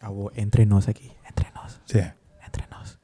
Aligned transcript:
Abo, 0.00 0.32
entrenos 0.34 0.88
aquí, 0.88 1.12
entrenos. 1.28 1.80
Sí. 1.84 2.00
Entrenos. 2.44 2.98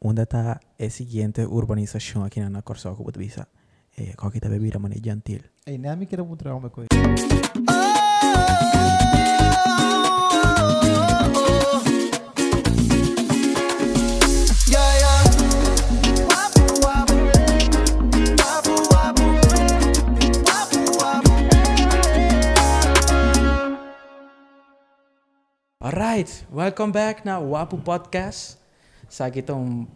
Onde 0.00 0.22
está 0.22 0.60
a 0.78 0.90
seguinte 0.90 1.44
urbanização 1.44 2.24
aqui 2.24 2.40
na 2.40 2.62
Corsoca, 2.62 3.02
vou 3.02 3.12
te 3.12 3.18
avisar. 3.18 3.48
É, 3.96 4.02
eh, 4.02 4.14
qualquer 4.16 4.48
bebida, 4.48 4.78
mano, 4.78 4.94
é 4.94 4.98
gentil. 4.98 5.42
É, 5.66 5.76
nem 5.76 5.90
a 5.90 5.96
mim 5.96 6.06
quero 6.06 6.24
mudar. 6.24 6.54
Oh! 6.54 8.71
Alright, 26.12 26.44
welcome 26.52 26.92
back 26.92 27.24
na 27.24 27.40
Wapu 27.40 27.80
Podcast. 27.80 28.60
Sa 29.08 29.32
kitong 29.32 29.88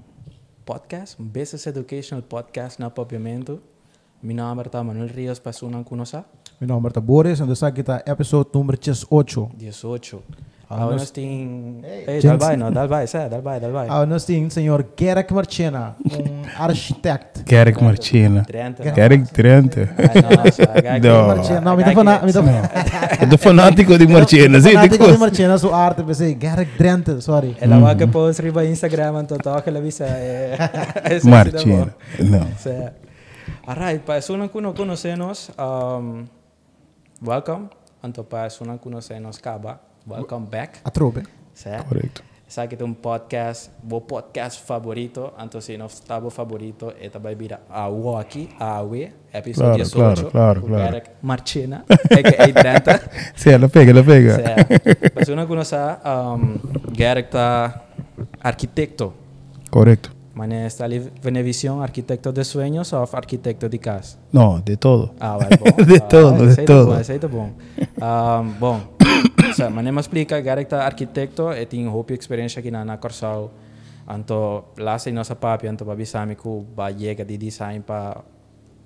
podcast, 0.65 1.20
um 1.20 1.29
business 1.29 1.69
educational 1.69 2.24
podcast 2.24 2.80
na 2.80 2.88
papiamento. 2.88 3.61
Nome 4.24 4.65
é 4.65 4.80
Manuel 4.80 5.12
Rios, 5.12 5.37
pasunang 5.37 5.84
kuno 5.84 6.09
sa 6.09 6.24
Meu 6.57 6.73
nome 6.73 6.88
é 6.88 7.01
Boris 7.05 7.37
aqui 7.62 7.84
está 7.84 8.01
episode 8.09 8.48
número 8.48 8.80
18. 8.80 9.60
18. 9.60 10.24
Ting... 11.12 11.79
Hey, 11.84 12.05
Hey, 12.06 12.20
gents- 12.20 12.27
dal 12.27 12.38
vai, 12.38 12.56
no? 12.56 12.70
Dal 12.73 12.88
vai, 12.88 13.07
sa, 13.07 13.29
dal 13.29 13.41
vai, 13.41 13.61
dal 13.61 13.70
vai. 13.70 13.87
Ah, 13.88 14.05
nós 14.05 14.24
temos 14.24 14.52
o 14.52 14.55
senhor 14.55 14.84
Gerek 14.98 15.33
Marchena, 15.33 15.95
um 16.05 16.43
arquiteto. 16.59 17.45
Trenta. 17.45 18.83
Gerek 18.95 19.30
Trenta. 19.33 19.88
Ah, 19.97 20.98
no. 20.98 21.27
Marchena, 21.30 21.60
não, 21.60 21.77
me 21.77 21.84
tá 21.84 21.93
falando, 21.93 22.24
me 22.27 22.33
tá 22.33 22.43
É 23.21 23.27
do 23.27 23.38
fanático 23.38 23.97
de 23.97 24.09
Martina, 24.09 24.60
sim, 24.60 24.71
de 24.71 24.74
Fanático 24.74 24.98
de 24.98 25.05
coisa. 25.05 25.19
Marchena, 25.19 25.57
sua 25.59 25.77
arte, 25.77 26.02
pensei, 26.02 26.37
Gerek 26.41 26.77
Drenthe, 26.77 27.23
sorry. 27.23 27.57
Ela 27.60 27.79
vai 27.79 27.95
que 27.95 28.07
post 28.09 28.43
riba 28.43 28.65
Instagram 28.65 29.16
ang 29.23 29.27
totoo 29.27 29.62
que 29.62 29.71
la 29.71 29.79
visa 29.80 30.05
eh. 30.09 30.59
Martina. 31.24 31.95
Não. 32.19 32.46
So, 32.59 32.71
alright, 33.69 34.02
pa 34.02 34.21
sunang 34.21 34.48
kuno 34.51 34.74
kunosenos, 34.74 35.51
um, 35.59 36.26
welcome. 37.23 37.69
Anto 38.02 38.24
pa 38.24 38.51
sunang 38.51 38.79
kunosenos 38.79 39.38
kaba, 39.38 39.79
Welcome 40.09 40.46
back. 40.49 40.79
A 40.85 40.90
Trobe. 40.90 41.24
¿Sí? 41.52 41.68
Correcto. 41.88 42.23
Sabe 42.46 42.68
que 42.68 42.76
tem 42.76 42.87
um 42.87 42.95
podcast, 42.95 43.73
meu 43.82 44.01
podcast 44.01 44.63
favorito, 44.63 45.32
Antônio 45.37 45.79
Nostavo 45.79 46.30
favorito, 46.30 46.95
e 47.01 47.10
também 47.10 47.35
vira 47.35 47.60
a 47.68 47.88
Walkie, 47.88 48.48
a 48.60 48.76
AWE, 48.76 49.13
episódio 49.35 49.90
claro, 49.90 50.15
18, 50.15 50.30
claro, 50.30 50.30
claro, 50.30 50.60
com 50.60 50.68
claro. 50.68 50.95
Eric 50.95 51.10
Marchena, 51.21 51.85
a.k.a. 51.88 52.46
Drenta. 52.54 53.10
Sim, 53.35 53.51
ela 53.51 53.68
pega, 53.68 53.90
ela 53.90 54.04
pega. 54.04 54.37
Sim. 54.37 54.43
Mas 55.13 55.29
uma 55.29 55.45
coisa, 55.45 55.65
sabe, 55.65 56.01
um, 56.09 56.59
Eric 56.96 57.30
tá 57.30 57.82
arquiteto. 58.41 59.13
Correcto. 59.73 60.15
Mané 60.37 60.66
está 60.66 60.85
ali 60.85 61.01
Venevisión, 61.20 61.82
arquitecto 61.82 62.30
de 62.30 62.45
sueños 62.45 62.93
o 62.93 63.09
arquitecto 63.13 63.68
de 63.68 63.79
casa? 63.79 64.19
No, 64.31 64.60
de 64.60 64.76
todo. 64.76 65.15
Ah, 65.19 65.37
vale, 65.38 65.56
bom. 65.56 65.84
de 65.84 65.97
ah, 65.97 66.00
todo, 66.00 66.47
de 66.47 66.65
todo. 66.65 66.87
Bom, 66.87 66.93
aceito 66.93 67.28
bom. 67.28 67.50
Um, 67.98 68.53
bom, 68.60 68.97
sa, 69.56 69.71
mané 69.71 69.91
me 69.91 70.00
explica, 70.00 70.41
Garek 70.41 70.69
ta 70.69 70.84
arquitecto 70.84 71.50
e 71.53 71.65
tem 71.65 71.88
hope 71.88 72.12
experiência 72.12 72.60
aqui 72.60 72.71
na, 72.71 72.99
Corsal. 72.99 73.50
Anto, 74.06 74.76
lá 74.78 74.98
se 74.98 75.10
nossa 75.10 75.34
papi, 75.34 75.66
anto 75.66 75.84
babisami 75.84 76.37
ku 76.37 76.62
ba 76.76 76.91
llega 76.91 77.25
de 77.25 77.37
design 77.37 77.81
pa 77.81 78.22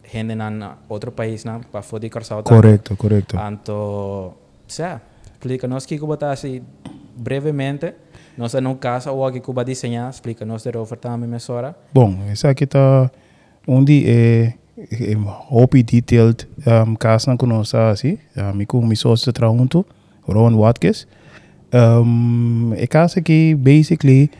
gente 0.06 0.34
na 0.34 0.78
outro 0.88 1.12
país 1.12 1.44
na 1.44 1.58
pa 1.58 1.82
fodi 1.82 2.08
Corsal. 2.08 2.42
ta. 2.42 2.54
Correto, 2.54 2.96
correto. 2.96 3.36
Anto, 3.36 4.32
sa, 4.66 5.02
explica-nos 5.32 5.86
que 5.86 5.98
Cuba 5.98 6.16
assim 6.30 6.62
brevemente. 7.16 7.94
Nós 8.38 8.54
num 8.54 8.76
caso 8.76 9.10
ou 9.10 9.26
aqui 9.26 9.40
Cuba 9.40 9.64
desenhar, 9.64 10.08
explica-nos 10.08 10.62
de 10.62 10.78
oferta 10.78 11.10
a 11.10 11.16
minha 11.16 11.28
mesora. 11.28 11.74
Bom, 11.92 12.16
esse 12.32 12.46
aqui 12.46 12.64
tá 12.64 13.10
onde 13.66 14.08
é 14.08 14.54
é 14.80 15.14
hope 15.50 15.82
detailed 15.82 16.48
um, 16.66 16.94
caso 16.94 17.28
não 17.28 17.36
conosco 17.36 17.76
assim, 17.76 18.18
com 18.66 18.80
meu 18.80 18.96
sócio 18.96 19.30
traunto, 19.30 19.84
Ron 20.32 20.56
Watkins. 20.56 21.06
Um, 21.72 22.72
é 22.76 22.86
caso 22.86 23.20
aqui 23.20 23.54
basically 23.54 24.30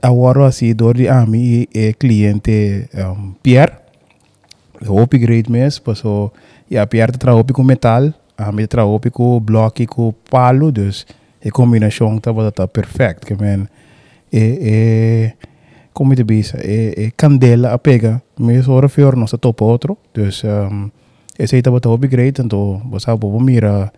agora 0.00 0.46
assim 0.46 0.74
dor 0.74 0.96
de 0.96 1.08
ami 1.08 1.68
é 1.74 1.92
cliente 1.92 2.88
um, 2.94 3.32
Pierre. 3.42 3.72
Hope 4.86 5.18
great 5.18 5.50
mes, 5.50 5.78
passou 5.78 6.32
e 6.70 6.78
a 6.78 6.86
Pierre 6.86 7.12
hope 7.28 7.52
com 7.52 7.62
metal, 7.62 8.14
a 8.38 8.50
mim 8.50 8.66
tra 8.66 8.84
hope 8.84 9.10
com 9.10 9.38
bloco 9.40 9.86
com 9.86 10.14
palo, 10.30 10.72
dus 10.72 11.06
a 11.44 11.50
combinação 11.50 12.18
tá 12.18 12.32
tá 12.50 12.66
perfect, 12.66 13.26
que 13.26 13.34
man 13.34 13.68
é 14.32 14.58
é 14.62 15.32
como 15.92 16.14
te 16.14 16.24
bisa, 16.24 16.56
é, 16.62 16.94
é 16.96 17.10
candela 17.10 17.74
a 17.74 17.78
pega, 17.78 18.22
mas 18.38 18.68
hora 18.68 18.88
fior 18.88 19.14
se 19.28 19.36
topa 19.36 19.64
outro, 19.64 19.98
dus 20.14 20.42
um, 20.44 20.90
esse 21.38 21.56
aí 21.56 21.62
tá 21.62 21.70
bota 21.70 21.90
hope 21.90 22.08
great, 22.08 22.40
então 22.40 22.80
você 22.90 23.14
vou 23.16 23.38
mira 23.40 23.92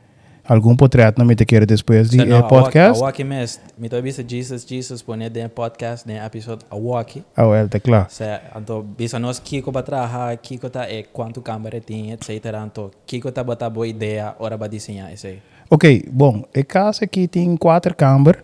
algum 0.45 0.77
portrait 0.77 1.17
na 1.17 1.25
me 1.25 1.35
te 1.35 1.45
quer 1.45 1.65
depois 1.67 2.11
de 2.11 2.21
eh, 2.21 2.43
podcast. 2.43 3.01
A 3.01 3.05
walkie 3.05 3.25
mes, 3.25 3.61
me 3.79 3.89
tô 3.89 4.01
vista 4.03 4.25
Jesus, 4.27 4.65
Jesus 4.67 5.03
pone 5.03 5.31
de 5.31 5.49
podcast, 5.49 6.07
de 6.07 6.15
episode 6.15 6.65
a 6.71 6.77
walkie. 6.77 7.25
Ah, 7.37 7.47
well, 7.47 7.69
tá 7.69 7.79
claro. 7.79 8.07
Se, 8.11 8.25
anto, 8.55 8.83
bisa 8.83 9.19
nós 9.19 9.39
Kiko 9.39 9.71
ba 9.71 9.83
traha, 9.83 10.37
Kiko 10.37 10.69
ta 10.69 10.91
e 10.91 11.05
quanto 11.05 11.41
câmera 11.41 11.81
tem, 11.81 12.13
etc. 12.13 12.55
Anto, 12.55 12.91
Kiko 13.07 13.31
ta 13.31 13.45
bota 13.45 13.71
boa 13.71 13.87
ideia, 13.87 14.35
ora 14.39 14.57
ba 14.57 14.69
desenhar 14.69 15.13
esse. 15.13 15.39
Ok, 15.71 16.05
bom, 16.11 16.45
a 16.55 16.65
casa 16.65 17.05
aqui 17.05 17.29
tem 17.29 17.57
quatro 17.57 17.95
câmaras. 17.95 18.43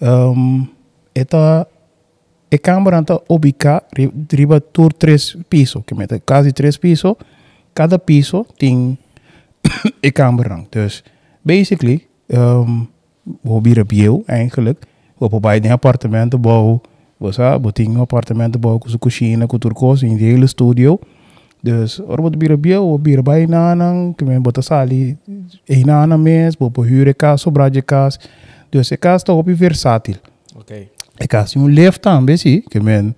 Um, 0.00 0.66
esta 1.14 1.66
a 2.52 2.58
câmara 2.58 2.98
está 2.98 3.20
ubicada 3.28 3.84
riba 4.32 4.60
por 4.60 4.92
três 4.92 5.36
pisos, 5.48 5.82
que 5.86 5.94
mete 5.94 6.20
quase 6.20 6.52
três 6.52 6.76
pisos. 6.76 7.14
Cada 7.72 7.98
piso 7.98 8.44
tem 8.58 8.98
a 10.04 10.12
câmara. 10.12 10.60
Então, 10.68 10.88
basically 11.42 12.06
um, 12.26 12.88
we 13.40 13.60
bieden 13.60 13.86
bio 13.86 14.22
eigenlijk. 14.26 14.84
We 15.18 15.28
probeiden 15.28 15.70
appartementen 15.70 16.40
bouwen. 16.40 16.80
We 17.16 17.32
zijn 17.32 17.60
bouting 17.60 17.98
appartementen 17.98 18.60
bouwen. 18.60 18.82
Kusu 18.82 18.98
kusine 18.98 19.46
kuturkos 19.46 20.02
in 20.02 20.16
de 20.16 20.24
hele 20.24 20.46
studio. 20.46 20.98
Dus 21.62 22.00
orbot 22.00 22.38
bieden 22.38 22.60
bio 22.60 22.92
we 22.92 22.98
bieden 22.98 23.24
bij 23.24 23.46
nanan 23.46 24.14
kemen 24.16 24.42
botasali 24.42 25.16
mens, 25.64 26.16
mes 26.16 26.56
we 26.58 26.70
behuren 26.70 27.16
kaas 27.16 27.46
of 27.46 27.82
kaas. 27.84 28.18
Dus 28.68 28.90
ik 28.90 29.00
kaas 29.00 29.22
toch 29.22 29.36
op 29.36 29.48
je 29.48 29.56
versatiel 29.56 30.16
oké. 30.56 30.88
Ik 31.16 31.28
kaas 31.28 31.52
je 31.52 31.58
leeft 31.58 32.06
aan 32.06 32.24
besi 32.24 32.62
kemen 32.68 33.16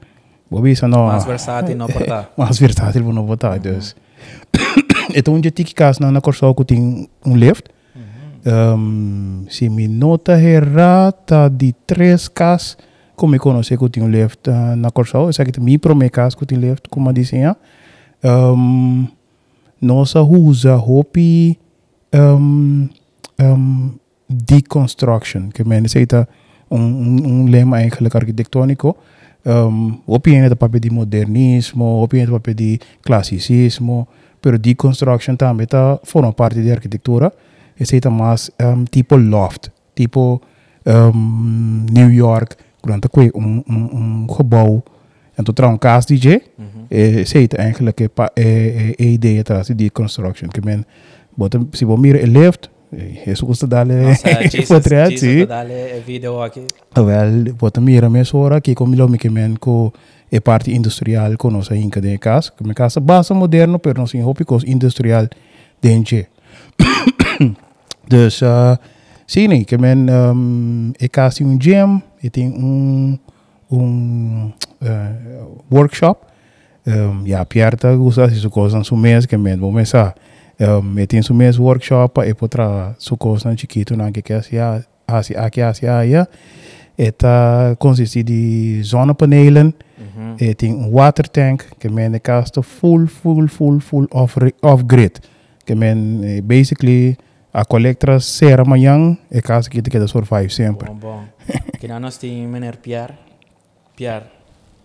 Bobi 0.52 0.76
sa 0.76 0.86
no. 0.86 1.06
Mas 1.08 1.24
versatile 1.24 1.76
no 1.76 1.86
pota. 1.86 2.28
Mas 2.36 2.58
versatile 2.58 3.12
no 3.12 3.24
pota, 3.24 3.56
dus. 3.58 3.94
Então 5.14 5.34
onde 5.34 5.50
tiki 5.50 5.72
cas 5.74 5.98
na 5.98 6.10
na 6.10 6.20
corso 6.20 6.54
que 6.54 6.64
tem 6.64 7.08
um 7.24 7.36
lift, 7.36 7.71
um, 8.46 9.44
se 9.48 9.68
me 9.68 9.88
nota 9.88 10.40
errata 10.40 11.48
de 11.48 11.72
três 11.86 12.28
casas 12.28 12.76
como 13.14 13.32
me 13.32 13.38
conhece 13.38 13.76
que 13.76 14.00
um 14.00 14.08
left 14.08 14.50
uh, 14.50 14.76
na 14.76 14.90
corso 14.90 15.28
essa 15.28 15.42
aqui 15.42 15.52
tem 15.52 15.62
mi 15.62 15.78
prome 15.78 16.10
casa 16.10 16.36
que 16.36 16.44
tem 16.44 16.58
left 16.58 16.88
como 16.88 17.12
desenha 17.12 17.56
um, 18.24 19.06
nossa 19.80 20.22
usa 20.22 20.76
hopi 20.76 21.58
um, 22.12 22.88
um, 23.40 23.90
deconstruction 24.28 25.50
que 25.50 25.62
men 25.64 25.84
aceita 25.84 26.28
um, 26.70 26.78
um, 26.78 27.26
um 27.26 27.46
lema 27.46 27.80
eigenlijk 27.80 28.16
arquitectônico 28.16 28.96
um, 29.46 30.00
hopi 30.06 30.34
ainda 30.34 30.56
papel 30.56 30.80
de 30.80 30.90
modernismo 30.90 32.02
hopi 32.02 32.18
ainda 32.18 32.32
papel 32.32 32.54
de 32.54 32.80
classicismo 33.02 34.08
pero 34.40 34.58
deconstruction 34.58 35.36
também 35.36 35.66
tá 35.66 36.00
forma 36.02 36.32
parte 36.32 36.60
da 36.60 36.72
arquitetura 36.72 37.32
aceita 37.78 38.10
mais 38.10 38.50
um, 38.62 38.84
tipo 38.84 39.16
loft 39.16 39.70
tipo 39.94 40.40
um, 40.84 41.84
New 41.92 42.10
York. 42.10 42.56
Durante 42.82 43.08
um, 43.34 43.62
um, 43.68 43.88
um 43.92 44.26
gebouw 44.36 44.82
en 45.34 45.44
toen 45.44 45.54
trouwens 45.54 45.80
kaas 45.80 46.06
DJ 46.06 46.38
eh, 46.88 47.24
zei 47.24 47.42
het 47.42 47.54
eigenlijk 47.54 48.00
eh, 48.00 48.06
eh, 48.34 48.66
eh, 48.66 48.88
eh, 48.96 49.12
idee 49.12 49.38
atrás 49.38 49.66
de 49.66 49.92
construction. 49.92 50.50
Que 50.50 50.60
men 50.64 50.84
botam 51.34 51.68
se 51.70 51.86
bom 51.86 52.00
mira 52.00 52.18
el 52.18 52.30
left 52.30 52.70
eh, 52.90 53.26
isso 53.26 53.46
custa 53.46 53.66
dale 53.66 53.94
Nossa, 53.94 54.28
portrait 54.68 55.18
sim 55.18 55.46
dale 55.46 56.02
vídeo 56.06 56.42
aqui. 56.42 56.60
wel 56.94 57.54
botam 57.56 57.84
mira 57.84 58.08
mes 58.10 58.34
hora 58.34 58.60
que 58.60 58.74
como 58.74 58.94
lo 58.94 59.08
que 59.16 59.30
men 59.30 59.56
co 59.58 59.92
e 60.30 60.40
parte 60.40 60.72
industrial 60.72 61.36
com 61.36 61.50
nossa 61.50 61.76
inca 61.76 62.00
de 62.00 62.18
casa 62.18 62.52
que 62.56 62.64
me 62.64 62.74
casa 62.74 63.00
base 63.00 63.34
moderno 63.34 63.78
pero 63.78 64.06
sem 64.06 64.22
hopi 64.22 64.44
cos 64.44 64.64
industrial 64.64 65.28
dentro 65.80 66.26
Dus 68.06 68.40
eh, 68.40 68.76
zie 69.24 69.48
niet 69.48 69.60
ik 69.60 69.70
heb 69.70 69.82
um, 69.82 70.90
ik 70.96 71.10
casi 71.10 71.44
een 71.44 71.62
gym, 71.62 72.02
ik 72.18 72.32
tem 72.32 72.52
mm, 72.56 73.20
mm, 73.68 73.78
een 73.78 74.54
een 74.78 74.88
uh, 74.88 75.42
workshop. 75.68 76.30
Um, 76.84 77.26
ja, 77.26 77.44
piarta 77.44 77.94
gusta 77.94 78.28
si 78.28 78.40
su 78.40 78.48
cosa 78.48 78.76
en 78.76 78.84
su 78.84 78.96
mes 78.96 79.26
que 79.26 79.38
men 79.38 79.60
vos 79.60 79.72
mesa. 79.72 80.14
Um, 80.58 80.98
e 80.98 81.06
tem 81.06 81.22
su 81.22 81.34
mes 81.34 81.56
workshop 81.56 82.18
e 82.18 82.34
potra 82.34 82.94
su 82.98 83.16
cosa 83.16 83.50
en 83.50 83.56
chiquito 83.56 83.96
na 83.96 84.10
que 84.10 84.34
als 84.34 84.46
hacia 84.46 84.82
ehm, 85.04 85.06
als 85.06 85.54
je 85.54 85.62
hacia 85.62 85.98
allá. 85.98 86.28
Eta 86.96 87.74
consiste 87.78 88.24
de 88.24 88.78
zonnepanelen. 88.82 89.66
Mm 89.66 90.04
-hmm. 90.04 90.34
een 90.36 90.56
tem 90.56 90.74
um 90.74 90.90
water 90.90 91.30
tank 91.30 91.68
que 91.78 91.90
men 91.90 92.14
e 92.14 92.20
casta 92.20 92.62
full 92.62 93.06
full 93.06 93.48
full 93.48 93.80
full 93.80 94.06
off 94.08 94.36
off 94.60 94.82
grid. 94.86 95.28
Que 95.64 95.74
men 95.74 96.20
eh, 96.22 96.40
basically 96.42 97.16
a 97.52 97.64
collectra 97.64 98.18
sera 98.20 98.64
mayang. 98.64 99.18
E 99.30 99.40
kast 99.40 99.68
kita 99.68 99.90
kita 99.90 100.08
survive 100.08 100.48
sempre. 100.48 100.88
Bon, 100.88 100.98
bon. 100.98 101.22
Kinanos 101.80 102.18
die 102.18 102.46
meneer 102.46 102.76
Pierre. 102.80 103.14
Pierre, 103.94 104.24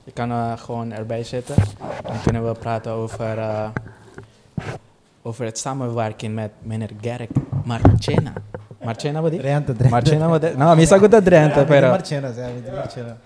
je 0.04 0.12
kan 0.12 0.32
eh, 0.32 0.58
gewoon 0.58 0.92
erbij 0.92 1.24
zitten. 1.24 1.56
Dan 2.04 2.22
kunnen 2.24 2.48
we 2.48 2.54
praten 2.54 2.92
over, 2.92 3.38
eh, 3.38 3.70
over 5.22 5.46
het 5.46 5.58
samenwerken 5.58 6.34
met 6.34 6.52
meneer 6.62 6.92
Gerrit 7.02 7.32
Marchena. 7.64 8.34
Marchena 8.84 9.22
wat 9.22 9.32
is? 9.32 9.40
Drenthe, 9.40 9.74
Drenthe. 9.74 9.90
Marchena 9.90 10.28
wat 10.28 10.44
is? 10.44 10.56
Nou, 10.56 10.76
mi 10.76 10.86
sa 10.86 10.98
good 10.98 11.26
Drenthe, 11.26 11.60
Ja, 11.60 11.66
pero... 11.66 11.90
Marchena, 11.90 12.28
ja, 12.28 12.48
met 12.48 12.76
Marchena. 12.76 13.18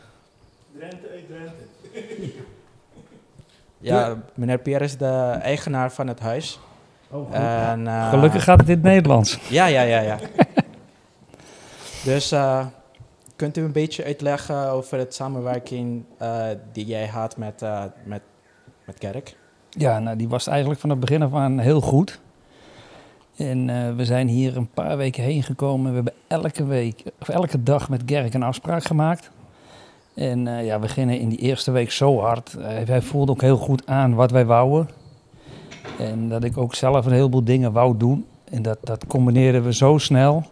Ja, 3.78 4.18
meneer 4.34 4.58
Pierre 4.58 4.86
is 4.86 4.98
de 4.98 5.38
eigenaar 5.42 5.92
van 5.92 6.08
het 6.08 6.20
huis. 6.20 6.60
En, 7.32 7.88
eh, 7.88 8.10
Gelukkig 8.10 8.44
gaat 8.44 8.60
het 8.60 8.70
in 8.70 8.76
het 8.76 8.84
Nederlands. 8.84 9.40
Ja, 9.50 9.66
ja, 9.66 9.82
ja, 9.82 10.00
ja. 10.00 10.18
dus 12.04 12.32
eh, 12.32 12.66
kunt 13.36 13.58
u 13.58 13.64
een 13.64 13.72
beetje 13.72 14.04
uitleggen 14.04 14.70
over 14.70 14.98
het 14.98 15.14
samenwerking 15.14 16.04
eh, 16.18 16.44
die 16.72 16.86
jij 16.86 17.08
had 17.08 17.38
met, 17.38 17.62
eh 17.62 17.84
met, 18.04 18.22
met 18.86 18.98
Kerk? 18.98 19.36
Ja, 19.70 20.00
nou, 20.00 20.18
die 20.18 20.30
was 20.30 20.48
eigenlijk 20.48 20.80
van 20.80 20.90
het 20.90 21.00
begin 21.00 21.22
af 21.22 21.34
aan 21.34 21.60
heel 21.60 21.82
goed. 21.82 22.20
En 23.38 23.70
eh, 23.70 23.96
we 23.96 24.06
zijn 24.06 24.28
hier 24.28 24.58
een 24.58 24.70
paar 24.70 24.98
weken 24.98 25.24
heen 25.24 25.44
gekomen. 25.44 25.90
We 25.90 25.96
hebben 25.96 26.14
elke 26.28 26.66
week, 26.66 27.04
of 27.20 27.30
elke 27.30 27.64
dag 27.64 27.90
met 27.90 28.02
Gerk 28.06 28.34
een 28.34 28.44
afspraak 28.44 28.84
gemaakt. 28.84 29.32
En 30.14 30.48
eh, 30.48 30.66
ja, 30.66 30.80
we 30.80 30.88
gingen 30.88 31.20
in 31.20 31.30
die 31.30 31.40
eerste 31.40 31.72
week 31.72 31.92
zo 31.92 32.20
hard. 32.20 32.56
Hij 32.62 33.02
voelde 33.02 33.32
ook 33.32 33.42
heel 33.42 33.58
goed 33.58 33.88
aan 33.88 34.16
wat 34.16 34.32
wij 34.32 34.46
wouden. 34.46 34.90
En 36.02 36.30
dat 36.30 36.44
ik 36.44 36.58
ook 36.58 36.76
zelf 36.76 37.06
een 37.06 37.12
heleboel 37.12 37.44
dingen 37.44 37.72
wou 37.72 37.98
doen. 37.98 38.26
En 38.44 38.62
dat, 38.62 38.78
dat 38.82 39.08
combineerden 39.08 39.64
we 39.64 39.74
zo 39.74 39.98
snel. 39.98 40.44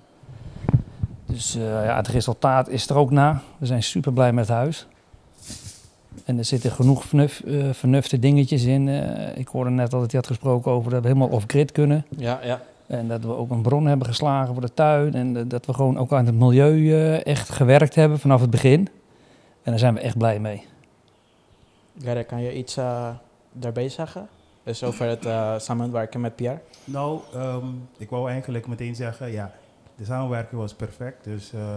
Dus 1.25 1.55
eh, 1.55 1.61
ja, 1.61 1.95
het 1.95 2.07
resultaat 2.07 2.69
is 2.69 2.89
er 2.89 2.95
ook 2.95 3.11
na. 3.11 3.41
We 3.57 3.65
zijn 3.65 3.83
super 3.83 4.13
blij 4.13 4.33
met 4.33 4.47
het 4.47 4.57
huis. 4.57 4.87
En 6.25 6.37
er 6.37 6.45
zitten 6.45 6.71
genoeg 6.71 7.03
vernuf, 7.03 7.39
eh, 7.39 7.69
vernufte 7.71 8.19
dingetjes 8.19 8.63
in. 8.63 8.87
Eh, 8.87 9.37
ik 9.37 9.47
hoorde 9.47 9.69
net 9.69 9.93
al 9.93 9.99
dat 9.99 10.11
hij 10.11 10.19
had 10.19 10.29
gesproken 10.29 10.71
over 10.71 10.91
dat 10.91 11.01
we 11.01 11.07
helemaal 11.07 11.29
off-grid 11.29 11.71
kunnen. 11.71 12.05
Ja, 12.17 12.39
ja. 12.43 12.61
En 12.87 13.07
dat 13.07 13.21
we 13.21 13.35
ook 13.35 13.49
een 13.49 13.61
bron 13.61 13.85
hebben 13.85 14.07
geslagen 14.07 14.53
voor 14.53 14.61
de 14.61 14.73
tuin. 14.73 15.13
En 15.13 15.47
dat 15.47 15.65
we 15.65 15.73
gewoon 15.73 15.97
ook 15.97 16.13
aan 16.13 16.25
het 16.25 16.35
milieu 16.35 17.15
echt 17.15 17.49
gewerkt 17.49 17.95
hebben 17.95 18.19
vanaf 18.19 18.41
het 18.41 18.49
begin. 18.49 18.87
En 19.63 19.71
daar 19.71 19.79
zijn 19.79 19.93
we 19.93 19.99
echt 19.99 20.17
blij 20.17 20.39
mee. 20.39 20.63
Gerrit, 22.03 22.25
kan 22.25 22.41
je 22.41 22.57
iets 22.57 22.77
eh, 22.77 23.09
daarbij 23.51 23.89
zeggen? 23.89 24.27
Dus 24.63 24.83
over 24.83 25.05
het 25.07 25.25
eh, 25.25 25.59
samenwerken 25.59 26.21
met 26.21 26.35
Pierre? 26.35 26.59
Nou, 26.83 27.19
ehm, 27.33 27.65
ik 27.97 28.09
wou 28.09 28.29
eigenlijk 28.29 28.67
meteen 28.67 28.95
zeggen, 28.95 29.31
ja, 29.31 29.53
de 29.95 30.05
samenwerking 30.05 30.61
was 30.61 30.73
perfect. 30.73 31.23
Dus 31.23 31.51
eh, 31.53 31.75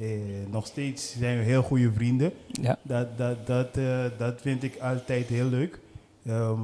eh, 0.00 0.20
nog 0.50 0.66
steeds 0.66 1.14
zijn 1.18 1.38
we 1.38 1.44
heel 1.44 1.62
goede 1.62 1.92
vrienden. 1.92 2.32
Ja. 2.46 2.78
Dat, 2.82 3.18
dat, 3.18 3.46
dat, 3.46 3.76
eh, 3.76 4.04
dat 4.18 4.40
vind 4.40 4.62
ik 4.62 4.78
altijd 4.80 5.26
heel 5.26 5.44
leuk. 5.46 5.78
Ehm, 6.26 6.60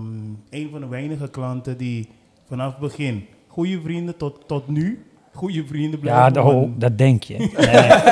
een 0.51 0.69
van 0.71 0.81
de 0.81 0.89
weinige 0.89 1.29
klanten 1.29 1.77
die 1.77 2.09
vanaf 2.49 2.71
het 2.71 2.81
begin, 2.81 3.27
goede 3.47 3.81
vrienden 3.81 4.17
tot, 4.17 4.41
tot 4.47 4.69
nu, 4.69 5.05
goede 5.33 5.67
vrienden 5.67 6.01
blijven. 6.01 6.23
Ja, 6.23 6.31
dat, 6.31 6.81
dat 6.81 6.99
denk 6.99 7.23
je. 7.23 7.37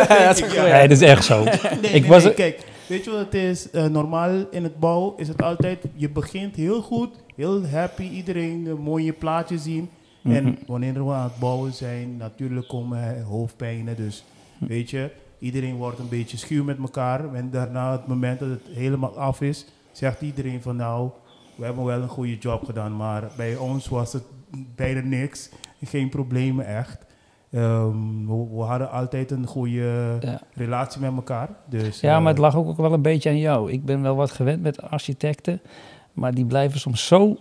Nee, 0.09 0.25
dat 0.27 0.39
is 0.39 0.57
nee, 0.57 0.89
dat 0.89 0.91
is 0.91 1.01
echt 1.01 1.25
zo. 1.25 1.45
Nee, 1.45 1.53
Ik 1.93 2.01
nee, 2.01 2.07
was 2.07 2.25
nee, 2.25 2.35
kijk, 2.35 2.65
weet 2.87 3.05
je 3.05 3.11
wat 3.11 3.21
het 3.21 3.35
is? 3.35 3.71
Eh, 3.71 3.85
normaal 3.85 4.45
in 4.51 4.63
het 4.63 4.79
bouw 4.81 5.15
is 5.17 5.29
het 5.29 5.43
altijd, 5.43 5.85
je 5.95 6.11
begint 6.11 6.57
heel 6.57 6.83
goed, 6.83 7.15
heel 7.35 7.67
happy, 7.67 8.03
iedereen 8.09 8.67
een 8.67 8.81
mooie 8.81 9.13
plaatjes 9.13 9.63
zien. 9.63 9.89
Mhm. 10.23 10.35
En 10.35 10.59
wanneer 10.67 11.07
we 11.07 11.13
aan 11.13 11.25
het 11.31 11.39
bouwen 11.39 11.73
zijn, 11.73 12.17
natuurlijk 12.17 12.69
komen 12.69 13.17
eh, 13.17 13.25
hoofdpijnen. 13.27 13.97
Dus 13.97 14.25
weet 14.59 14.91
je, 14.91 15.11
iedereen 15.39 15.77
wordt 15.77 15.99
een 15.99 16.09
beetje 16.09 16.37
schuw 16.37 16.65
met 16.65 16.79
elkaar. 16.79 17.35
En 17.35 17.51
daarna, 17.51 17.93
het 17.93 18.07
moment 18.07 18.39
dat 18.39 18.49
het 18.49 18.61
helemaal 18.73 19.19
af 19.19 19.41
is, 19.41 19.67
zegt 19.93 20.21
iedereen 20.23 20.63
van 20.63 20.77
nou, 20.77 21.11
we 21.55 21.65
hebben 21.65 21.85
wel 21.85 22.03
een 22.03 22.09
goede 22.09 22.39
job 22.39 22.65
gedaan. 22.65 22.97
Maar 22.97 23.31
bij 23.37 23.57
ons 23.57 23.89
was 23.89 24.13
het 24.13 24.23
bijna 24.75 25.01
niks, 25.01 25.51
geen 25.85 26.09
problemen 26.09 26.67
echt. 26.67 26.99
Ehm, 27.51 28.27
we, 28.27 28.47
we 28.55 28.61
hadden 28.63 28.91
altijd 28.91 29.31
een 29.31 29.47
goede 29.47 30.17
Ja. 30.21 30.41
relatie 30.55 31.01
met 31.01 31.13
elkaar. 31.17 31.49
Dus, 31.69 32.01
Ja, 32.01 32.17
eh, 32.17 32.23
maar 32.23 32.33
het 32.33 32.39
lag 32.41 32.57
ook 32.57 32.77
wel 32.77 32.93
een 32.93 33.03
beetje 33.03 33.29
aan 33.29 33.39
jou. 33.39 33.73
Ik 33.73 33.85
ben 33.85 34.03
wel 34.03 34.17
wat 34.17 34.31
gewend 34.31 34.63
met 34.63 34.83
architecten, 34.83 35.61
maar 36.15 36.35
die 36.35 36.45
blijven 36.45 36.81
soms 36.81 37.07
zo 37.07 37.37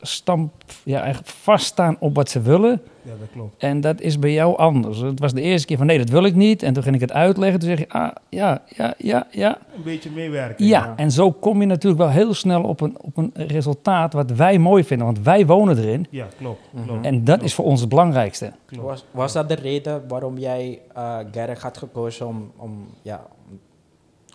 stamp, 0.00 0.52
ja, 0.82 1.00
eigenlijk 1.00 1.28
vaststaan 1.28 1.96
op 1.98 2.14
wat 2.14 2.30
ze 2.30 2.40
willen. 2.40 2.82
Ja, 3.02 3.10
dat 3.20 3.28
klopt. 3.32 3.62
En 3.62 3.80
dat 3.80 4.00
is 4.00 4.18
bij 4.18 4.32
jou 4.32 4.56
anders. 4.56 4.98
Het 4.98 5.20
was 5.20 5.32
de 5.32 5.40
eerste 5.40 5.66
keer 5.66 5.76
van 5.76 5.86
nee, 5.86 5.98
dat 5.98 6.08
wil 6.08 6.24
ik 6.24 6.34
niet. 6.34 6.62
En 6.62 6.72
toen 6.72 6.82
ging 6.82 6.94
ik 6.94 7.00
het 7.00 7.12
uitleggen. 7.12 7.60
Toen 7.60 7.68
zeg 7.68 7.78
je, 7.78 7.88
ah, 7.88 8.10
ja, 8.28 8.62
ja, 8.76 8.94
ja, 8.98 9.26
ja. 9.30 9.58
Een 9.76 9.82
beetje 9.82 10.10
meewerken. 10.10 10.66
Ja, 10.66 10.92
en 10.96 11.10
zo 11.10 11.32
kom 11.32 11.60
je 11.60 11.66
natuurlijk 11.66 12.02
wel 12.02 12.10
heel 12.10 12.34
snel 12.34 12.62
op 12.62 12.80
een, 12.80 12.96
op 13.00 13.16
een 13.16 13.32
resultaat 13.34 14.12
wat 14.12 14.30
wij 14.30 14.58
mooi 14.58 14.84
vinden. 14.84 15.06
Want 15.06 15.20
wij 15.20 15.46
wonen 15.46 15.78
erin. 15.78 16.06
Ja, 16.10 16.26
klopt. 16.38 16.60
Mhm. 16.70 16.86
klopt 16.86 17.06
En 17.06 17.24
dat 17.24 17.42
is 17.42 17.54
voor 17.54 17.64
ons 17.64 17.80
het 17.80 17.88
belangrijkste. 17.88 18.52
klopt. 18.66 18.86
Was, 18.86 19.04
was 19.10 19.32
dat 19.32 19.48
de 19.48 19.54
reden 19.54 20.08
waarom 20.08 20.38
jij 20.38 20.80
uh, 20.96 21.18
Gerrit 21.32 21.62
had 21.62 21.78
gekozen 21.78 22.26
om, 22.26 22.50
om, 22.56 22.86
ja, 23.02 23.26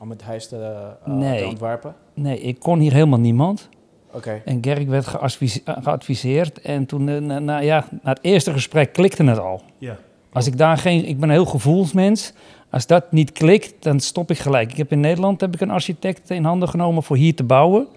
om, 0.02 0.10
het 0.10 0.22
huis 0.22 0.48
te, 0.48 0.58
eh, 1.06 1.14
Nee. 1.14 1.42
te 1.42 1.48
ontwerpen? 1.48 1.96
Nee, 2.14 2.40
ik 2.42 2.60
kon 2.60 2.80
hier 2.80 2.94
helemaal 2.94 3.20
niemand. 3.20 3.70
Oké. 4.14 4.42
En 4.46 4.58
Gerk 4.64 4.88
werd 4.88 5.06
geadvise- 5.08 5.62
geadviseerd. 5.66 6.62
En 6.62 6.86
toen, 6.86 7.10
eh, 7.10 7.18
na, 7.18 7.40
na- 7.40 7.60
ja, 7.60 7.86
na 8.04 8.10
het 8.10 8.20
eerste 8.22 8.52
gesprek 8.52 8.94
klikte 8.94 9.24
het 9.24 9.40
al. 9.40 9.62
Ja, 9.78 9.98
Als 10.34 10.48
ik 10.48 10.58
daar 10.58 10.78
geen, 10.78 11.06
ik 11.06 11.20
ben 11.20 11.30
een 11.30 11.36
heel 11.36 11.46
gevoelsmens. 11.46 12.34
Als 12.70 12.88
dat 12.88 13.12
niet 13.12 13.32
klikt, 13.32 13.74
dan 13.84 14.00
stop 14.00 14.30
ik 14.32 14.38
gelijk. 14.40 14.72
Ik 14.72 14.78
heb 14.78 14.92
in 14.92 15.00
Nederland 15.00 15.42
heb 15.42 15.54
ik 15.54 15.62
een 15.62 15.70
architect 15.72 16.30
in 16.30 16.44
handen 16.44 16.70
genomen 16.70 17.04
voor 17.04 17.16
hier 17.18 17.36
te 17.36 17.44
bouwen. 17.44 17.88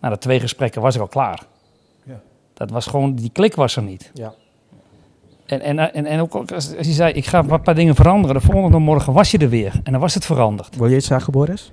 Na 0.00 0.08
de 0.08 0.18
twee 0.18 0.40
gesprekken 0.40 0.82
was 0.82 0.94
ik 0.94 1.00
al 1.00 1.06
klaar. 1.08 1.42
Ja. 2.04 2.20
Dat 2.54 2.70
was 2.70 2.86
gewoon, 2.86 3.14
die 3.14 3.30
klik 3.32 3.54
was 3.54 3.76
er 3.76 3.82
niet. 3.82 4.10
Ja. 4.14 4.34
En, 5.48 5.60
en, 5.60 5.94
en, 5.94 6.06
en 6.06 6.20
ook 6.20 6.34
als, 6.34 6.76
als 6.76 6.86
je 6.86 6.92
zei, 6.92 7.12
ik 7.12 7.26
ga 7.26 7.44
een 7.48 7.62
paar 7.62 7.74
dingen 7.74 7.94
veranderen. 7.94 8.36
De 8.36 8.46
volgende 8.46 8.78
morgen 8.78 9.12
was 9.12 9.30
je 9.30 9.38
er 9.38 9.48
weer. 9.48 9.72
En 9.82 9.92
dan 9.92 10.00
was 10.00 10.14
het 10.14 10.24
veranderd. 10.24 10.76
Wil 10.76 10.86
je 10.86 10.96
iets 10.96 11.06
zeggen, 11.06 11.32
Boris? 11.32 11.72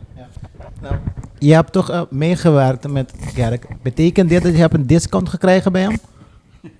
Nou, 0.82 0.96
je 1.40 1.54
hebt 1.54 1.72
toch 1.72 1.90
eh, 1.90 2.02
meegewerkt 2.10 2.88
met 2.88 3.14
Gerk. 3.34 3.68
Betekent 3.82 4.30
dit 4.30 4.44
dat 4.44 4.52
je 4.52 4.58
hebt 4.58 4.74
een 4.74 4.88
discount 4.88 5.30
gekregen 5.30 5.72
bij 5.72 5.82
hem? 5.82 5.98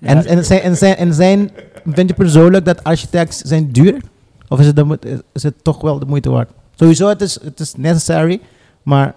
En, 0.00 0.26
en, 0.26 0.44
zijn, 0.44 0.60
en, 0.60 0.76
zijn, 0.76 0.96
en 0.96 1.14
zijn, 1.14 1.50
vind 1.86 2.08
je 2.08 2.14
persoonlijk 2.14 2.64
dat 2.64 2.84
architects 2.84 3.40
zijn 3.40 3.72
duur? 3.72 4.00
Of 4.48 4.60
is 4.60 4.66
het, 4.66 4.76
de, 4.76 5.24
is 5.32 5.42
het 5.42 5.64
toch 5.64 5.80
wel 5.80 5.98
de 5.98 6.06
moeite 6.06 6.30
waard? 6.30 6.50
Sowieso, 6.74 7.08
het 7.08 7.20
is, 7.20 7.38
het 7.42 7.60
is 7.60 7.74
necessary, 7.74 8.40
maar 8.82 9.14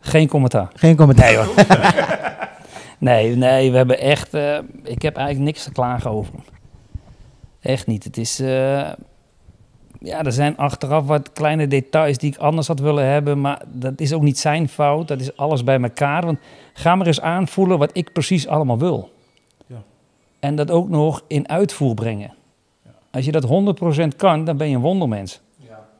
Geen 0.00 0.28
commentaar. 0.28 0.68
geen 0.74 0.96
commentaar. 0.96 1.26
Nee 1.26 1.36
hoor. 1.36 1.54
nee, 2.98 3.36
nee, 3.36 3.70
we 3.70 3.76
hebben 3.76 4.00
echt... 4.00 4.34
eh, 4.34 4.58
ik 4.84 5.02
heb 5.02 5.16
eigenlijk 5.16 5.46
niks 5.46 5.64
te 5.64 5.72
klagen 5.72 6.10
over 6.10 6.32
hem. 6.32 6.42
Echt 7.60 7.86
niet. 7.86 8.04
Het 8.04 8.16
is... 8.16 8.40
eh, 8.40 8.90
ja, 10.00 10.24
er 10.24 10.32
zijn 10.32 10.56
achteraf 10.56 11.06
wat 11.06 11.32
kleine 11.32 11.66
details 11.66 12.18
die 12.18 12.32
ik 12.32 12.38
anders 12.38 12.66
had 12.66 12.80
willen 12.80 13.04
hebben. 13.04 13.40
Maar 13.40 13.62
dat 13.72 14.00
is 14.00 14.12
ook 14.12 14.22
niet 14.22 14.38
zijn 14.38 14.68
fout. 14.68 15.08
Dat 15.08 15.20
is 15.20 15.36
alles 15.36 15.64
bij 15.64 15.80
elkaar. 15.80 16.24
Want 16.24 16.38
ga 16.72 16.94
maar 16.94 17.06
eens 17.06 17.20
aanvoelen 17.20 17.78
wat 17.78 17.90
ik 17.92 18.12
precies 18.12 18.46
allemaal 18.46 18.78
wil. 18.78 19.10
Ja. 19.66 19.82
En 20.40 20.56
dat 20.56 20.70
ook 20.70 20.88
nog 20.88 21.24
in 21.26 21.48
uitvoer 21.48 21.94
brengen. 21.94 22.34
Als 23.10 23.24
je 23.24 23.32
dat 23.32 23.46
100% 24.12 24.16
kan, 24.16 24.44
dan 24.44 24.56
ben 24.56 24.68
je 24.68 24.74
een 24.74 24.80
wondermens. 24.82 25.40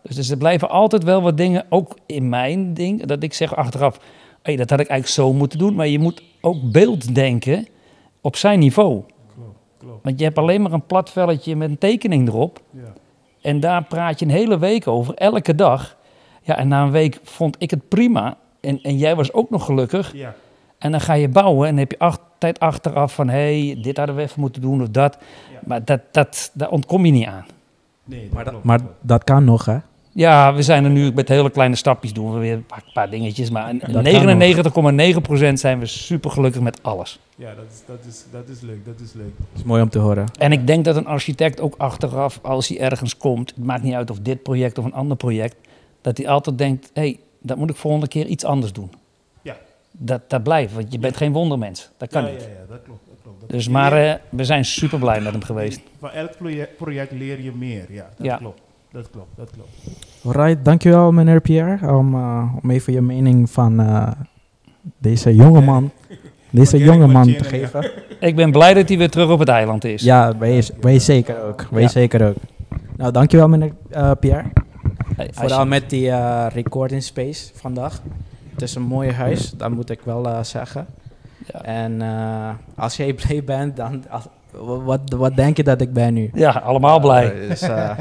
Dus, 0.03 0.17
dus 0.17 0.31
er 0.31 0.37
blijven 0.37 0.69
altijd 0.69 1.05
wel 1.05 1.23
wat 1.23 1.37
dingen, 1.37 1.65
ook 1.69 1.99
in 2.07 2.29
mijn 2.29 2.75
ding, 2.75 3.05
dat 3.07 3.23
ik 3.23 3.35
zeg 3.35 3.57
achteraf, 3.57 4.00
hey, 4.43 4.57
dat 4.57 4.71
had 4.71 4.81
ik 4.81 4.88
eigenlijk 4.88 5.21
zo 5.21 5.33
moeten 5.33 5.59
doen. 5.59 5.75
Maar 5.75 5.87
je 5.88 5.99
moet 5.99 6.23
ook 6.41 6.71
beeld 6.73 7.15
denken 7.15 7.67
op 8.21 8.37
zijn 8.37 8.59
niveau. 8.59 9.03
Klopt. 9.78 10.04
Want 10.04 10.18
je 10.18 10.25
hebt 10.25 10.38
alleen 10.38 10.62
maar 10.62 10.73
een 10.73 10.87
plat 10.87 11.11
velletje 11.11 11.56
met 11.56 11.70
een 11.70 11.78
tekening 11.78 12.28
erop. 12.28 12.61
Ja. 12.70 12.92
En 13.40 13.61
daar 13.61 13.85
praat 13.85 14.18
je 14.18 14.25
een 14.25 14.30
hele 14.30 14.58
week 14.58 14.87
over, 14.87 15.14
elke 15.14 15.54
dag. 15.54 15.97
Ja, 16.42 16.56
en 16.56 16.68
na 16.68 16.82
een 16.82 16.90
week 16.90 17.20
vond 17.23 17.56
ik 17.58 17.70
het 17.70 17.88
prima. 17.88 18.37
En, 18.61 18.82
en 18.82 18.97
jij 18.97 19.16
was 19.16 19.32
ook 19.32 19.50
nog 19.50 19.64
gelukkig. 19.64 20.12
Ja. 20.14 20.35
En 20.78 20.90
dan 20.90 21.00
ga 21.00 21.12
je 21.12 21.28
bouwen 21.28 21.68
en 21.68 21.70
dan 21.70 21.78
heb 21.78 21.90
je 21.90 21.99
altijd 21.99 22.61
achteraf 22.61 23.14
van... 23.14 23.28
hé, 23.28 23.66
hey, 23.66 23.82
dit 23.82 23.97
hadden 23.97 24.16
we 24.16 24.23
even 24.23 24.40
moeten 24.40 24.62
doen 24.62 24.82
of 24.82 24.88
dat. 24.88 25.18
Ja. 25.52 25.58
Maar 25.64 25.85
dat, 25.85 26.00
dat, 26.11 26.50
daar 26.54 26.70
ontkom 26.70 27.06
je 27.06 27.12
niet 27.12 27.26
aan. 27.26 27.47
Nee, 28.04 28.23
dat 28.23 28.32
Maar, 28.32 28.44
dat, 28.44 28.52
klopt, 28.52 28.66
maar 28.66 28.80
dat 29.00 29.25
kan 29.25 29.44
nog, 29.44 29.64
hè? 29.64 29.78
Ja, 30.12 30.55
we 30.55 30.62
zijn 30.62 30.85
er 30.85 30.91
nu 30.91 31.12
met 31.12 31.29
hele 31.29 31.50
kleine 31.50 31.77
stapjes 31.77 32.12
doen 32.12 32.33
we 32.33 32.38
weer 32.38 32.53
een 32.53 32.67
paar, 32.67 32.85
paar 32.93 33.11
dingetjes. 33.11 33.50
Maar 33.50 33.75
kan 33.93 34.05
99,9% 35.50 35.53
zijn 35.53 35.79
we 35.79 35.87
super 35.87 36.31
gelukkig 36.31 36.61
met 36.61 36.83
alles. 36.83 37.19
Ja, 37.37 37.55
dat 37.55 37.65
is, 37.71 37.83
dat, 37.87 37.99
is, 38.09 38.25
dat 38.31 38.49
is 38.49 38.61
leuk, 38.61 38.85
dat 38.85 39.00
is 39.05 39.12
leuk. 39.12 39.33
is 39.57 39.62
mooi 39.62 39.83
om 39.83 39.88
te 39.88 39.99
horen. 39.99 40.27
En 40.38 40.53
ik 40.53 40.67
denk 40.67 40.85
dat 40.85 40.97
een 40.97 41.07
architect 41.07 41.61
ook 41.61 41.75
achteraf, 41.79 42.38
als 42.43 42.69
hij 42.69 42.81
ergens 42.81 43.17
komt, 43.17 43.49
het 43.55 43.65
maakt 43.65 43.83
niet 43.83 43.95
uit 43.95 44.11
of 44.11 44.19
dit 44.19 44.43
project 44.43 44.79
of 44.79 44.85
een 44.85 44.95
ander 44.95 45.17
project, 45.17 45.57
dat 46.00 46.17
hij 46.17 46.29
altijd 46.29 46.59
denkt, 46.59 46.91
hé, 46.95 47.00
hey, 47.03 47.19
dat 47.41 47.57
moet 47.57 47.71
ik 47.71 47.77
volgende 47.77 48.09
keer 48.09 48.27
iets 48.27 48.45
anders 48.45 48.73
doen. 48.73 48.91
Ja. 49.43 49.57
Dat, 49.93 50.21
dat 50.31 50.43
blijft, 50.43 50.75
want 50.75 50.93
je 50.93 50.99
bent 50.99 51.17
geen 51.17 51.33
wondermens. 51.33 51.91
Dat 51.97 52.09
kan 52.09 52.25
ja, 52.25 52.31
niet. 52.31 52.41
Ja, 52.41 52.47
ja, 52.49 52.65
dat 52.69 52.83
klopt. 52.85 53.00
Dat 53.09 53.17
klopt. 53.23 53.41
Dat 53.41 53.50
Dus 53.50 53.69
maar 53.69 53.93
eh, 54.05 54.15
we 54.29 54.45
zijn 54.45 54.65
super 54.65 54.99
blij 54.99 55.21
met 55.21 55.33
hem 55.33 55.43
geweest. 55.43 55.81
Van 55.99 56.11
elk 56.11 56.37
project, 56.37 56.77
project 56.77 57.12
leer 57.12 57.41
je 57.43 57.53
meer, 57.53 57.87
ja. 57.93 58.09
Dat 58.17 58.27
Ja. 58.27 58.37
klopt. 58.37 58.61
Dat 58.92 59.11
klopt, 59.11 59.37
dat 59.37 59.50
klopt. 59.50 59.68
Alright, 60.25 60.64
dankjewel 60.64 61.12
meneer 61.12 61.40
Pierre 61.40 61.95
om, 61.97 62.14
eh, 62.14 62.52
om 62.62 62.71
even 62.71 62.92
je 62.92 63.00
mening 63.00 63.50
van 63.50 63.80
eh, 63.80 64.11
deze 64.99 65.35
jonge 65.35 65.61
man, 65.61 65.90
deze 66.50 66.71
Van 66.71 66.78
jonge 66.78 66.99
Erik 67.02 67.12
man 67.12 67.25
te 67.37 67.45
geven. 67.45 67.90
Ik 68.21 68.37
ben 68.37 68.50
blij 68.50 68.75
dat 68.75 68.88
hij 68.88 68.99
weer 68.99 69.11
terug 69.11 69.30
op 69.30 69.38
het 69.38 69.49
eiland 69.49 69.85
is. 69.85 70.02
Ja, 70.02 70.38
wij, 70.38 70.64
wij 70.80 70.99
zeker 70.99 71.42
ook. 71.42 71.66
Wij 71.71 71.83
Ja. 71.83 71.88
zeker 71.88 72.28
ook. 72.28 72.37
Nou, 72.97 73.12
dankjewel 73.12 73.49
meneer 73.49 73.73
eh, 73.90 74.11
Pierre. 74.21 74.45
Hey, 75.16 75.30
Vooral 75.33 75.66
met 75.66 75.90
die 75.90 76.11
recording 76.49 77.02
space 77.02 77.50
vandaag. 77.54 78.02
Het 78.59 78.68
is 78.68 78.75
een 78.75 78.83
mooi 78.83 79.12
huis, 79.12 79.50
dat 79.50 79.71
moet 79.71 79.90
ik 79.90 80.00
wel 80.04 80.28
eh, 80.28 80.42
zeggen. 80.42 80.87
Ja. 81.52 81.62
En 81.62 82.02
eh, 82.02 82.50
als 82.76 82.97
jij 82.97 83.14
blij 83.14 83.45
bent, 83.45 83.76
dan 83.76 84.04
als, 84.11 84.25
wat, 84.85 85.00
wat 85.16 85.37
denk 85.37 85.57
je 85.57 85.62
dat 85.62 85.80
ik 85.80 85.92
ben 85.92 86.14
nu? 86.14 86.30
Ja, 86.35 86.50
allemaal 86.50 87.00
blij. 87.00 87.35
Dus, 87.49 87.61
eh, 87.62 87.99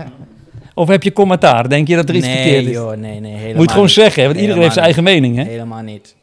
Of 0.78 0.88
heb 0.88 1.04
je 1.04 1.14
commentaar? 1.14 1.70
Denk 1.70 1.88
je 1.88 1.96
dat 1.96 2.10
er 2.10 2.16
iets 2.16 2.26
nee, 2.26 2.36
verkeerd 2.36 2.66
is? 2.66 2.72
joh, 2.72 2.98
nee, 2.98 3.20
nee, 3.20 3.34
helemaal 3.34 3.56
Moet 3.56 3.64
je 3.64 3.70
gewoon 3.70 3.86
niet. 3.86 3.94
zeggen, 3.94 4.26
want 4.26 4.38
iedereen 4.38 4.62
heeft 4.62 4.74
zijn 4.74 4.86
eigen 4.86 5.04
mening. 5.04 5.36
Hè? 5.36 5.44
Helemaal 5.44 5.82
niet. 5.82 6.16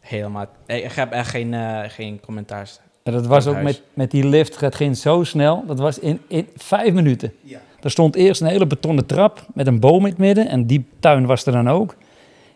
Helemaal. 0.00 0.46
Ik 0.66 0.92
heb 0.92 1.12
echt 1.12 1.30
geen, 1.30 1.54
eh, 1.54 1.78
geen 1.88 2.20
commentaars. 2.20 2.78
En 3.02 3.12
dat 3.12 3.26
was 3.26 3.46
ook 3.46 3.62
met, 3.62 3.82
met 3.94 4.10
die 4.10 4.26
lift, 4.26 4.60
het 4.60 4.74
ging 4.74 4.96
zo 4.96 5.24
snel. 5.24 5.64
Dat 5.66 5.78
was 5.78 5.98
in, 5.98 6.20
in 6.28 6.48
vijf 6.56 6.92
minuten. 6.92 7.32
Ja. 7.42 7.60
Er 7.80 7.90
stond 7.90 8.16
eerst 8.16 8.40
een 8.40 8.46
hele 8.46 8.66
betonnen 8.66 9.06
trap 9.06 9.46
met 9.54 9.66
een 9.66 9.80
boom 9.80 10.04
in 10.04 10.10
het 10.10 10.18
midden. 10.18 10.48
En 10.48 10.66
die 10.66 10.84
tuin 11.00 11.26
was 11.26 11.46
er 11.46 11.52
dan 11.52 11.68
ook. 11.68 11.96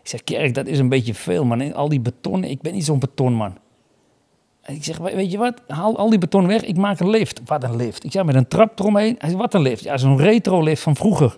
Ik 0.01 0.09
zeg, 0.09 0.23
Kerk, 0.23 0.53
dat 0.53 0.67
is 0.67 0.79
een 0.79 0.89
beetje 0.89 1.13
veel, 1.13 1.45
man. 1.45 1.73
Al 1.73 1.89
die 1.89 1.99
beton, 1.99 2.43
ik 2.43 2.61
ben 2.61 2.73
niet 2.73 2.85
zo'n 2.85 2.99
betonman. 2.99 3.57
Ik 4.67 4.83
zeg, 4.83 4.97
"We- 4.97 5.15
weet 5.15 5.31
je 5.31 5.37
wat, 5.37 5.61
haal 5.67 5.97
al 5.97 6.09
die 6.09 6.19
beton 6.19 6.47
weg, 6.47 6.61
ik 6.61 6.77
maak 6.77 6.99
een 6.99 7.09
lift. 7.09 7.41
Wat 7.45 7.63
een 7.63 7.75
lift? 7.75 8.03
Ik 8.03 8.11
zeg, 8.11 8.23
met 8.23 8.35
een 8.35 8.47
trap 8.47 8.79
eromheen. 8.79 9.15
Hij 9.19 9.29
zegt, 9.29 9.41
wat 9.41 9.53
een 9.53 9.61
lift? 9.61 9.83
Ja, 9.83 9.97
zo'n 9.97 10.17
retro 10.17 10.61
lift 10.63 10.81
van 10.81 10.95
vroeger. 10.95 11.37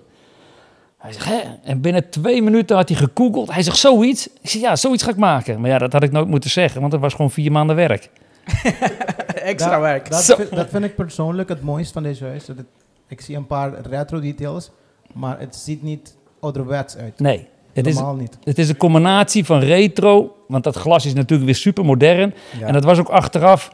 Hij 0.98 1.14
zegt, 1.14 1.26
hè? 1.26 1.40
En 1.64 1.82
binnen 1.82 2.10
twee 2.10 2.42
minuten 2.42 2.76
had 2.76 2.90
hij 2.90 2.98
gegoogeld. 2.98 3.52
Hij 3.54 3.64
zegt, 3.64 3.78
zoiets? 3.78 4.28
Ik 4.42 4.50
zeg, 4.50 4.62
ja, 4.62 4.76
zoiets 4.76 5.04
ga 5.04 5.10
ik 5.10 5.18
maken. 5.18 5.62
Maar 5.62 5.70
ja, 5.70 5.78
dat 5.78 5.94
had 5.94 6.04
ik 6.04 6.12
nooit 6.12 6.28
moeten 6.28 6.50
zeggen, 6.50 6.80
want 6.80 6.92
dat 6.92 7.02
was 7.02 7.14
gewoon 7.14 7.32
vier 7.32 7.52
maanden 7.52 7.76
werk. 7.76 8.10
Extra 9.34 9.72
Dat- 9.72 9.82
werk. 9.82 10.10
Dat, 10.10 10.26
vind, 10.26 10.56
dat 10.56 10.70
vind 10.70 10.84
ik 10.84 10.96
persoonlijk 10.96 11.50
het 11.50 11.62
mooiste 11.62 11.94
van 11.94 12.04
deze 12.04 12.26
huis. 12.26 12.46
Dat 12.46 12.58
het- 12.58 12.66
ik 13.08 13.22
zie 13.22 13.36
een 13.36 13.48
paar 13.48 13.74
retro 13.82 14.20
details, 14.20 14.72
maar 15.14 15.40
het 15.40 15.56
ziet 15.56 15.84
niet 15.84 16.16
ouderwets 16.40 16.98
uit. 16.98 17.20
Nee, 17.20 17.48
het 17.86 17.96
is, 17.96 18.02
niet. 18.18 18.38
Het 18.44 18.58
is 18.58 18.70
een 18.70 18.78
combinatie 18.78 19.46
van 19.46 19.60
retro, 19.60 20.36
want 20.48 20.64
dat 20.64 20.76
glas 20.76 21.06
is 21.06 21.14
natuurlijk 21.14 21.46
weer 21.46 21.56
super 21.60 21.86
modern. 21.86 22.34
Ja. 22.60 22.68
En 22.68 22.74
dat 22.74 22.84
was 22.84 23.00
ook 23.00 23.10
achteraf 23.10 23.72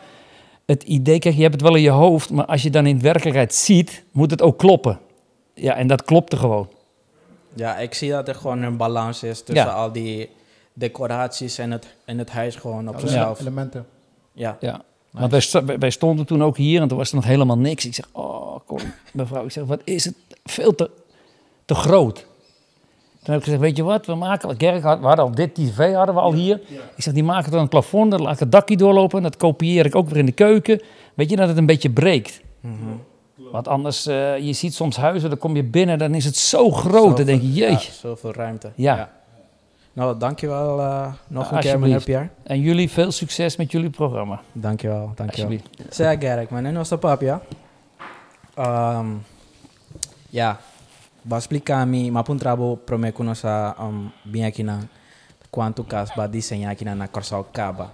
het 0.66 0.84
idee, 0.84 1.20
kijk, 1.20 1.36
je 1.36 1.42
hebt 1.42 1.54
het 1.54 1.64
wel 1.64 1.76
in 1.76 1.82
je 1.82 1.90
hoofd, 1.90 2.30
maar 2.32 2.46
als 2.46 2.62
je 2.64 2.70
dan 2.70 2.86
in 2.86 2.96
de 2.96 3.02
werkelijkheid 3.02 3.54
ziet, 3.54 4.04
moet 4.12 4.32
het 4.32 4.42
ook 4.42 4.58
kloppen. 4.58 5.00
Ja, 5.54 5.76
en 5.76 5.88
dat 5.88 6.04
klopte 6.04 6.38
gewoon. 6.38 6.70
Ja, 7.54 7.78
ik 7.78 7.94
zie 7.94 8.12
dat 8.12 8.28
er 8.28 8.36
gewoon 8.36 8.62
een 8.62 8.78
balans 8.78 9.24
is 9.24 9.38
tussen 9.44 9.66
Ja. 9.66 9.72
al 9.74 9.92
die 9.92 10.30
decoraties 10.74 11.58
en 11.58 11.72
het, 11.72 11.88
en 12.06 12.18
het 12.18 12.30
huis 12.30 12.56
gewoon 12.56 12.88
op 12.90 13.00
zichzelf. 13.00 13.40
elementen. 13.40 13.86
Ja. 14.34 14.58
Ja. 14.60 14.82
Want 15.12 15.52
wij- 15.66 15.78
wij 15.80 15.90
stonden 15.90 16.26
toen 16.26 16.44
ook 16.44 16.58
hier 16.58 16.82
en 16.82 16.88
toen 16.88 16.98
was 16.98 17.10
er 17.10 17.16
nog 17.16 17.26
helemaal 17.26 17.58
niks. 17.58 17.86
Ik 17.86 17.94
zeg, 17.94 18.06
oh, 18.12 18.56
kom, 18.66 18.80
mevrouw, 19.14 19.44
ik 19.46 19.52
zeg, 19.52 19.64
wat 19.64 19.82
is 19.84 20.06
het 20.06 20.16
veel 20.44 20.76
te, 20.76 20.90
te 21.66 21.76
groot. 21.76 22.26
Toen 23.25 23.34
heb 23.34 23.44
ik 23.44 23.44
gezegd, 23.44 23.62
weet 23.62 23.77
je 23.77 23.84
wat, 23.84 24.05
we 24.05 24.15
maken, 24.15 24.55
Gerk 24.58 24.84
had, 24.84 25.00
we 25.00 25.05
hadden 25.05 25.25
al 25.25 25.32
dit 25.32 25.55
tv 25.55 25.94
hadden 25.94 26.15
we 26.15 26.22
al 26.22 26.34
hier. 26.34 26.62
Ik 26.96 27.03
zeg, 27.03 27.13
die 27.13 27.24
maken 27.24 27.51
dan 27.51 27.60
een 27.60 27.67
plafond, 27.67 28.12
dan 28.12 28.22
laat 28.22 28.34
ik 28.34 28.39
het 28.39 28.51
dakje 28.51 28.77
doorlopen. 28.77 29.22
Dat 29.24 29.38
kopieer 29.38 29.86
ik 29.86 29.96
ook 29.96 30.08
weer 30.10 30.17
in 30.17 30.25
de 30.25 30.32
keuken. 30.32 30.82
Weet 31.13 31.29
je, 31.29 31.36
dat 31.36 31.48
het 31.48 31.58
een 31.58 31.65
beetje 31.65 31.89
breekt. 31.89 32.41
Mhm. 32.60 32.74
Want 33.51 33.67
anders, 33.67 34.05
eh, 34.08 34.38
je 34.38 34.53
ziet 34.53 34.74
soms 34.74 34.98
huizen, 34.98 35.29
dan 35.29 35.38
kom 35.38 35.55
je 35.55 35.63
binnen, 35.63 35.98
dan 35.98 36.13
is 36.13 36.25
het 36.25 36.38
zo 36.38 36.72
groot. 36.72 37.17
Dan 37.17 37.25
denk 37.25 37.41
je, 37.41 37.53
Ja, 37.53 37.67
jeetje. 37.70 37.91
zoveel 37.91 38.34
ruimte. 38.34 38.72
Ja. 38.75 39.10
Nou, 39.94 40.17
dankjewel 40.17 40.79
eh 40.79 41.13
nog 41.27 41.50
Ja, 41.50 41.55
een 41.55 41.62
keer, 41.62 41.79
meneer. 41.79 42.03
Pierre. 42.03 42.29
En 42.44 42.60
jullie, 42.60 42.89
veel 42.89 43.12
succes 43.12 43.55
met 43.55 43.72
jullie 43.72 43.89
programma. 43.89 44.41
Dankjewel, 44.51 45.12
dankjewel. 45.15 45.58
Zeg 45.89 46.20
Gerek, 46.20 46.50
mijn 46.50 46.63
naam 46.63 46.82
is 46.82 46.91
Papia. 47.00 47.41
Um, 48.60 49.24
ja, 50.29 50.60
basiplicami, 51.25 52.12
mapun 52.12 52.38
trabo 52.38 52.77
promecuno 52.77 53.34
sa 53.34 53.75
um, 53.79 54.10
bien 54.24 54.46
aqui 54.46 54.63
na 54.63 54.79
quanto 55.50 55.84
cas 55.84 56.13
ba 56.15 56.27
desenhar 56.27 56.72
aqui 56.72 56.86
na, 56.86 57.08
Corsal 57.08 57.46
Caba. 57.51 57.91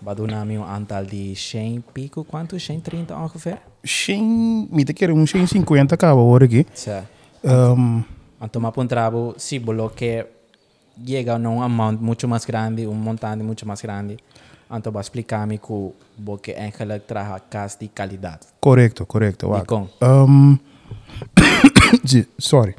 Baduna 0.00 0.44
mi 0.44 0.56
un 0.56 0.66
aantal 0.66 1.06
di 1.06 1.34
100 1.34 1.82
pico, 1.92 2.24
quanto? 2.24 2.58
130 2.58 3.14
ongeveer? 3.14 3.58
Geen, 3.82 4.66
niet 4.70 4.88
een 4.88 4.94
keer, 4.94 5.10
een 5.10 5.26
50 5.26 5.96
kaba 5.96 6.20
hoor 6.20 6.42
ik. 6.42 6.66
Sa, 6.72 7.04
Um, 7.44 8.04
Anto 8.38 8.60
mapun 8.60 8.86
trabo 8.86 9.34
símbolo 9.36 9.90
que 9.94 10.26
llega 11.04 11.34
a 11.34 11.36
un 11.36 11.62
amount 11.62 12.00
mucho 12.00 12.28
más 12.28 12.46
grande, 12.46 12.86
un 12.86 13.00
montante 13.00 13.44
mucho 13.44 13.66
más 13.66 13.82
grande. 13.82 14.16
Anto 14.68 14.90
basiplicami 14.90 15.58
ku 15.58 15.94
boke 16.16 16.54
eigenlijk 16.54 17.06
traha 17.06 17.38
cas 17.48 17.76
di 17.78 17.90
qualidade. 17.94 18.46
correcto, 18.58 19.06
correcto. 19.06 19.46
Di 19.46 19.52
Wacht. 19.52 19.66
con. 19.66 19.88
Um, 20.00 20.58
Sorry. 22.38 22.74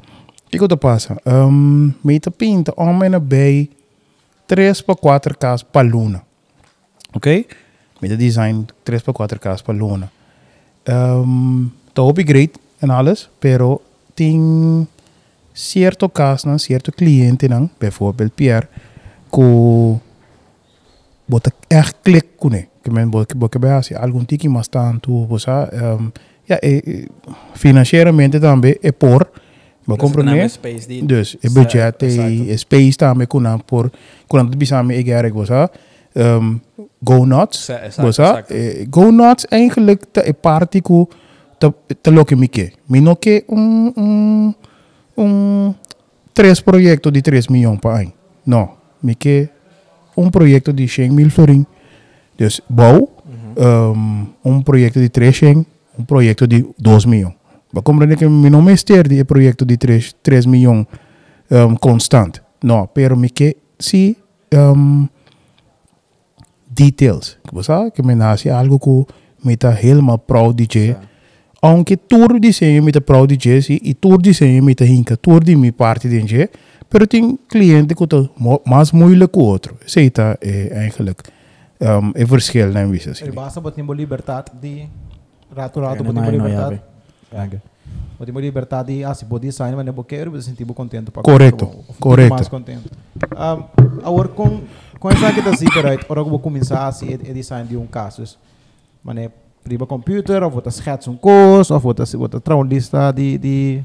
O 0.46 0.50
que, 0.50 0.60
eu 0.60 0.68
tô 0.68 0.76
passando? 0.76 1.20
Um, 1.26 1.92
me 2.04 2.20
tá 2.20 2.30
bay, 3.20 3.70
3 4.46 4.78
x 4.78 4.84
4 5.00 5.38
casas 5.38 5.62
per 5.62 5.82
luna. 5.82 6.22
Okay? 7.14 7.46
Me 8.00 8.08
tá 8.08 8.14
design 8.14 8.66
3 8.84 9.02
x 9.02 9.12
4 9.12 9.40
casas 9.40 9.62
per 9.62 9.74
luna. 9.74 10.12
Um, 10.88 11.70
tá 11.92 12.02
upgrade 12.02 12.52
en 12.82 12.90
alles, 12.90 13.28
pero 13.40 13.80
ting 14.14 14.86
certo 15.52 16.08
caso, 16.08 16.48
né? 16.48 16.58
certo 16.58 16.92
cliente, 16.92 17.48
né? 17.48 17.70
bijvoorbeeld 17.80 18.32
Pierre, 18.34 18.68
que 19.32 20.00
bota 21.26 21.52
echt 21.70 21.96
klik, 22.02 22.44
né? 22.44 22.68
que 22.84 22.90
men 22.90 23.10
bij 23.10 23.70
als 23.70 23.88
je 23.88 23.98
algum 23.98 24.24
tiki 24.24 24.48
mas 24.48 24.68
tanto, 24.68 25.26
você 25.26 25.68
um, 25.72 26.12
ja, 26.44 26.58
eh, 26.60 26.82
eh 26.86 27.06
financeiramente 27.54 28.40
também 28.40 28.76
é 28.82 28.92
por 28.92 29.28
Maar 29.84 29.96
compreende? 29.96 30.50
Dus 31.04 31.36
é 31.40 31.48
budget 31.50 32.02
eh, 32.02 32.52
é 32.52 32.56
space 32.56 32.96
também 32.96 33.26
com 33.26 33.46
a 33.46 33.58
por 33.58 33.90
com 34.26 34.38
a 34.38 34.44
bisame 34.44 34.96
ik 34.96 35.08
eigenlijk 35.08 35.34
eh, 35.34 35.40
was 35.40 35.50
ah 35.50 35.68
um, 36.14 36.60
go 36.98 37.24
nuts 37.24 37.70
was 37.96 38.18
ah 38.18 38.42
go 38.90 39.10
nuts 39.10 39.44
eigenlijk 39.46 40.04
te 40.10 40.34
party 40.40 40.80
ku 40.80 41.08
te 41.58 41.72
te 42.00 42.10
loke 42.10 42.36
mike 42.36 42.72
minoke 42.86 43.44
um 43.46 43.92
um 43.96 44.54
um 45.14 45.74
três 46.32 46.60
projeto 46.60 47.10
de 47.10 47.20
3 47.20 47.48
miljoen 47.48 47.78
para 47.78 47.96
aí 47.96 48.12
não 48.44 48.70
mike 49.00 49.48
um 50.16 50.30
projeto 50.30 50.72
de 50.72 50.88
100 50.88 51.12
mil 51.12 51.30
florin 51.30 51.66
dus 52.36 52.60
bouw 52.68 53.08
mm 53.24 53.54
-hmm. 53.54 53.92
um, 53.92 54.26
um 54.44 54.62
projeto 54.62 55.08
3 55.08 55.42
milhões 55.42 55.66
um 55.98 56.04
projeto 56.04 56.46
de 56.46 56.64
2 56.78 57.04
milhões. 57.06 57.34
Mas 57.72 57.82
compreende 57.82 58.16
que 58.16 58.28
mi 58.28 58.50
no 58.50 58.62
me 58.62 58.72
ester 58.72 59.08
de 59.08 59.24
projeto 59.24 59.64
de 59.64 59.76
3, 59.76 60.14
3 60.22 60.46
milhões 60.46 60.86
um, 61.50 61.76
constant. 61.76 62.40
No, 62.62 62.86
pero 62.86 63.16
mi 63.16 63.28
que 63.30 63.56
si 63.78 64.16
um, 64.52 65.08
details. 66.68 67.36
Você 67.52 67.66
sabe 67.66 67.90
que 67.90 68.02
me 68.02 68.14
nasce 68.14 68.50
algo 68.50 68.78
que 68.78 69.14
me 69.44 69.56
tá 69.56 69.72
helemaal 69.80 70.18
proud 70.18 70.54
de 70.56 70.66
je. 70.66 70.96
Aunque 71.62 71.96
tour 71.96 72.38
desenho 72.40 72.82
me 72.82 72.92
tá 72.92 73.00
proud 73.00 73.26
de 73.28 73.36
je, 73.48 73.62
si, 73.62 73.80
e 73.82 73.94
tour 73.94 74.18
desenho 74.20 74.62
me 74.62 74.74
tá 74.74 74.84
hinca, 74.84 75.16
tour 75.16 75.42
de 75.42 75.56
mi 75.56 75.72
parte 75.72 76.08
de 76.08 76.20
je. 76.26 76.50
Pero 76.88 77.06
tem 77.06 77.38
cliente 77.48 77.94
que 77.94 78.06
tá 78.06 78.28
mo- 78.38 78.60
mais 78.66 78.92
moeilijk 78.92 79.32
que 79.32 79.38
o 79.38 79.42
outro. 79.42 79.76
Isso 79.86 79.98
tá 80.10 80.36
é, 80.40 80.68
eigenlijk 80.74 81.22
um, 81.80 82.12
é 82.14 82.24
verschil. 82.24 82.76
Er 82.76 83.32
basta 83.32 83.60
wat 83.60 83.76
niet 83.76 83.88
libertad 83.96 84.50
die 84.60 84.88
rato 85.54 85.80
rato 85.80 86.02
Kaya 86.02 86.04
wat 86.04 86.14
naman, 86.14 86.30
niet 86.30 86.40
no, 86.40 86.46
libertad. 86.46 86.70
yabe. 86.70 86.80
Yabe. 87.30 87.60
Wat 88.16 88.26
die 88.26 88.40
libertad 88.40 88.86
die 88.86 89.06
as 89.06 89.22
body 89.22 89.46
design 89.46 89.74
wanneer 89.74 89.94
boqueiro 89.94 90.30
você 90.30 90.42
sentir 90.42 90.66
contento 90.66 91.10
para 91.10 91.22
Correcto, 91.22 91.66
correcto. 92.00 92.34
mais 92.34 92.48
contento. 92.48 92.88
Um, 93.32 93.64
agora 94.04 94.28
com 94.28 94.60
com 94.98 95.10
essa 95.10 95.32
que 95.32 95.42
tá 95.42 95.50
assim 95.50 95.66
para 95.66 95.98
ora 96.08 96.20
eu 96.20 96.24
vou 96.28 96.38
começar 96.38 96.86
assim 96.86 97.14
a 97.14 97.32
design 97.32 97.68
de 97.68 97.76
um 97.76 97.86
caso. 97.86 98.22
Mané 99.02 99.30
prima 99.62 99.86
computer, 99.86 100.42
of 100.42 100.52
wordt 100.52 100.66
een 100.66 100.72
schets 100.72 101.06
een 101.06 101.18
koers, 101.20 101.70
of 101.70 101.82
wordt 101.82 101.98
een, 101.98 102.18
wordt 102.18 102.34
een 102.34 102.42
trouwlista 102.42 103.12
die, 103.12 103.38
die, 103.38 103.84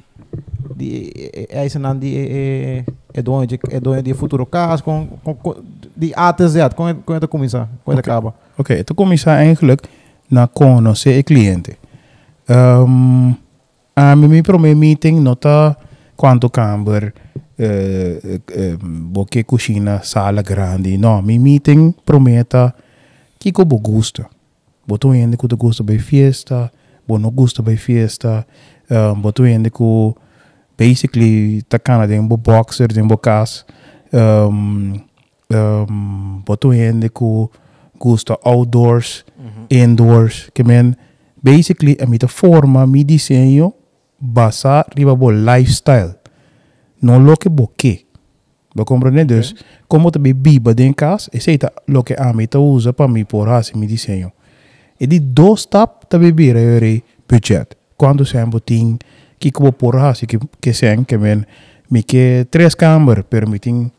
die 0.75 1.11
eh, 1.31 1.55
eisen 1.57 1.85
aan 1.85 1.99
die, 1.99 2.15
eh, 2.27 2.77
eh, 2.77 2.83
eh, 3.11 3.23
doonje, 3.23 3.57
eh, 3.57 3.81
doonje 3.81 4.01
die 4.01 4.15
futuro 4.15 4.45
kaas, 4.45 4.81
kon, 4.83 5.09
kon, 5.23 5.37
kon, 5.41 5.55
die 5.93 6.17
A 6.19 6.33
tot 6.33 6.49
Z, 6.49 6.55
je, 6.55 6.95
je 7.05 7.19
de 7.19 7.27
commissa, 7.27 7.69
kon 7.83 7.95
je 7.95 8.01
de 8.01 8.07
Oké. 8.07 8.09
kaba. 8.09 8.33
Ok, 8.55 8.69
então 8.69 8.95
começar 8.95 9.35
eigenlijk 9.37 9.87
na 10.29 10.47
kono 10.47 10.93
se 10.93 11.17
e 11.17 11.23
cliente. 11.23 11.77
Um, 12.47 12.55
ehm, 12.55 13.37
a 13.93 14.15
mi 14.15 14.27
mi 14.27 14.41
prome 14.41 14.73
meeting 14.73 15.21
nota 15.21 15.77
quanto 16.15 16.49
camber 16.49 17.13
eh, 17.55 18.19
eh, 18.23 18.41
ehm, 18.45 19.11
boke 19.11 19.43
cucina 19.43 20.01
sala 20.03 20.41
grande. 20.41 20.97
No, 20.97 21.21
mi 21.21 21.37
meeting 21.39 21.93
prometa 22.03 22.73
kiko 23.37 23.65
bo 23.65 23.77
gusta. 23.77 24.29
Boto 24.87 25.13
yende 25.13 25.37
ku 25.37 25.47
gusta 25.47 25.83
bei 25.83 25.99
fiesta, 25.99 26.71
bono 27.05 27.31
gusta 27.31 27.61
bei 27.61 27.77
fiesta. 27.77 28.45
Ehm, 28.87 29.11
um, 29.11 29.21
boto 29.21 29.45
yende 29.45 29.69
ku 29.69 30.15
basically 30.77 31.61
di 31.61 32.07
den 32.07 32.27
bo 32.27 32.37
boxer 32.37 32.87
den 32.87 33.07
bo 33.07 33.17
kas. 33.17 33.65
Um, 34.11 35.03
um, 35.49 36.41
boto 36.45 36.73
yende 36.73 37.09
ku 37.09 37.49
gosto 37.99 38.39
outdoors, 38.43 39.25
indoors, 39.69 40.49
que 40.53 40.63
men 40.63 40.95
basically 41.41 41.97
a 41.99 42.05
minha 42.05 42.27
forma, 42.27 42.87
mi 42.87 43.03
desenho 43.03 43.73
basa 44.19 44.85
riba 44.95 45.13
bo 45.15 45.31
lifestyle. 45.31 46.15
Não 47.01 47.19
lo 47.19 47.37
que 47.37 47.49
boque. 47.49 48.07
Ba 48.75 48.85
compreende? 48.85 49.35
Dus, 49.35 49.55
como 49.87 50.11
te 50.11 50.19
biba 50.19 50.73
den 50.73 50.95
esse 51.31 51.51
é 51.51 51.71
lo 51.87 52.03
que 52.03 52.15
a 52.17 52.33
mim 52.33 52.47
ta 52.47 52.59
usa 52.59 52.93
para 52.93 53.07
me 53.07 53.25
por 53.25 53.49
assim 53.49 53.77
mi 53.77 53.87
desenho. 53.87 54.31
E 54.99 55.07
di 55.07 55.19
dois 55.19 55.61
stap 55.61 56.05
ta 56.07 56.17
bebira 56.17 56.59
eu 56.59 57.01
budget. 57.27 57.77
Quando 57.97 58.25
se 58.25 58.43
botin 58.45 58.97
que 59.39 59.51
que 59.51 59.61
vou 59.61 59.71
por 59.71 59.95
assim 59.97 60.25
que 60.25 60.39
que 60.61 60.73
sen 60.73 61.05
que 61.05 61.17
men 61.17 61.45
mi 61.89 62.03
que 62.03 62.45
três 62.49 62.75
permitem 63.29 63.91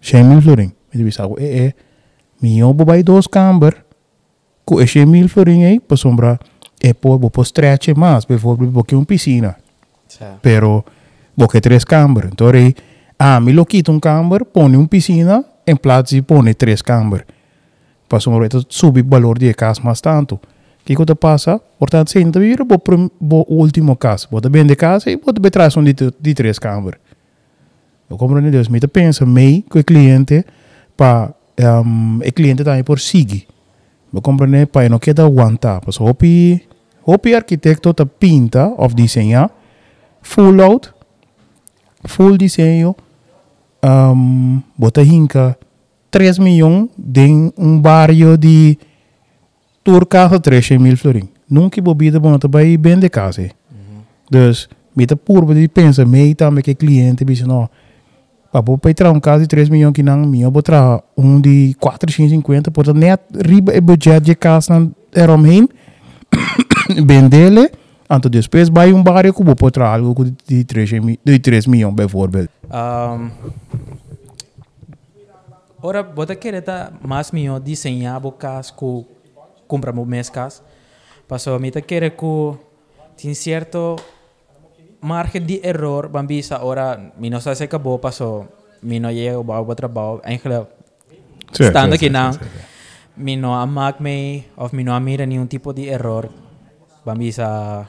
100 0.00 0.24
mil 0.24 0.42
florin. 0.42 0.74
Mi 0.92 1.04
diz 1.04 1.20
algo, 1.20 1.38
eh 1.38 1.66
eh, 1.66 1.74
mi 2.40 2.56
yo 2.56 2.72
bo 2.72 2.84
bai 2.84 3.02
dos 3.02 3.28
kamber 3.28 3.84
ku 4.64 4.80
eshe 4.80 5.06
mil 5.06 5.28
furing 5.28 5.62
ei 5.62 5.80
posombra. 5.80 6.38
E 6.80 6.94
po 6.94 7.18
bo 7.18 7.28
po 7.28 7.42
streace 7.42 7.94
mas 7.94 8.24
per 8.26 8.36
esempio 8.36 8.70
bo 8.70 8.84
un 8.92 9.04
piscina. 9.04 9.56
Yeah. 10.20 10.38
pero 10.40 10.84
bo 11.34 11.46
che 11.46 11.60
tres 11.60 11.84
kamber 11.84 12.24
entonces 12.24 12.74
ah 13.18 13.40
mi 13.40 13.52
lo 13.52 13.66
quito 13.66 13.92
un 13.92 14.00
camber 14.00 14.44
pone 14.44 14.74
un 14.74 14.88
piscina 14.88 15.44
en 15.66 15.76
plaats 15.76 16.12
di 16.12 16.22
pone 16.22 16.54
tres 16.54 16.82
camber. 16.82 17.26
Posombra 18.06 18.46
eto 18.46 18.64
subi 18.68 19.02
valor 19.02 19.38
di 19.38 19.52
cas 19.54 19.80
mas 19.80 20.00
tanto. 20.00 20.40
Che 20.88 20.94
cosa 20.94 21.14
passa? 21.14 21.60
Portanto, 21.76 22.08
sento 22.08 22.40
io, 22.40 22.64
bo, 22.64 22.78
prim, 22.78 23.10
bo 23.18 23.44
ultimo 23.48 23.96
caso, 23.96 24.26
bo 24.30 24.40
da 24.40 24.48
bende 24.48 24.74
casa 24.74 25.10
e 25.10 25.18
bo 25.18 25.32
da 25.32 25.68
un 25.76 25.84
di, 25.84 25.94
di 26.16 26.32
tre 26.32 26.50
scamber. 26.54 26.98
Eu 28.08 28.16
compreendo 28.16 28.50
Deus, 28.50 28.68
me 28.68 28.80
penso, 28.80 29.26
mei, 29.26 29.62
com 29.68 29.78
o 29.78 29.84
cliente, 29.84 30.46
para 30.96 31.34
um, 31.58 32.18
o 32.18 32.32
cliente 32.32 32.64
também 32.64 32.84
por 32.84 33.00
seguir. 33.00 33.46
Eu 34.12 34.22
compreendo, 34.22 34.66
para 34.68 34.88
não 34.88 34.98
queda 34.98 35.24
aguentar. 35.24 35.80
Pues, 35.80 36.00
hopi, 36.00 36.62
hopi 37.04 37.34
arquitecto 37.34 37.92
te 37.92 38.06
pinta 38.06 38.68
of 38.76 38.94
desenha, 38.94 39.50
full 40.22 40.60
out, 40.62 40.90
full 42.04 42.36
desenho, 42.36 42.96
um, 43.84 44.62
bota 44.76 45.02
hinca 45.02 45.58
3 46.10 46.38
milhões 46.38 46.88
de 46.96 47.52
um 47.56 47.80
barrio 47.80 48.36
de 48.36 48.78
tour 49.84 50.06
casa 50.06 50.40
3 50.40 50.70
mil 50.78 50.96
florin. 50.96 51.28
Nunca 51.50 51.80
bobida 51.80 52.18
bom 52.20 52.38
também 52.38 52.78
bem 52.78 52.98
de 52.98 53.08
casa. 53.08 53.50
Dus, 54.30 54.68
met 54.92 55.08
de 55.08 55.54
die 55.54 55.68
pensa, 55.68 56.04
também 56.36 56.62
que 56.62 56.74
cliente 56.74 57.24
diz, 57.24 57.40
não, 57.42 57.68
para 58.52 58.62
para 58.78 58.90
entrar 58.90 59.10
um 59.12 59.20
caso 59.20 59.42
de 59.42 59.48
3 59.48 59.68
milhões 59.68 59.92
que 59.92 60.02
não, 60.02 60.18
minha 60.18 60.48
vou 60.50 60.62
trazer 60.62 61.02
um 61.16 61.40
de 61.40 61.74
450, 61.80 62.70
portanto, 62.70 62.96
net 62.96 63.22
riba 63.46 63.76
o 63.76 63.80
budget 63.82 64.20
de 64.20 64.34
casa 64.34 64.90
eromheen, 65.14 65.68
bem 67.04 67.28
dele, 67.28 67.70
Anto 68.10 68.30
depois 68.30 68.70
vai 68.70 68.90
um 68.92 69.02
barrio 69.02 69.34
que 69.34 69.44
vou 69.44 69.54
trazer 69.70 69.92
algo 69.96 70.24
de 70.24 70.64
3, 70.64 70.92
mi- 70.92 71.20
de 71.22 71.38
3 71.38 71.66
milhões, 71.66 71.94
bijvoorbeeld. 71.94 72.48
Um, 72.70 73.30
ora, 75.82 76.02
bota 76.02 76.34
querer 76.34 76.62
tá 76.62 76.90
mais 77.02 77.30
melhor 77.32 77.60
desenhar 77.60 78.24
o 78.24 78.32
caso 78.32 78.72
que 78.74 79.06
compra 79.66 79.92
o 79.92 80.06
mês 80.06 80.30
caso. 80.30 80.62
Passou 81.26 81.54
a 81.54 81.58
mim 81.58 81.70
tá 81.70 81.82
querer 81.82 82.12
que 82.12 82.54
tem 83.16 83.34
certo 83.34 83.96
margem 85.00 85.42
de 85.42 85.60
error, 85.62 86.08
bambisa, 86.08 86.62
ora, 86.62 86.98
mi 87.18 87.30
não 87.30 87.40
sei 87.40 87.54
se 87.54 87.64
acabou, 87.64 87.98
passou, 87.98 88.48
mi 88.82 88.98
não 88.98 89.10
chega 89.10 89.36
ao 89.36 89.74
trabalho, 89.74 90.20
eigenlijk, 90.24 90.66
estando 91.52 91.94
aqui 91.94 92.10
não, 92.10 92.30
mi 93.16 93.36
não 93.36 93.54
amak 93.54 94.02
me, 94.02 94.44
mi 94.72 94.84
não 94.84 94.98
mira 95.00 95.26
nenhum 95.26 95.46
tipo 95.46 95.72
de 95.72 95.88
error, 95.88 96.28
bambisa, 97.04 97.86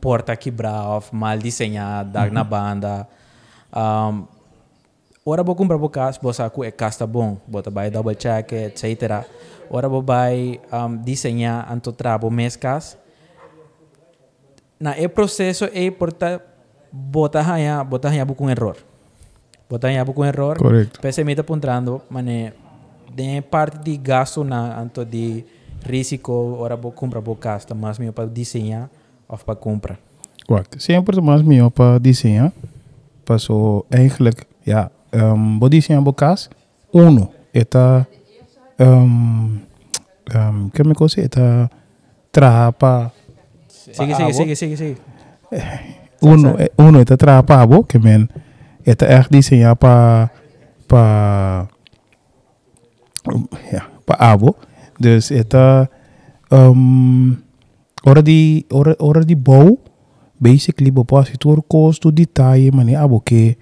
porta 0.00 0.36
quebrada, 0.36 0.88
of 0.88 1.14
mal 1.14 1.38
desenhada, 1.38 2.10
dag 2.10 2.32
na 2.32 2.44
banda, 2.44 3.06
um, 3.72 4.24
ora 5.24 5.42
vou 5.42 5.54
comprar 5.54 5.76
o 5.76 5.88
caso, 5.88 6.18
vou 6.22 6.32
que 6.32 6.64
é 6.64 6.70
casta 6.70 7.06
bom, 7.06 7.36
bota 7.46 7.70
vai 7.70 7.90
double 7.90 8.14
check, 8.14 8.52
etc. 8.52 9.24
Ora 9.70 9.88
vou 9.88 10.02
vai 10.02 10.60
um, 10.72 10.96
desenhar 10.96 11.70
anto 11.72 11.92
trabo 11.92 12.28
mês 12.28 12.56
cas. 12.56 12.98
Na 14.80 14.98
e 14.98 15.08
processo 15.08 15.68
é 15.74 15.90
porta 15.90 16.40
bota 16.90 17.40
hanya, 17.42 17.84
bota 17.84 18.08
hanya 18.08 18.24
com 18.24 18.48
error. 18.48 18.76
Bota 19.68 19.88
hanya 19.88 20.04
com 20.04 20.24
error. 20.24 20.56
Correcto. 20.56 21.00
Pese 21.00 21.22
me 21.22 21.32
está 21.32 21.42
apontando, 21.42 22.00
mane 22.08 22.52
de 23.14 23.42
parte 23.42 23.78
de 23.78 23.98
gasto 23.98 24.42
na 24.42 24.80
anto 24.80 25.04
de 25.04 25.44
risco, 25.84 26.56
ora 26.58 26.76
vou 26.76 26.92
comprar 26.92 27.20
o 27.20 27.36
casta, 27.36 27.74
mas 27.74 27.98
meu 27.98 28.12
para 28.12 28.26
desenhar 28.26 28.88
ou 29.28 29.36
para 29.36 29.54
comprar. 29.54 29.98
Wacht, 30.48 30.82
sempre 30.82 31.20
mais 31.20 31.42
melhor 31.42 31.70
para 31.70 31.98
desenhar. 31.98 32.52
Passou 33.24 33.86
eigenlijk, 33.90 34.44
ja, 34.66 34.90
um, 35.12 35.58
vou 35.60 35.68
desenhar 35.68 36.02
o 36.02 36.12
caso. 36.12 36.48
Uno, 36.92 37.30
eta, 37.54 38.06
um, 38.80 39.60
um, 40.34 40.70
que 40.70 40.82
eu 40.82 41.08
sei? 41.08 41.24
Eta, 41.24 41.70
trapa, 42.32 43.12
Sigue, 43.92 44.14
sigue, 44.14 44.32
sigue, 44.32 44.56
sigue, 44.56 44.76
sigue. 44.76 44.96
Uno, 46.20 46.58
eh, 46.58 46.70
uno 46.76 47.00
está 47.00 47.14
atrás 47.14 47.44
que 47.88 47.98
men. 47.98 48.30
Está 48.84 49.06
echt 49.18 49.30
diseñado 49.30 49.76
para. 49.76 50.32
para. 50.86 51.68
ja, 53.72 53.90
para 54.04 54.30
abo. 54.30 54.56
Dus 54.98 55.30
está. 55.30 55.90
Um, 56.50 57.42
ora 58.04 58.22
di, 58.22 58.66
ora, 58.70 58.94
ora 58.98 59.24
di 59.24 59.36
bouw. 59.36 59.78
Basically, 60.38 60.92
bo 60.92 61.04
je 61.22 61.36
door 61.38 61.62
koos, 61.66 61.98
door 61.98 62.14
detail, 62.14 62.70
maar 62.72 62.84
niet 62.84 62.96
abo 62.96 63.20
que. 63.20 63.56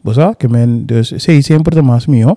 Bosa, 0.00 0.34
que 0.34 0.48
men. 0.48 0.86
Dus, 0.86 1.12
sei 1.16 1.42
siempre 1.42 1.74
de 1.74 1.82
más 1.82 2.06
mío. 2.06 2.36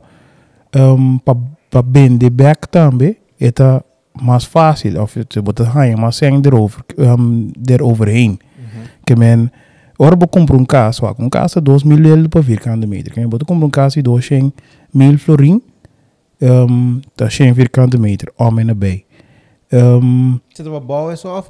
Um, 0.71 1.19
para 1.23 1.39
pa 1.69 1.83
bende 1.83 2.31
back 2.31 2.67
también. 2.69 3.17
Está 3.37 3.83
mas 4.21 4.45
fácil, 4.45 5.01
of 5.01 5.17
te 5.27 5.41
botas 5.41 5.67
ganha, 5.73 5.97
mas 5.97 6.15
sem 6.15 6.41
derover, 6.41 6.83
um, 6.97 7.03
ehm, 7.03 7.51
deroverheen. 7.57 8.39
Que 9.05 9.13
mhm. 9.13 9.19
men, 9.19 9.51
ora 9.97 10.15
bo 10.15 10.27
compro 10.27 10.57
um 10.57 10.65
caso, 10.65 11.05
um 11.19 11.29
caso 11.29 11.61
2 11.61 11.83
dus 11.83 11.83
mil 11.83 12.05
ele 12.05 12.27
para 12.27 12.41
virgando 12.41 12.87
metro. 12.87 13.13
Que 13.13 13.19
men, 13.19 13.29
botas 13.29 13.47
compro 13.47 13.67
um 13.67 13.69
caso 13.69 13.99
e 13.99 14.01
2000 14.01 14.53
mil 14.93 15.17
florin, 15.17 15.61
um, 16.41 16.47
ehm, 16.47 17.01
tá 17.15 17.29
100 17.29 17.53
virgando 17.53 17.99
metro, 17.99 18.31
homem 18.37 18.65
na 18.65 18.73
bay. 18.73 19.05
Um, 19.71 19.79
ehm, 19.79 20.39
zit 20.53 20.67
op 20.67 20.87
bouw 20.87 21.09
en 21.09 21.17
zo 21.17 21.37
of 21.37 21.49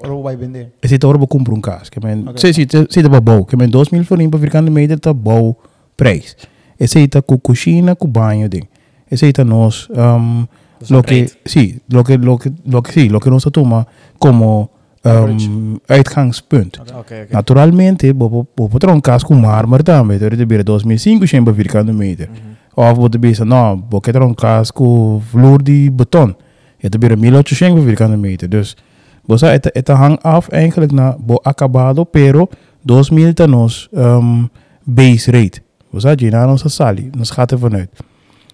rouw 0.00 0.22
bij 0.22 0.38
binden? 0.38 0.72
Er 0.80 0.88
zit 0.88 1.04
op 1.04 1.28
compro 1.28 1.54
um 1.54 1.60
caso. 1.60 1.90
Que 1.90 2.00
men, 2.00 2.28
okay. 2.28 2.52
zit, 2.52 2.84
zit 2.88 3.06
op 3.06 3.24
bouw. 3.24 3.44
Que 3.44 3.56
men 3.56 3.70
2000 3.70 3.96
mil 3.96 4.04
florin 4.04 4.28
para 4.28 4.40
virgando 4.40 4.70
metro 4.70 4.98
tá 4.98 5.12
bouw 5.12 5.56
prijs. 5.94 6.36
Esse 6.76 6.98
aí 6.98 7.08
tá 7.08 7.22
com 7.22 7.38
cozinha, 7.38 7.94
com 7.94 8.08
banho, 8.08 8.48
ding. 8.48 8.68
Is 9.08 9.20
het 9.20 9.36
tá 9.36 9.44
nós, 9.44 9.88
um, 9.90 10.46
lo 10.88 11.02
que, 11.02 11.30
sí, 11.44 11.80
lo 11.88 12.04
que, 12.04 12.18
lo 12.18 12.38
que, 12.38 12.52
lo 12.64 12.82
que, 12.82 12.92
sí, 12.92 13.08
lo 13.08 13.20
que 13.20 13.30
nosotros 13.30 13.64
toma 13.64 13.86
como 14.18 14.70
um, 15.06 15.78
uitgangspunt. 15.86 16.78
Okay, 16.80 16.98
okay. 17.00 17.26
Naturalmente, 17.30 18.14
bijvoorbeeld 18.14 18.80
tronkaas 18.80 19.24
kumar 19.24 19.68
maar 19.68 19.82
dan 19.82 20.06
weet 20.06 20.20
je, 20.20 20.46
bij 20.46 20.62
2500 20.62 21.44
per 21.44 21.54
vierkante 21.54 21.92
meter. 21.92 22.28
Mm 22.28 22.34
-hmm. 22.34 22.56
Of 22.74 22.84
bijvoorbeeld 22.84 23.20
bij 23.20 23.34
zijn 23.34 23.48
nou, 23.48 23.80
boket 23.88 24.14
tronkaas 24.14 24.72
ku 24.72 25.18
vloer 25.28 25.62
die 25.62 25.92
beton. 25.92 26.36
Je 26.76 26.88
hebt 26.88 26.98
bij 26.98 27.08
1800 27.08 27.74
per 27.74 27.82
vierkante 27.82 28.16
meter. 28.16 28.48
Dus, 28.48 28.76
bosa, 29.24 29.46
het, 29.46 29.70
het 29.72 29.88
hangt 29.88 30.22
af 30.22 30.48
eigenlijk 30.48 30.92
na, 30.92 31.16
bo 31.20 31.34
acabado, 31.34 32.04
pero 32.04 32.48
2000 32.84 33.36
tenos 33.36 33.88
um, 33.92 34.48
base 34.84 35.30
rate. 35.30 35.60
Bosa, 35.90 36.12
je 36.16 36.30
na 36.30 36.50
onze 36.50 36.68
sali, 36.68 37.10
ons 37.18 37.30
gaat 37.30 37.50
er 37.50 37.58
vanuit. 37.58 37.88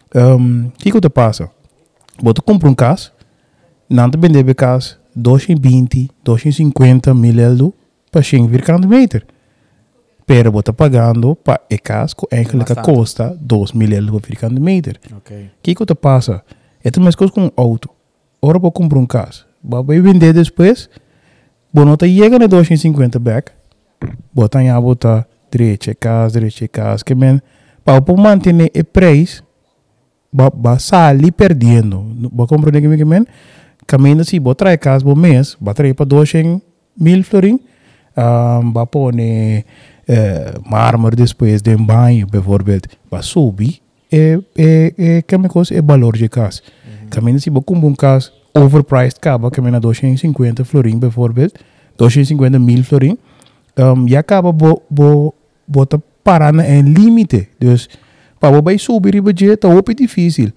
Ehm, 0.08 0.32
um, 0.32 0.72
Kiko 0.76 0.98
te 0.98 1.10
passen. 1.10 1.50
Vou 2.20 2.34
te 2.34 2.40
comprar 2.42 2.68
um 2.68 2.74
caso, 2.74 3.12
não 3.88 4.10
te 4.10 4.18
vender 4.18 4.54
caso 4.54 4.98
220, 5.14 6.10
250 6.24 7.14
mil 7.14 7.38
euro 7.38 7.74
para 8.10 8.22
100 8.22 8.46
vierkante 8.48 8.86
meter. 8.86 9.26
Pero 10.26 10.52
você 10.52 10.72
pagando 10.72 11.34
para 11.36 11.60
a 11.70 11.78
casa 11.78 12.14
que 12.14 12.26
eigenlijk 12.34 12.74
Bastante. 12.74 12.94
custa 12.94 13.36
2 13.40 13.72
mil 13.72 13.92
euro 13.92 14.12
por 14.12 14.22
vierkante 14.26 14.60
meter. 14.60 15.00
Ok. 15.16 15.46
O 15.46 15.50
que 15.62 15.74
que 15.74 15.86
te 15.86 15.94
passa? 15.94 16.42
É 16.84 16.88
a 16.88 17.00
mesma 17.00 17.18
coisa 17.18 17.32
com 17.32 17.46
um 17.46 17.50
auto. 17.56 17.88
Ora 18.40 18.58
para 18.58 18.70
comprar 18.70 18.98
um 18.98 19.06
carro. 19.06 19.44
Vai 19.62 20.00
vender 20.00 20.32
depois. 20.32 20.88
Bom, 21.72 21.84
não 21.84 21.96
chega 22.00 22.38
na 22.38 22.46
250 22.46 23.18
back. 23.18 23.52
Em 24.60 24.70
a 24.70 24.80
botar 24.80 25.26
direita, 25.50 25.94
casa, 25.94 26.40
direita, 26.40 26.66
casa. 26.68 27.04
Que 27.04 27.14
para 27.84 28.12
o 28.12 28.16
manter 28.16 28.54
o 28.54 28.84
preço, 28.84 29.44
vai 30.32 30.78
sair 30.78 31.32
perdendo. 31.32 32.30
Vai 32.32 32.46
comprar 32.46 32.72
que 32.72 32.96
que 32.96 33.04
men, 33.04 33.26
caminho 33.86 34.24
se 34.24 34.38
botar 34.40 34.70
a 34.70 34.78
casa 34.78 35.04
por 35.04 35.16
mês, 35.16 35.56
vai 35.60 35.74
trazer 35.74 35.94
para 35.94 36.06
200 36.06 36.60
mil 36.98 37.22
florin. 37.22 37.60
Um, 38.16 38.72
vai 38.72 38.86
pôr 38.86 39.14
uh, 39.14 40.70
mármore 40.70 41.16
depois 41.16 41.62
de 41.62 41.74
um 41.74 41.84
banho, 41.84 42.26
bijvoorbeeld. 42.26 42.88
Vai 43.10 43.22
subir. 43.22 43.80
É, 44.10 44.38
é, 44.58 44.94
é, 44.98 45.22
que 45.22 45.38
me 45.38 45.48
coisa 45.48 45.74
é 45.74 45.80
valor 45.80 46.16
de 46.16 46.28
casa. 46.28 46.60
Caminho 47.08 47.40
se 47.40 47.48
você 47.48 47.64
comprar 47.64 47.86
um 47.86 47.94
casa 47.94 48.30
overpriced 48.54 49.16
acaba 49.16 49.50
caminho 49.50 49.76
a 49.76 49.80
250 49.80 50.64
florin, 50.64 50.98
bijvoorbeeld. 50.98 51.54
250 51.96 52.58
mil 52.58 52.84
florin. 52.84 53.18
Um, 53.78 54.06
e 54.06 54.16
acaba 54.16 54.52
bo, 54.52 54.82
bo, 54.90 55.34
bota 55.66 55.98
parar 56.22 56.54
em 56.54 56.82
limite. 56.82 57.48
Dus 57.58 57.88
para 58.50 58.78
subir 58.78 59.14
o 59.20 59.22
budget, 59.22 59.64
é 59.64 59.68
muito 59.68 59.94
difícil. 59.94 60.52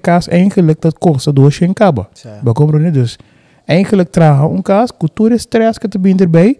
Casa 0.00 0.30
eigenlijk 0.30 0.80
dat 0.80 0.98
kost 0.98 1.28
200 1.32 1.70
acaba. 1.70 2.08
Certo. 2.12 2.44
Bij 2.44 2.52
compreende 2.52 2.90
dus 2.90 3.18
eigenlijk 3.66 4.10
traga 4.10 4.46
um 4.46 4.62
caso 4.62 4.94
com 4.98 5.06
todo 5.06 5.34
estresse 5.34 5.78
que 5.78 5.88
te 5.88 5.98
bem 5.98 6.16
erbij, 6.18 6.56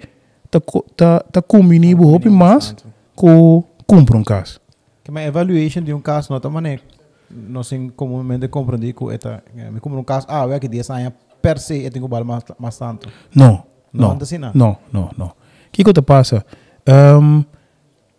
te 0.51 0.61
te 0.95 1.25
te 1.31 1.43
combine 1.47 1.97
bo 1.97 2.13
op 2.13 2.25
mas 2.29 2.75
com 3.15 3.65
compra 3.87 4.17
um 4.17 4.23
caso. 4.23 4.61
Que 5.03 5.11
uma 5.11 5.23
evaluation 5.23 5.83
de 5.83 5.95
um 5.95 6.01
caso, 6.01 6.33
não 6.33 6.51
maneira. 6.51 6.83
Nós 7.31 7.69
sim 7.69 7.91
comumente 7.97 8.49
compreender 8.49 8.93
que 8.93 9.05
eta, 9.15 9.43
me 9.55 9.81
um 9.83 10.05
caso, 10.05 10.27
ah, 10.29 10.45
eu 10.47 10.61
que 10.61 10.69
10 10.69 10.91
anos 10.91 11.13
per 11.41 11.59
se 11.59 11.85
eu 11.85 11.91
tenho 11.91 12.09
que 12.09 12.25
mais 12.25 12.45
mais 12.59 12.79
tanto. 12.79 13.09
Não, 13.35 13.65
Não, 13.93 14.19
não, 14.93 15.11
não. 15.17 15.33
que 15.73 15.85
que 15.85 15.93
te 15.93 16.03
passa? 16.03 16.45
Um, 16.87 17.45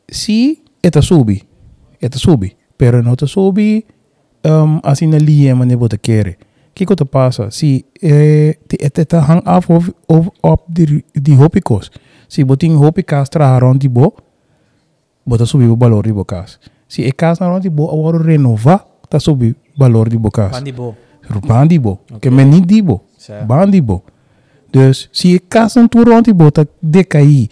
se 0.09 0.63
eta 0.81 1.01
subi, 1.01 1.43
eta 2.01 2.17
subi, 2.17 2.55
pero 2.77 3.03
não 3.03 3.15
te 3.15 3.27
subi 3.27 3.85
um, 4.45 4.79
assim 4.83 5.07
na 5.07 5.17
linha 5.17 5.55
mas 5.55 5.71
você 5.73 5.97
quer. 5.97 6.37
O 6.71 6.73
que 6.73 6.85
que 6.85 6.95
te 6.95 7.05
passa? 7.05 7.51
Se 7.51 7.85
eh, 8.01 8.57
te, 8.67 8.77
te, 8.77 9.05
te 9.05 9.17
hang 9.17 9.41
af 9.45 9.69
of, 9.69 9.91
of, 10.07 10.29
op 10.41 10.63
die, 10.67 11.03
die 11.13 11.35
hopikos. 11.35 11.91
Se 12.27 12.43
você 12.43 12.57
tem 12.57 12.75
hopikas 12.75 13.29
tra 13.29 13.59
rond 13.59 13.79
die 13.79 13.89
bo, 13.89 14.15
bota 15.25 15.45
subir 15.45 15.69
o 15.69 15.75
valor 15.75 16.03
de 16.03 16.13
bocas. 16.13 16.59
Se 16.87 17.03
é 17.03 17.11
casa 17.11 17.45
rond 17.45 17.61
die 17.61 17.69
bo, 17.69 17.89
agora 17.89 18.23
renovar, 18.23 18.85
tá 19.09 19.19
subir 19.19 19.55
o 19.75 19.79
valor 19.79 20.09
de 20.09 20.17
bocas. 20.17 20.51
Pandibo. 20.51 20.95
Bandibo. 21.45 21.99
Oké. 22.09 22.19
Que 22.19 22.31
men 22.31 22.49
niet 22.49 22.67
dibo. 22.67 23.03
Bandibo. 23.45 24.03
Dus 24.71 25.09
zie 25.11 25.31
je 25.31 25.41
kassen 25.47 25.89
toe 25.89 26.03
rond 26.03 26.25
die 26.25 26.33
boot, 26.33 26.55
dat 26.55 26.67
dekai. 26.79 27.49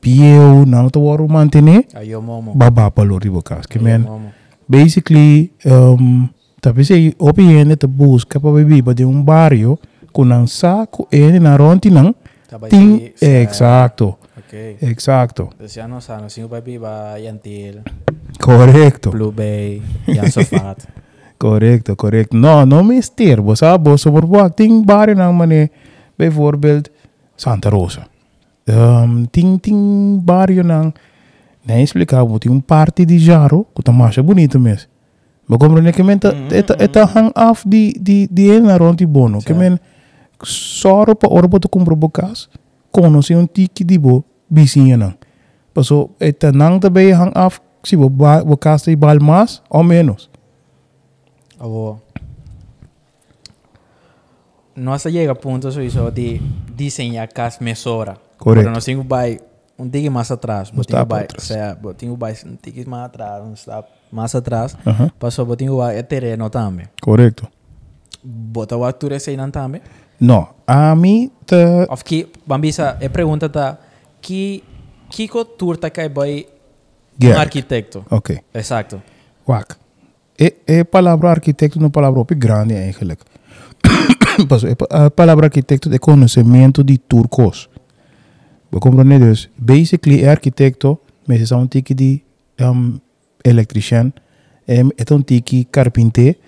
piu 0.00 0.64
nan 0.66 0.90
to 0.90 1.00
waru 1.00 1.28
mantene 1.28 1.84
ayo 1.94 2.20
momo 2.20 2.52
baba 2.54 2.90
palo 2.90 3.18
ribo 3.18 3.42
kas 3.42 3.66
ke 3.66 3.78
basically 4.68 5.50
um 5.64 6.30
tapi 6.60 6.84
se 6.84 7.14
opi 7.18 7.42
ene 7.60 7.76
te 7.76 7.86
bus 7.88 8.24
ka 8.24 8.38
pa 8.40 8.52
bibi 8.52 8.82
ba 8.82 8.92
de 8.92 9.04
un 9.04 9.24
barrio 9.24 9.78
kun 10.12 10.32
an 10.32 10.46
saku 10.46 11.08
ene 11.10 11.36
eh 11.36 11.40
na 11.40 11.56
ronti 11.56 11.90
nan 11.90 12.14
ting 12.68 13.12
exacto. 13.20 14.18
Okay. 14.38 14.76
exacto. 14.80 15.52
Desiano 15.58 15.94
ya, 15.94 16.00
sano 16.00 16.28
sino 16.28 16.48
pa 16.48 16.60
bibi 16.60 16.78
ba 16.78 17.16
yantil 17.16 17.82
correcto. 18.38 19.10
Blue 19.10 19.32
bay 19.32 19.80
yan 20.06 20.26
correcto 21.38 21.96
correcto. 21.96 22.36
No 22.36 22.64
no 22.64 22.82
mister 22.82 23.40
bo 23.40 23.54
sa 23.54 23.78
bo 23.78 23.96
so 23.96 24.10
por 24.12 24.26
bo 24.26 24.42
acting 24.44 24.84
barrio 24.84 25.16
mane 25.32 25.70
bijvoorbeeld 26.18 26.90
Santa 27.36 27.70
Rosa. 27.70 28.09
Um, 28.70 29.26
ting 29.26 29.58
ting 29.58 30.20
barrio 30.22 30.62
nang, 30.62 30.94
nem 31.66 31.82
explicar, 31.82 32.24
mo 32.24 32.38
ting 32.38 32.52
um 32.52 32.60
party 32.60 33.04
di 33.04 33.18
Jaro, 33.18 33.66
que 33.74 33.82
tá 33.82 33.90
mais 33.90 34.16
bonito 34.18 34.60
mesmo. 34.60 34.88
Mas 35.48 35.58
compreende 35.58 35.92
que 35.92 36.02
men, 36.02 36.20
eta 36.52 36.76
eta 36.78 37.04
hang 37.04 37.32
af 37.34 37.66
di 37.66 37.92
di 37.98 38.28
di 38.30 38.50
en 38.50 38.66
na 38.66 38.78
ronti 38.78 39.06
bono, 39.06 39.40
que 39.42 39.52
men 39.52 39.80
soro 40.44 41.16
pa 41.16 41.26
orbo 41.26 41.58
to 41.58 41.68
compro 41.68 41.96
bocas, 41.96 42.48
si 43.22 43.34
un 43.34 43.48
tiki 43.48 43.84
di 43.84 43.98
bo 43.98 44.22
bisinha 44.48 44.96
nang. 44.96 45.16
Paso 45.74 46.10
eta 46.20 46.52
nang 46.52 46.78
tabe 46.78 47.10
hang 47.12 47.32
af, 47.34 47.58
si 47.82 47.96
bo 47.96 48.08
bocas 48.08 48.84
di 48.84 48.94
bal 48.94 49.18
mas 49.18 49.60
ou 49.68 49.82
menos. 49.82 50.30
Avô. 51.58 51.98
Nossa 54.76 55.10
chega 55.10 55.32
a 55.32 55.34
ponto 55.34 55.68
isso 55.68 56.10
de 56.12 56.40
desenhar 56.76 57.26
casa 57.26 57.58
mesora. 57.60 58.29
Correto. 58.40 58.70
Nós 58.70 58.84
temos 58.84 59.06
vai 59.06 59.38
um 59.78 59.88
tique 59.88 60.10
mais 60.10 60.30
atrás. 60.30 60.72
Não 60.72 60.80
está 60.80 61.04
para 61.06 61.24
atrás. 61.24 61.44
certo, 61.46 61.80
botinho 61.80 62.16
vai 62.16 62.34
um 62.44 62.56
tique 62.56 62.88
mais 62.88 63.04
atrás, 63.04 63.44
não 63.44 63.52
está 63.54 63.84
mais 64.10 64.34
atrás. 64.34 64.76
Aham. 64.86 65.10
Passou 65.18 65.44
botinho 65.46 65.76
vai 65.76 65.96
é 65.98 66.02
terreno 66.02 66.50
também. 66.50 66.86
Correcto. 67.00 67.46
Bota 68.24 68.76
o 68.76 68.84
altura 68.84 69.18
sei 69.20 69.36
não 69.36 69.50
também. 69.50 69.80
No, 70.20 70.48
a 70.66 70.94
mí 70.94 71.30
te... 71.46 71.54
Of 71.88 72.04
que, 72.04 72.28
bambisa, 72.46 72.96
é 73.00 73.08
pergunta 73.08 73.48
tá 73.48 73.78
que 74.20 74.62
que 75.08 75.26
cultura 75.28 75.78
tá 75.78 75.90
cai 75.90 76.08
vai 76.08 76.46
um 76.46 77.26
Gerrit. 77.26 77.40
arquiteto. 77.40 78.04
Ok, 78.10 78.38
Exato. 78.54 79.02
wacht. 79.48 79.76
E, 80.38 80.54
e 80.68 80.84
palavra 80.84 81.30
arquitecto 81.30 81.80
não 81.80 81.90
palavra 81.90 82.20
op 82.20 82.34
grande 82.34 82.74
eigenlijk. 82.74 83.22
Pa- 84.48 85.06
a 85.06 85.10
palavra 85.10 85.46
arquitecto 85.46 85.92
é 85.92 85.98
conhecimento 85.98 86.84
de 86.84 86.96
turcos. 86.98 87.68
Você 88.70 88.80
compreende? 88.80 89.18
Dus, 89.18 89.48
basically, 89.56 90.22
é 90.22 90.30
arquitecto, 90.30 90.98
mas 91.26 91.50
é 91.50 91.56
um 91.56 91.66
tique 91.66 91.94
de 91.94 92.22
um, 92.60 93.00
é, 93.44 94.80
é 94.80 95.14
um 95.14 95.22
tique 95.22 95.64
carpinteiro, 95.64 96.38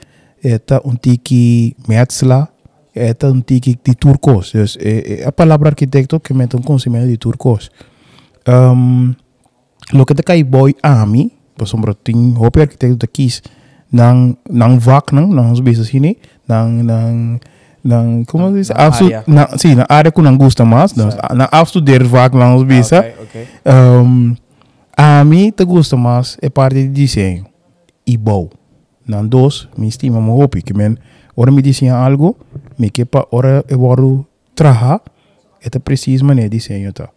é 0.43 0.61
um 0.85 0.95
tique 0.95 1.77
metsla, 1.89 2.49
é 2.95 3.15
um 3.25 3.41
tique 3.41 3.79
de 3.85 3.95
turcos. 3.95 4.53
Dus, 4.53 4.79
é, 4.81 5.23
é 5.23 5.27
a 5.27 5.33
palavra 5.33 5.71
arquitecto 5.71 6.21
que 6.21 6.33
mete 6.35 6.57
um 6.57 6.63
conhecimento 6.63 7.09
de 7.09 7.17
turcos. 7.17 7.71
Um, 8.47 9.15
lo 9.93 10.05
que 10.05 10.15
te 10.15 10.23
kai 10.23 10.43
boy 10.43 10.75
ami, 10.83 11.33
sombra 11.65 11.95
ting 11.95 12.35
hopi 12.37 12.61
arquitecto 12.61 12.99
te 12.99 13.07
kies 13.07 13.43
nang 13.93 14.37
nang 14.49 14.81
vak 14.81 15.13
nang 15.13 15.31
nang 15.31 15.53
bisa 15.63 15.85
sini 15.85 16.17
nang 16.49 16.83
nang 16.83 17.41
nang 17.85 18.25
como 18.25 18.51
se 18.51 18.57
diz 18.57 18.71
área. 18.71 19.25
na 19.27 19.49
sim 19.59 19.75
na 19.75 19.87
área 19.89 20.13
que 20.13 20.23
não 20.23 20.37
gosta 20.37 20.65
mais 20.65 20.95
na 20.95 21.11
na 21.35 21.49
afstudeer 21.51 22.05
vak 22.05 22.35
nang 22.35 22.55
os 22.57 22.65
bisa 22.65 22.99
Ok, 22.99 23.15
ok. 23.23 23.37
um, 23.67 24.37
a 24.97 25.25
mim 25.25 25.51
te 25.51 25.65
gosta 25.65 25.97
mais 25.97 26.39
é 26.41 26.49
parte 26.49 26.83
de 26.87 26.89
desenho 26.89 27.47
e 28.07 28.17
bom 28.17 28.49
nan 29.07 29.27
dos 29.27 29.69
me 29.77 29.89
estima 29.89 30.21
mo 30.21 30.39
hopi 30.39 30.63
que 30.63 30.75
men 30.75 30.99
ora 31.35 31.51
me 31.51 31.63
desenha 31.63 31.99
algo 31.99 32.37
me 32.79 32.91
que 32.91 33.05
pa 33.05 33.27
ora 33.31 33.65
eu 33.69 33.79
vou 33.79 34.27
traha 34.55 35.01
é 35.61 35.69
te 35.69 35.79
preciso 35.79 36.25
mané 36.25 36.49
desenho 36.49 36.93
tá 36.93 37.11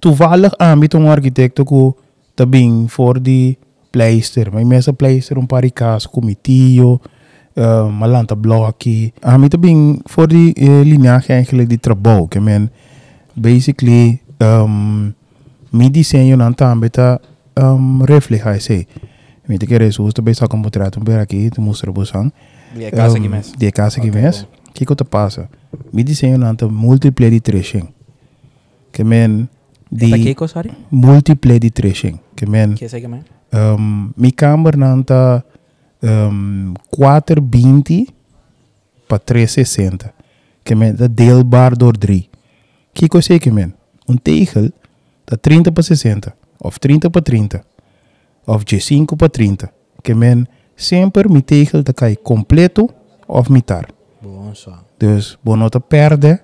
toevallig 0.00 0.52
aanbiedt 0.56 0.94
een 0.94 1.08
architect 1.08 1.60
ook 1.60 1.96
te 2.34 2.46
bing 2.46 2.92
voor 2.92 3.22
die 3.22 3.58
pleister. 3.90 4.52
Maar 4.52 4.66
mensen 4.66 4.96
pleister 4.96 5.36
een 5.36 5.46
parikas, 5.46 6.10
comitio, 6.10 7.00
Eh, 7.58 7.64
uh, 7.64 8.08
blokje. 8.10 8.36
blauw 8.36 8.64
aki. 8.64 9.12
Amit 9.20 9.54
ah, 9.54 9.60
bing 9.60 10.00
voor 10.04 10.28
die 10.28 10.54
eh, 10.54 10.66
uh, 10.66 10.84
linia 10.84 11.22
eigenlijk 11.26 11.68
die 11.68 11.80
trabouw. 11.80 12.24
Ik 12.24 12.40
mean, 12.40 12.70
basically, 13.34 14.20
ehm, 14.36 14.62
um, 14.62 15.14
midi 15.70 16.04
je 16.10 16.36
dan 16.36 16.54
taan 16.54 16.78
beta 16.78 17.18
um, 17.54 18.04
reflega 18.04 18.50
is 18.50 18.66
hij. 18.66 18.86
Weet 19.44 19.62
ik 19.62 19.70
er 19.70 19.80
is 19.80 19.96
hoe 19.96 20.12
te 20.12 20.22
bij 20.22 20.32
zakken 20.32 20.58
moet 20.58 20.76
raad 20.76 20.96
om 20.96 21.04
beraki 21.04 21.48
te 21.48 21.60
moest 21.60 21.82
er 21.82 21.92
bosan. 21.92 22.32
Die 22.74 22.90
kaas 22.90 23.12
gimes. 23.12 23.48
Ehm, 23.48 23.58
die 23.58 23.72
kaas 23.72 23.94
gimes. 23.94 24.46
Kijk 24.72 24.88
wat 24.88 25.00
er 25.00 25.06
passen. 25.06 25.48
Midi 25.90 26.14
zijn 26.14 26.30
je 26.30 26.38
dan 26.38 26.56
te 26.56 26.70
multiplayer 26.70 27.32
die 27.32 27.40
tracing. 27.40 27.90
Ik 28.90 29.04
mean, 29.04 29.48
die 29.88 30.36
multiplayer 30.88 31.60
die 31.60 31.72
tracing. 31.72 32.18
Ik 32.34 32.48
mean, 32.48 32.78
um, 33.50 34.12
mijn 34.14 34.34
kamer 34.34 34.78
nanta 34.78 35.44
um, 36.02 36.72
420 36.90 38.06
para 39.06 39.18
360. 39.24 40.12
Que 40.62 40.74
men 40.74 40.96
dat 40.96 41.16
deelbaar 41.16 41.76
door 41.76 41.96
3. 41.98 42.28
Que 42.92 43.08
que 43.08 43.20
sei 43.20 43.38
que 43.38 43.50
men? 43.52 43.74
Um 44.06 44.16
tegel 44.16 44.70
dat 45.24 45.42
30 45.42 45.72
para 45.72 45.82
60 45.82 46.34
of 46.58 46.78
30 46.78 47.10
para 47.10 47.22
30 47.22 47.62
of 48.44 48.64
de 48.64 48.78
5 48.78 49.16
para 49.16 49.28
30. 49.30 49.72
Que 50.02 50.14
men 50.14 50.46
sempre 50.74 51.28
mi 51.28 51.42
tegel 51.42 51.82
te 51.82 51.92
cai 51.92 52.16
completo 52.22 52.88
of 53.26 53.50
mitar. 53.50 53.88
Bom. 54.20 54.52
Dus, 54.98 55.38
você 55.44 55.56
não 55.56 55.68
te 55.68 55.80
perde 55.80 56.40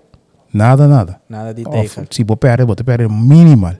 nada, 0.52 0.86
nada. 0.86 1.20
Nada 1.28 1.52
de 1.52 1.66
Of, 1.66 1.72
tegen. 1.72 2.06
se 2.10 2.22
você 2.24 2.36
perde, 2.36 2.64
você 2.64 2.84
perde 2.84 3.08
minimal. 3.08 3.74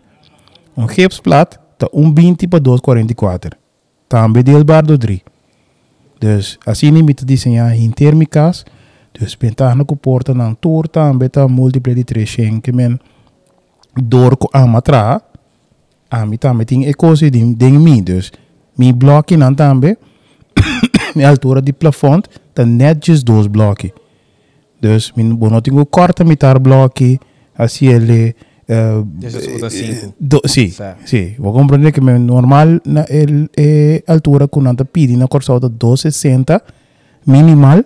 Um 0.77 0.89
gipsplat, 0.89 1.57
tá 1.79 1.87
1,20 1.93 2.49
para 2.49 2.61
2,44. 2.61 3.53
Também 4.09 4.43
deelbaar 4.43 4.85
door 4.85 4.99
3. 4.99 5.21
Dus, 6.25 6.59
assim 6.65 6.91
nem 6.91 7.03
me 7.03 7.13
te 7.13 7.23
desenhar 7.23 7.77
em 7.77 7.91
térmicas, 7.91 8.65
dus 9.13 9.35
pentar 9.35 9.77
na 9.77 9.85
porta 9.85 10.33
na 10.33 10.55
tour 10.55 10.89
também 10.89 11.29
tá 11.29 11.47
múltiplo 11.47 11.95
de 11.95 12.03
3 12.03 12.61
que 12.63 12.73
men 12.73 12.99
door 13.95 14.35
ko 14.35 14.49
amatra, 14.51 15.21
a 16.11 16.25
mi 16.25 16.39
também 16.39 16.65
tem 16.65 16.87
ecosi 16.87 17.29
de 17.29 17.55
de 17.55 17.71
mim, 17.71 18.03
dus 18.03 18.33
mi 18.75 18.91
bloque 18.91 19.37
não 19.37 19.55
também, 19.55 19.99
minha 21.15 21.29
altura 21.29 21.61
de 21.61 21.75
plafond, 21.75 22.27
tá 22.55 22.65
net 22.65 23.07
just 23.07 23.27
dois 23.27 23.47
bloque. 23.47 23.93
Dus 24.81 25.13
min 25.15 25.37
bono 25.37 25.61
tengo 25.61 25.85
corta 25.85 26.25
mitar 26.25 26.59
bloque, 26.59 27.21
assim 27.55 27.89
ele 27.89 28.35
uh, 28.69 29.05
do, 30.19 30.41
sí, 30.47 30.71
Sí. 30.71 30.75
sí. 31.05 31.35
Vou 31.39 31.53
compreender 31.53 31.93
que 31.93 32.01
normal 32.01 32.81
na 32.85 33.05
el, 33.09 33.51
eh, 33.57 34.03
altura 34.07 34.49
com 34.49 34.61
nanta 34.63 34.85
pidi 34.85 35.17
na 35.17 35.27
corsa 35.27 35.59
260 35.59 36.63
minimal 37.27 37.85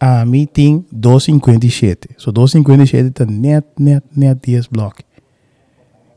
a 0.00 0.24
mim 0.24 0.46
tem 0.46 0.84
257. 0.92 2.10
So 2.16 2.32
257 2.32 3.10
tá 3.10 3.24
net 3.24 3.66
net 3.78 4.04
net 4.14 4.40
10 4.40 4.68
block. 4.68 5.02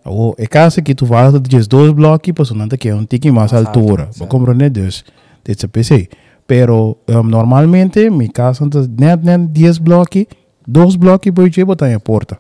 O 0.06 0.34
é 0.38 0.48
caso 0.48 0.82
que 0.82 0.96
tu 0.96 1.06
vai 1.06 1.32
de 1.32 1.68
2 1.68 1.92
block, 1.94 2.34
pues 2.34 2.52
nanta 2.52 2.78
que 2.78 2.90
é 2.90 2.96
um 2.96 3.06
tique 3.06 3.32
mais 3.32 3.54
altura. 3.54 4.10
Vou 4.18 4.28
dus 4.72 5.04
dit 5.44 5.64
é 5.64 5.68
PC. 5.68 6.10
Pero 6.46 6.98
um, 7.10 7.24
normalmente 7.24 8.10
mi 8.10 8.30
casa 8.30 8.68
tá 8.70 8.80
net 8.80 9.24
net 9.24 9.48
10 9.52 9.80
block, 9.80 10.28
2 10.66 10.96
block 10.96 11.32
por 11.32 11.50
je 11.50 11.64
botar 11.66 11.92
em 11.92 12.00
porta. 12.00 12.40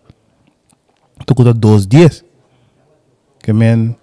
Tu 1.25 1.34
custa 1.34 1.53
2 1.53 1.88
10. 1.88 2.23
Que 3.38 3.53
men 3.53 3.95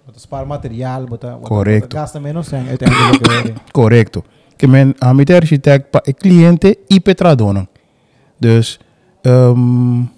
materiaal, 0.47 1.05
wat, 1.07 1.23
wat, 1.23 1.41
Correcto. 1.41 1.97
Gasta 1.97 2.19
menos 2.19 2.53
uiteindelijk 2.53 3.27
weer. 3.27 3.53
Correcto. 3.71 4.23
Que 4.55 4.67
men 4.67 4.95
a 4.99 5.13
mi 5.13 5.23
architect 5.23 5.89
pa 5.89 6.01
e 6.03 6.13
cliente 6.13 6.77
e 6.87 6.99
petradonan. 6.99 7.67
Dus 8.37 8.79
um, 9.23 10.09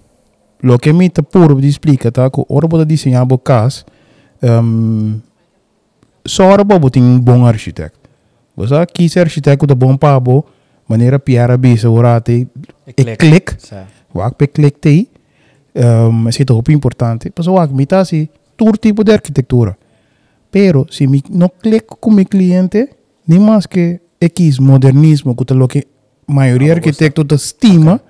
lo 0.60 0.78
que 0.78 0.92
mi 0.92 1.10
te 1.10 1.22
puro 1.22 1.54
di 1.54 1.68
explica 1.68 2.10
tá 2.10 2.30
que 2.30 2.44
ora 2.48 2.66
bota 2.66 2.84
desenhar 2.84 3.26
bo 3.26 3.38
cas 3.38 3.84
um, 4.42 5.20
só 6.24 6.44
ora 6.44 6.64
bo 6.64 6.78
botin 6.78 7.02
um 7.02 7.20
bom 7.20 7.46
architect. 7.46 7.96
Você 8.56 8.86
quis 8.86 9.16
architect 9.16 9.66
da 9.66 9.74
bom 9.74 9.96
pabo 9.96 10.44
maneira 10.88 11.18
piara 11.18 11.56
bisa 11.56 11.90
ora 11.90 12.20
te 12.20 12.46
e 12.86 13.16
click. 13.16 13.56
Wak 14.14 14.34
pe 14.36 14.46
click 14.46 14.78
te 14.78 15.08
um, 15.74 16.28
é 16.28 16.52
muito 16.52 16.72
importante. 16.72 17.32
Mas 17.36 17.46
wak 17.46 17.72
mi 17.72 17.86
tá 17.86 18.00
assim 18.00 18.28
todo 18.56 18.76
tipo 18.78 19.04
de 19.04 19.12
arquitetura. 19.12 19.76
Pero 20.50 20.86
se 20.90 21.06
mi 21.06 21.22
no 21.30 21.48
clico 21.50 21.96
com 21.96 22.10
mi 22.10 22.24
cliente, 22.24 22.88
nem 23.26 23.38
mais 23.38 23.66
que 23.66 24.00
X 24.20 24.58
modernismo, 24.58 25.34
que 25.34 25.54
lo 25.54 25.68
que 25.68 25.86
maioria 26.26 26.72
Ah, 26.72 26.76
arquitecto 26.76 27.24
te 27.24 27.34
estima, 27.34 28.00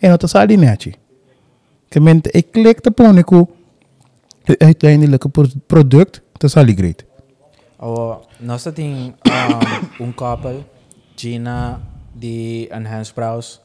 e 0.00 0.08
não 0.08 0.16
te 0.16 0.28
sali 0.28 0.56
neati. 0.56 0.94
Que 1.90 2.00
mente 2.00 2.30
e 2.34 2.42
click 2.42 2.80
te 2.80 2.90
pone 2.90 3.22
ku 3.22 3.48
uiteindelijke 4.48 5.28
pro- 5.28 5.60
product 5.68 6.22
te 6.38 6.48
sali 6.48 6.72
great. 6.74 7.04
O, 7.78 8.20
nós 8.40 8.64
temos 8.64 9.14
um, 10.00 10.04
um 10.06 10.12
couple, 10.12 10.64
Gina 11.16 11.80
de 12.14 12.68
Enhanced 12.72 13.14
Browse, 13.14 13.60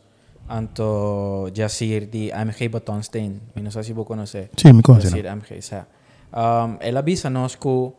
anto 0.47 1.49
Jasir 1.53 2.09
di 2.09 2.31
AMG 2.31 2.71
Batonstein, 2.71 3.41
y 3.55 3.61
no 3.61 3.71
sé 3.71 3.83
si 3.83 3.93
vos 3.93 4.05
conoces. 4.05 4.49
Sí, 4.55 4.71
me 4.73 4.81
conoces. 4.81 5.11
Jasir 5.11 5.27
AMG, 5.27 5.57
o 5.57 5.61
sea, 5.61 5.87
um, 6.33 6.77
él 6.81 6.97
avisa 6.97 7.29
nos 7.29 7.57
que 7.57 7.93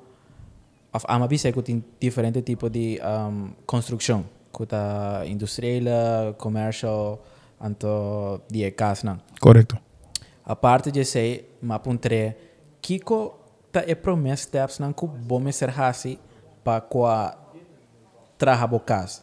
of 0.93 1.05
ama 1.09 1.27
bisa 1.27 1.53
tin 1.63 1.85
diferente 2.01 2.43
tipo 2.43 2.71
de 2.71 3.01
um, 3.03 3.55
construcción, 3.67 4.25
kuta 4.53 5.25
industrial, 5.27 6.37
commercial, 6.37 7.19
anto 7.61 8.43
die 8.49 8.75
kasna. 8.75 9.21
Correcto. 9.41 9.79
Aparte 10.45 10.91
de 10.91 11.05
sei, 11.05 11.45
mapuntre, 11.61 12.37
kiko 12.81 13.39
ta 13.71 13.85
e 13.87 13.95
promes 13.95 14.41
steps 14.41 14.81
nan 14.81 14.95
ku 14.95 15.07
bome 15.07 15.53
ser 15.53 15.71
hasi 15.71 16.19
pa 16.65 16.81
kwa 16.81 17.37
traha 18.39 18.67
bocas. 18.67 19.23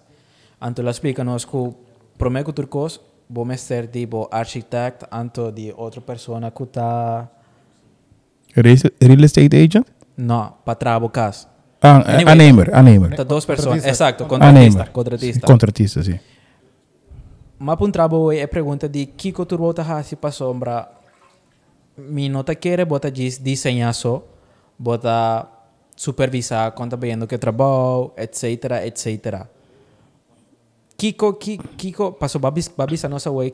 Anto 0.60 0.84
la 0.84 0.92
explica 0.92 1.24
nos 1.24 1.46
ku 1.46 1.74
promeco 2.18 2.54
turcos 2.54 3.02
può 3.32 3.46
essere 3.52 3.90
tipo 3.90 4.28
architect, 4.30 5.08
anto 5.10 5.50
di 5.50 5.74
altra 5.76 6.02
persona 6.02 6.52
che 6.52 6.66
sta... 6.70 7.30
Real 8.54 9.24
estate 9.24 9.58
agent? 9.62 9.86
No, 10.16 10.58
para 10.64 10.94
abogados. 10.94 11.48
Ah, 11.82 12.04
eh, 12.08 12.14
anyway, 12.16 12.32
a 12.32 12.36
neighbor, 12.36 12.70
a 12.74 12.82
Neymar. 12.82 13.26
Dos 13.26 13.46
personas, 13.46 13.86
exacto, 13.86 14.26
contratista, 14.26 14.92
contratista. 14.92 15.46
Contratista, 15.46 16.04
sí. 16.04 16.20
Ma 17.58 17.78
un 17.80 17.92
trabo 17.92 18.32
é 18.32 18.48
pergunta 18.48 18.88
de 18.88 19.06
que 19.06 19.32
que 19.32 19.46
tu 19.46 19.58
bota 19.58 19.82
hasi 19.82 20.16
ah, 20.16 20.18
pa 20.18 20.32
sombra. 20.32 20.90
Mi 21.98 22.28
nota 22.28 22.56
quere 22.56 22.86
bota 22.86 23.10
gis 23.10 23.42
diseñar 23.42 23.94
só, 23.94 24.24
bota 24.78 25.48
supervisar, 25.96 26.74
conta 26.74 26.98
vendo 26.98 27.28
que 27.28 27.38
trabalho, 27.38 28.14
etc, 28.18 28.84
etc. 28.84 29.48
Kiko 30.98 31.34
Ki- 31.34 31.60
Kiko 31.78 32.12
passou 32.14 32.40
babis 32.42 32.68
babis 32.78 33.04
a 33.06 33.10
nossa 33.10 33.32
way 33.32 33.54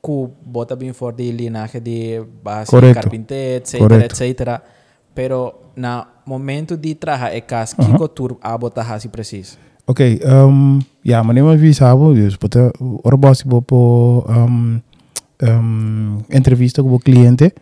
ku 0.00 0.30
bota 0.44 0.74
bem 0.76 0.92
for 0.92 1.12
de 1.12 1.30
linhagem 1.32 1.80
de 1.80 2.20
base 2.42 2.70
Correto. 2.70 2.94
carpinteiro 3.00 3.56
etc 3.64 3.78
Correto. 3.78 4.22
etc 4.24 4.60
pero 5.14 5.54
na 5.76 6.06
momento 6.26 6.76
de 6.76 6.94
trabalhar 6.94 7.34
é 7.34 7.40
cas 7.40 7.74
Kiko 7.74 8.08
tur 8.08 8.36
a 8.42 8.56
bota 8.58 8.82
hasi 8.82 9.08
preciso 9.08 9.56
Oké, 9.84 10.20
um, 10.24 10.78
ja, 11.04 11.24
maar 11.24 11.34
neem 11.34 11.44
maar 11.44 11.58
wie 11.58 11.74
sabo, 11.74 12.14
dus 12.14 12.36
pota 12.36 12.70
orbasi 13.02 13.42
po 13.66 14.24
um, 14.28 14.80
um, 15.42 16.18
entrevista 16.30 16.82
com 16.82 16.94
o 16.94 17.00
cliente, 17.00 17.52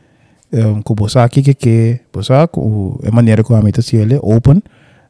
um, 0.52 0.82
com 0.82 0.94
você 0.94 1.18
aqui 1.18 1.42
que 1.42 1.54
que 1.54 2.00
com 2.52 2.98
a 3.06 3.10
maneira 3.10 3.42
como 3.42 3.58
a 3.58 3.62
meta 3.62 3.80
se 3.80 3.96
ele 3.96 4.18
open, 4.22 4.62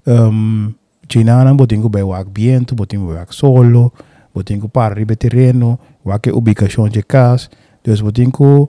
um, 0.07 0.73
China 1.09 1.45
não 1.45 1.57
botinho 1.57 1.89
bem 1.89 2.05
o 2.05 2.15
ambiente, 2.15 2.77
botinho 2.77 3.09
bem 3.09 3.17
o 3.29 3.33
solo, 3.33 3.93
botinho 4.35 4.69
para 4.69 4.95
ribe 4.95 5.17
terreno, 5.17 5.79
o 6.05 6.19
que 6.19 6.31
ubicação 6.31 6.89
de 6.89 7.03
casa, 7.03 7.49
dus 7.85 8.01
botinho 8.01 8.69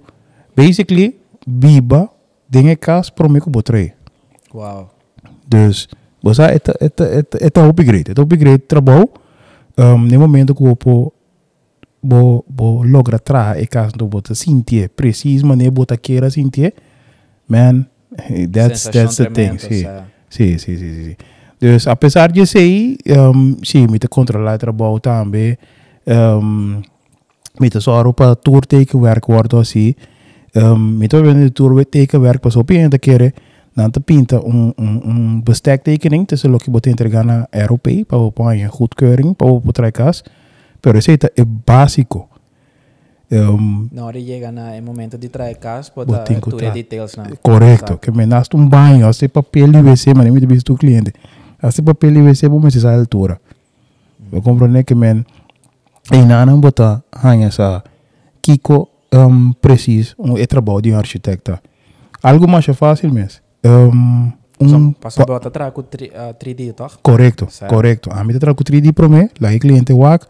basically 0.55 1.19
biba 1.45 2.09
dinge 2.49 2.77
mim 3.29 3.39
que 3.39 3.49
botrei. 3.49 3.93
wow. 4.53 4.89
Dus 5.47 5.87
é 6.39 6.55
é 6.55 6.85
é 6.85 7.59
é 7.59 7.69
upgrade, 7.69 8.11
é 8.11 8.21
upgrade 8.21 8.59
trabalho. 8.59 9.09
Um, 9.77 9.97
no 9.97 10.19
momento 10.19 10.53
que 10.53 10.61
você 10.61 11.11
bo 12.01 12.43
bo 12.49 12.83
logra 12.83 13.19
tra 13.19 13.59
e 13.59 13.67
caso 13.67 13.93
do 13.93 14.07
bota 14.07 14.33
sentir 14.33 14.89
preciso 14.89 15.45
maneira 15.45 15.71
bota 15.71 15.95
queira 15.95 16.29
sentir 16.29 16.73
man 17.47 17.85
that's 18.51 18.89
that's 18.89 19.17
the 19.17 19.29
thing 19.29 19.57
sim 19.59 19.85
sim 20.29 20.57
sim 20.57 20.77
sim 20.77 21.15
Dus 21.61 21.87
apesar 21.87 22.31
de 22.31 22.45
sei, 22.45 22.97
um, 23.03 23.57
sim, 23.59 23.91
met 23.91 24.01
de 24.01 24.07
controlator 24.07 24.75
bouwt 24.75 25.07
aan 25.07 25.33
um, 26.03 26.81
met 27.55 27.71
de 27.71 27.79
zorg 27.79 28.05
op 28.05 28.19
een 28.19 28.35
toertekenwerk 28.41 29.25
wordt 29.25 29.53
als 29.53 29.73
hij, 29.73 29.95
um, 30.51 30.63
ehm, 30.63 30.97
met 30.97 31.09
de 31.09 31.51
toertekenwerk 31.53 32.39
pas 32.39 32.55
op 32.55 32.69
je 32.69 32.87
te 32.87 32.97
keren, 32.97 33.33
dan 33.73 33.91
te 33.91 33.99
pinten 33.99 34.45
een, 34.45 34.73
een, 34.75 35.01
een 35.05 35.43
bestektekening 35.43 36.27
tussen 36.27 36.49
Loki 36.49 36.71
Bot 36.71 36.85
Intergana 36.85 37.47
ROP, 37.49 37.85
een 37.85 38.67
goedkeuring, 38.67 39.35
PowerPoint 39.35 39.73
trekas, 39.73 40.23
pero 40.79 40.97
ese 40.97 41.11
es 41.11 41.29
e 41.33 41.43
básico. 41.65 42.27
Um, 43.27 43.39
ehm, 43.39 43.87
no 43.91 44.09
llega 44.09 44.51
na 44.51 44.73
em 44.73 44.83
momento 44.83 45.17
de 45.17 45.29
trazer 45.29 45.57
caso 45.57 45.91
pode 45.93 46.23
ter 46.57 46.73
details 46.73 47.15
na. 47.15 47.29
Correcto, 47.41 47.97
que 47.97 48.11
menos 48.11 48.47
um 48.53 48.67
banho 48.69 49.13
se 49.13 49.27
papel 49.27 49.73
e 49.73 49.81
você 49.81 50.13
mas 50.13 50.25
nem 50.25 50.33
me 50.33 50.39
disse 50.39 50.63
cliente 50.77 51.13
esse 51.63 51.81
papel 51.81 52.13
WC 52.13 52.47
vou 52.49 52.59
me 52.59 52.69
a 52.69 52.93
altura 52.93 53.39
eu 54.31 54.41
compreendo 54.41 54.83
que 54.83 54.95
men 54.95 55.25
e 56.11 56.17
nana 56.17 56.55
bota 56.57 57.03
hanya 57.11 57.51
sa 57.51 57.83
kiko 58.41 58.89
um, 59.13 59.53
preciso 59.53 60.15
um 60.17 60.37
é 60.37 60.45
trabalho 60.45 60.81
de 60.81 60.91
um 60.91 60.97
arquitecta 60.97 61.61
algo 62.23 62.47
mais 62.47 62.65
fácil 62.65 63.11
mesmo 63.11 63.41
um, 63.63 64.31
um 64.61 64.93
Passou 64.93 65.25
bota 65.25 65.47
atrás 65.47 65.73
com 65.73 65.81
3D, 65.81 66.73
toch? 66.73 66.97
Correcto, 67.01 67.47
Certo. 67.49 67.73
correcto. 67.73 68.09
A 68.11 68.23
te 68.23 68.39
trago 68.39 68.63
3D 68.63 68.93
Pro 68.93 69.09
Me, 69.09 69.29
la 69.39 69.57
cliente 69.57 69.91
WAC, 69.91 70.27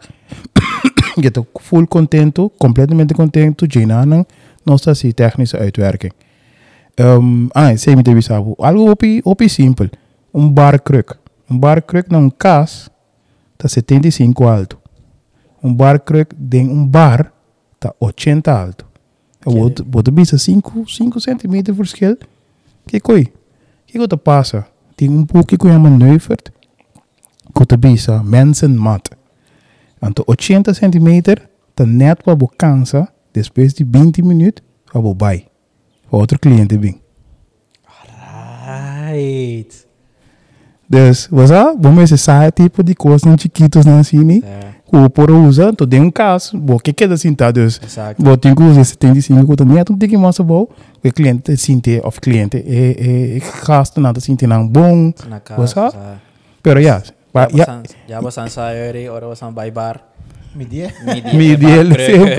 que 1.20 1.28
estou 1.28 1.46
full 1.60 1.86
contento, 1.86 2.50
completamente 2.58 3.14
contento, 3.14 3.66
Jinanan, 3.70 4.24
nossa 4.64 4.92
assim, 4.92 5.12
técnica 5.12 5.58
uitwerking. 5.58 6.12
Um, 6.98 7.48
ah, 7.54 7.76
sei 7.76 7.96
me 7.96 8.02
te 8.02 8.22
sabe, 8.22 8.54
algo 8.58 8.90
opi, 8.90 9.20
opi 9.24 9.48
simples, 9.48 9.90
um 10.32 10.48
bar 10.48 10.80
kruk. 10.80 11.21
Um 11.52 11.58
bar 11.58 11.82
kruk 11.82 12.10
na 12.10 12.16
um 12.16 12.30
cas, 12.30 12.90
tá 13.58 13.68
75 13.68 14.48
alto. 14.48 14.78
Um 15.62 15.74
bar 15.74 16.00
kruk 16.00 16.34
tem 16.34 16.66
um 16.66 16.86
bar, 16.86 17.30
tá 17.78 17.94
80 18.00 18.50
alto. 18.50 18.86
Eu 19.44 19.52
vou, 19.52 19.70
vou 19.84 20.02
bisa 20.02 20.38
5, 20.38 20.90
5 20.90 21.20
centímetros 21.20 21.76
verschil. 21.76 22.16
Que 22.86 22.98
coi? 22.98 23.30
Que 23.86 23.98
que 23.98 24.16
passa? 24.16 24.66
Tem 24.96 25.10
um 25.10 25.26
pouco 25.26 25.58
que 25.58 25.68
chama 25.68 25.90
Neufert. 25.90 26.50
Que 27.54 27.66
te 27.66 27.76
bisa 27.76 28.22
mensenmat. 28.22 29.10
Então 30.02 30.24
80 30.26 30.72
centímetros, 30.72 31.46
tá 31.74 31.84
net 31.84 32.22
para 32.24 32.34
cansa. 32.56 33.08
Depois 33.30 33.74
de 33.74 33.84
20 33.84 34.22
minutos, 34.22 34.64
para 34.90 35.02
você 35.02 35.16
vai. 35.18 35.46
Outro 36.10 36.38
cliente 36.38 36.78
vem. 36.78 36.98
Right. 39.10 39.91
Dus, 40.92 41.26
você, 41.30 41.54
vamos 41.78 42.12
esse 42.12 42.52
tipo 42.52 42.82
de 42.82 42.94
coisas 42.94 43.22
chiquitos 43.40 43.86
na 43.86 44.04
cine. 44.04 44.42
É, 44.44 44.72
O 44.92 45.08
por 45.08 45.30
usa, 45.30 45.70
então 45.72 45.86
tem 45.86 45.98
um 46.02 46.10
caso, 46.10 46.54
bom, 46.58 46.76
que 46.78 46.92
queda 46.92 47.14
assim, 47.14 47.32
tá, 47.34 47.50
dus. 47.50 47.80
exato. 47.82 48.22
Bom, 48.22 48.36
tem 48.36 48.54
que 48.54 48.62
usar 48.62 48.84
75 48.84 49.46
quanto 49.46 49.64
nem 49.64 49.82
tu 49.84 49.96
tem 49.96 50.06
que 50.06 50.18
mostrar 50.18 50.44
bom, 50.44 50.68
o 51.02 51.12
cliente 51.12 51.56
sente, 51.56 51.98
of 52.04 52.20
cliente 52.20 52.58
é 52.58 53.38
é 53.38 53.42
gasto 53.66 54.02
nada 54.02 54.20
sente 54.20 54.46
não 54.46 54.68
bom, 54.68 55.14
Na 55.30 55.40
Você? 55.56 55.72
sa- 55.72 56.18
pero 56.62 56.78
Já 56.82 57.02
já 58.06 58.20
basan 58.20 58.48
sa 58.50 58.74
eri, 58.74 59.08
ora 59.08 59.26
basan 59.28 59.54
by 59.54 59.70
bar. 59.70 59.96
Media. 60.54 60.92
Ele 61.80 61.94
sempre. 61.94 62.34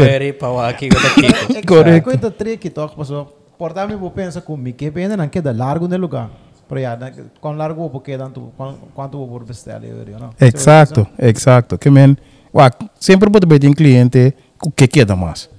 Correcto. 1.65 2.03
Coisa 2.11 2.29
trick 2.29 2.69
toque 2.69 2.95
passou. 2.95 3.25
Portar 3.57 3.87
me 3.87 3.97
pensa 4.11 4.41
comigo 4.41 4.77
que 4.77 4.91
pena 4.91 5.17
não 5.17 5.27
queda 5.27 5.51
largo 5.51 5.87
no 5.87 5.97
lugar. 5.97 6.29
Pero 6.67 6.79
ya, 6.79 6.97
com 7.41 7.53
largo 7.53 7.89
porque 7.89 8.17
tanto 8.17 8.51
quanto 8.95 9.17
vou 9.17 9.39
por 9.39 9.45
eu 9.45 10.19
não. 10.19 10.29
exacto, 10.39 11.05
exacto, 11.19 11.77
que 11.77 11.89
men, 11.89 12.17
wa, 12.53 12.71
sempre 12.99 13.29
pode 13.29 13.45
ver 13.45 13.67
um 13.67 13.73
cliente 13.73 14.33
o 14.63 14.71
que 14.75 14.87
queda 14.87 15.15
mais, 15.15 15.49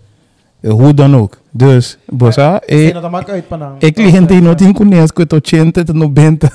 hoe 0.62 0.93
dan 0.95 1.14
ook, 1.14 1.38
dus, 1.53 1.99
bossa, 2.11 2.61
E 2.67 2.88
e, 2.88 2.95
não 2.95 3.03
toma 3.03 3.23
uit 3.29 3.47
para 3.47 3.59
não. 3.59 3.77
e 3.83 3.93
cliente 3.93 4.40
não 4.40 4.55
tem 4.55 4.73
conhece 4.73 5.12
que 5.12 5.23
80, 5.23 5.93
90, 5.93 6.51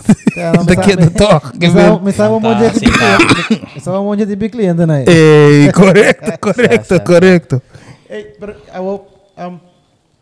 da 0.65 0.75
queda 0.75 1.09
toch, 1.11 1.53
Me 2.01 2.09
estava 2.09 2.35
um 2.35 2.39
monte 2.39 2.71
de 2.71 2.79
cliente. 2.79 3.77
Estava 3.77 3.99
um 3.99 4.05
monte 4.05 4.25
de 4.25 4.49
cliente 4.49 4.85
né. 4.85 5.05
Correcto, 5.73 6.39
correcto, 6.39 6.99
correcto. 7.01 7.61
Ei, 8.09 8.35
pero 8.39 8.55
eu 8.73 9.05
um, 9.37 9.68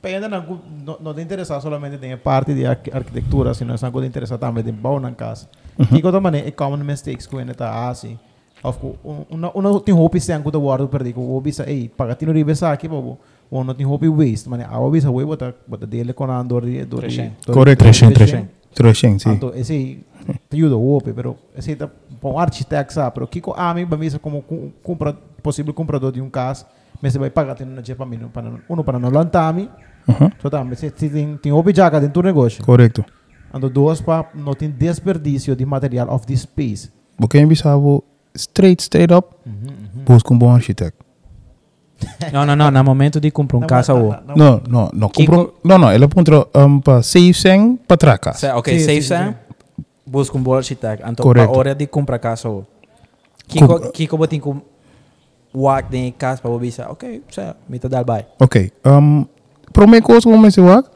pena 0.08 0.28
não 0.28 0.60
não 0.86 0.98
não 1.02 1.14
te 1.14 1.22
interessar 1.22 1.62
solamente 1.62 2.04
em 2.06 2.18
parte 2.18 2.54
de 2.54 2.66
arqu- 2.66 2.94
arquitetura, 2.96 3.54
sino 3.54 3.74
é 3.74 3.78
algo 3.82 4.02
de 4.02 4.08
interessar 4.08 4.38
também 4.38 4.64
de 4.64 4.72
bom 4.72 5.00
na 5.00 5.12
casa. 5.12 5.48
Que 5.90 6.02
coisa 6.02 6.20
maneira 6.20 6.48
é 6.48 6.52
common 6.52 6.78
mistakes 6.84 7.28
que 7.28 7.38
ainda 7.38 7.54
tá 7.54 7.90
assim. 7.90 8.18
Of 8.64 8.80
course, 8.80 8.98
uma 9.30 9.52
uma 9.52 9.80
tem 9.82 9.94
hope 9.94 10.20
sem 10.20 10.42
que 10.42 10.48
o 10.48 10.62
guardo 10.62 10.88
perdi, 10.88 11.14
que 11.14 11.20
o 11.20 11.40
bisa, 11.42 11.64
ei, 11.70 11.90
paga 11.90 12.16
tino 12.16 12.32
ribe 12.34 12.56
sa 12.56 12.72
aqui, 12.72 12.88
bobo. 12.88 13.20
O 13.52 13.64
não 13.64 13.74
tem 13.74 13.86
hope 13.86 14.10
waste, 14.10 14.50
mas 14.50 14.62
a 14.62 14.90
bisa 14.90 15.12
way 15.12 15.26
bota 15.26 15.56
bota 15.68 15.86
dele 15.86 16.12
com 16.14 16.26
a 16.26 16.40
andor 16.40 16.66
de 16.66 16.84
do 16.84 16.98
Trechem. 16.98 17.34
Correcto, 17.46 17.84
trechem, 17.84 18.12
trechem. 18.12 18.50
Trechem, 18.74 19.20
sim. 19.20 19.32
Então, 19.32 19.52
esse 19.56 20.04
te 20.50 20.58
ajuda 20.58 20.76
o 20.76 20.96
hope, 20.96 21.14
pero 21.14 21.38
esse 21.56 21.76
tá 21.76 21.90
bom 22.22 22.38
arquiteto 22.40 22.92
sabe, 22.94 23.14
pero 23.14 23.28
que 23.28 23.42
a 23.56 23.74
mim 23.74 23.86
para 23.88 23.98
mim 23.98 24.10
como 24.22 24.44
compra 24.84 25.14
possível 25.42 25.74
comprador 25.74 26.12
de 26.12 26.20
um 26.22 26.30
casa, 26.30 26.66
mas 27.02 27.14
você 27.14 27.20
vai 27.20 27.30
pagar 27.30 27.56
tendo 27.56 27.72
na 27.72 27.82
para 27.96 28.06
mim, 28.06 28.20
para 28.34 28.52
um 28.70 28.84
para 28.84 29.00
não 29.00 29.10
lançar 29.10 29.54
Uhum. 30.08 30.30
Também, 30.50 30.76
se, 30.76 30.92
se 30.96 31.10
tem, 31.10 31.36
tem 31.38 31.52
objeto 31.52 32.00
dentro 32.00 32.22
do 32.22 32.24
negócio. 32.24 32.64
Correcto. 32.64 33.04
Ando 33.54 33.70
duas 33.70 34.02
para 34.02 34.26
não 34.34 34.54
tem 34.54 34.70
desperdício 34.70 35.56
de 35.56 35.66
material 35.66 36.10
of 36.14 36.26
the 36.26 36.36
space. 36.36 36.92
Porque 37.18 37.38
em 37.38 37.48
Bissau, 37.48 38.04
straight, 38.36 38.82
straight 38.84 39.14
up, 39.14 39.28
busca 40.06 40.34
um 40.34 40.38
bom 40.38 40.52
arquiteto. 40.54 41.06
Não, 42.32 42.46
não, 42.46 42.56
não. 42.56 42.70
No 42.70 42.84
momento 42.84 43.20
de 43.20 43.32
comprar 43.32 43.58
um 43.58 43.62
casa, 43.62 43.92
o. 43.92 44.10
Não, 44.36 44.62
não, 44.70 44.90
não. 44.94 45.10
Compra, 45.10 45.48
não, 45.64 45.78
não. 45.80 45.92
Ele 45.92 46.06
apontou 46.06 46.48
um, 46.54 46.80
para 46.80 47.02
600 47.02 47.80
para 47.88 47.98
trás. 47.98 48.38
Sa- 48.40 48.56
Ok, 48.56 48.80
safe 48.80 49.02
sa. 49.02 49.34
Busca 50.06 50.38
um 50.38 50.44
bom 50.44 50.54
arquiteto. 50.54 51.02
Então, 51.10 51.24
Correto. 51.24 51.50
para 51.50 51.58
hora 51.58 51.74
de 51.74 51.88
comprar 51.88 52.20
casa, 52.20 52.48
o. 52.50 52.64
Kiko, 53.48 53.68
Com- 53.80 53.92
Kiko 53.92 54.16
botin 54.16 54.40
com 54.40 54.62
wak 55.56 55.90
de 55.90 56.12
casa 56.12 56.40
para 56.40 56.56
bisa. 56.60 56.88
Ok, 56.92 57.24
sa, 57.32 57.56
mita 57.68 57.90
dal 57.90 58.06
bay. 58.06 58.28
Ok. 58.40 58.72
Um, 58.86 59.26
coisa 60.02 60.30
como 60.30 60.48
esse 60.48 60.62
wak, 60.62 60.90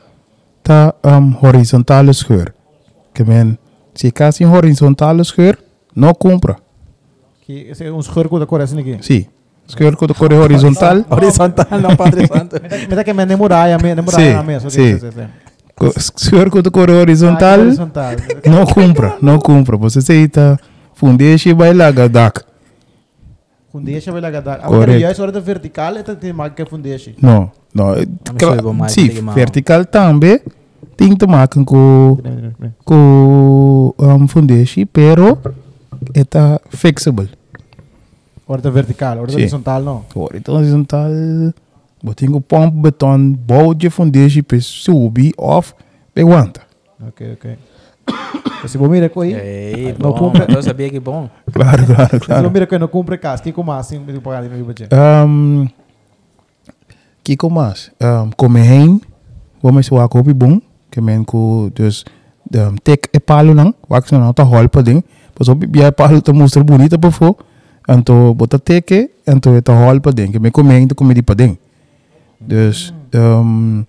tá 0.64 0.94
um, 1.04 1.46
horizontal 1.46 2.14
scheur. 2.14 2.54
Que 3.14 3.24
men, 3.24 3.58
se 3.94 4.12
casa 4.12 4.44
em 4.44 4.48
horizontal 4.48 5.22
scheur, 5.26 5.58
não 5.96 6.14
compra. 6.14 6.58
Que 7.42 7.68
esse 7.70 7.84
é 7.86 7.92
um 7.92 8.00
escorco 8.00 8.40
da 8.40 8.46
Coreia 8.46 8.70
aqui. 8.80 8.98
Sim. 9.02 9.26
Scheur 9.68 9.96
com 9.96 10.06
a 10.06 10.14
cor 10.14 10.34
horizontal. 10.34 11.06
Horizontal, 11.10 11.80
não 11.82 11.96
Padre 11.96 12.28
Santo. 12.28 12.58
Me 12.62 12.96
dá 12.96 13.04
que 13.04 13.14
me 13.14 13.36
muralha, 13.36 13.78
me 13.78 13.96
na 13.96 14.44
mesa. 14.44 14.70
sim. 14.70 15.00
Scheur 16.18 16.50
com 16.50 16.60
a 16.60 16.64
cor 16.72 16.90
horizontal, 16.90 17.60
Horizontal. 17.60 18.12
não 18.46 18.66
compra, 18.66 19.18
não 19.22 19.40
compra. 19.40 19.78
Você 19.78 20.02
sei, 20.02 20.28
tá, 20.28 20.58
fundeixe 20.94 21.54
vai 21.54 21.74
lá, 21.74 21.90
gadak. 21.90 22.44
Fundeixa 23.72 24.12
vai 24.12 24.20
lá 24.20 24.30
gadar. 24.30 24.60
Correto. 24.60 24.76
Agora, 24.76 25.00
juist 25.00 25.22
hora 25.22 25.32
da 25.32 25.40
vertical, 25.40 25.98
é 25.98 26.04
tem 26.04 26.34
mais 26.34 26.54
que 26.54 26.66
fundeixa. 26.66 27.14
Não, 27.22 27.50
não. 27.74 27.94
sou 28.40 28.56
igual 28.56 28.74
mais 28.74 28.92
Sim, 28.92 29.08
de 29.08 29.22
vertical 29.22 29.86
também 29.86 30.42
tem 30.98 31.10
que 31.10 31.16
tomar 31.16 31.48
com 31.48 31.64
com 32.84 33.96
um, 33.98 34.28
fundeixe, 34.28 34.86
pero 34.86 35.38
está 36.14 36.60
flexible. 36.70 37.30
Hora 38.48 38.62
da 38.62 38.70
vertical, 38.70 39.16
Sim. 39.30 39.36
horizontal 39.36 39.82
não. 39.82 40.06
Então, 40.36 40.56
horizontal, 40.56 41.10
botem 42.04 42.30
o 42.30 42.42
pompo, 42.42 42.78
beton, 42.78 43.32
bol 43.32 43.74
de 43.74 43.90
fundeixe, 43.90 44.42
para 44.42 44.60
subir, 44.60 45.34
off, 45.38 45.74
aguenta. 46.16 46.62
Ok, 47.08 47.34
ok. 47.34 47.58
Se 48.68 48.78
com 48.78 49.22
aí, 49.22 49.34
Ei, 49.34 49.96
não 50.00 50.12
bom. 50.12 50.18
compra. 50.18 50.46
Eu 50.50 50.62
sabia 50.62 50.90
que 50.90 51.00
bom. 51.00 51.30
Claro, 51.52 51.86
claro, 51.86 52.10
Se 52.10 52.20
você 52.20 52.26
claro. 52.26 52.52
mira 52.52 52.68
que 52.68 52.78
não 52.78 52.88
cumpre 52.88 53.18
casa, 53.18 53.42
que 53.42 53.52
como 53.52 53.72
assim, 53.72 54.00
me 54.00 54.20
pagar 54.20 54.44
de 54.44 54.50
meu 54.50 54.64
budget. 54.66 54.90
Um, 54.94 55.68
um, 58.02 58.32
come 58.38 58.60
heen, 58.62 59.02
vamos 59.62 59.90
wa 59.92 60.08
kopi 60.08 60.34
bom, 60.34 60.62
que 60.92 61.02
men 61.02 61.24
ko 61.24 61.70
dus 61.74 62.06
um, 62.54 62.76
tek 62.84 63.10
e 63.14 63.20
palo 63.20 63.54
nang, 63.54 63.74
wak 63.90 64.08
sa 64.08 64.18
nang 64.18 64.34
ta 64.34 64.44
hol 64.44 64.70
pa 64.70 64.82
ding, 64.82 65.04
pas 65.38 65.48
opi 65.50 65.68
biya 65.68 65.92
palo 65.92 66.22
ta 66.22 66.34
mostra 66.34 66.64
bonita 66.64 66.98
pa 66.98 67.12
fo, 67.12 67.38
anto 67.88 68.34
bota 68.34 68.60
teke, 68.60 69.10
anto 69.28 69.56
e 69.56 69.62
ta 69.62 69.74
hol 69.74 70.02
pa 70.02 70.12
ding, 70.12 70.32
que 70.32 70.40
men 70.40 70.52
come 70.52 70.74
heen 70.74 70.88
to 70.88 70.96
comedi 70.96 71.22
pa 71.22 71.34
ding. 71.34 71.58
Dus, 72.40 72.94
um, 73.14 73.86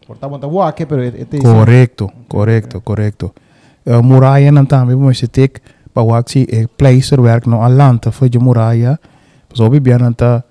pero 0.87 1.03
é 1.03 1.09
é 1.09 1.39
correcto, 1.41 2.11
correcto, 2.29 2.81
correcto. 2.81 3.33
Uh, 3.85 3.99
muraya 4.03 4.53
nang 4.53 4.67
tami 4.67 4.95
mo 4.95 5.13
si 5.13 5.27
tek, 5.27 5.61
pa 5.93 6.03
wak 6.03 6.31
si 6.31 6.47
e 6.47 6.67
placer 6.67 7.21
werk 7.21 7.47
no 7.47 7.63
alanta 7.65 8.13
fa 8.13 8.29
je 8.29 8.39
muraya, 8.39 8.99
pas 9.49 9.61
opi 9.61 9.81
biya 9.81 9.99
nang 9.99 10.15
ta 10.15 10.43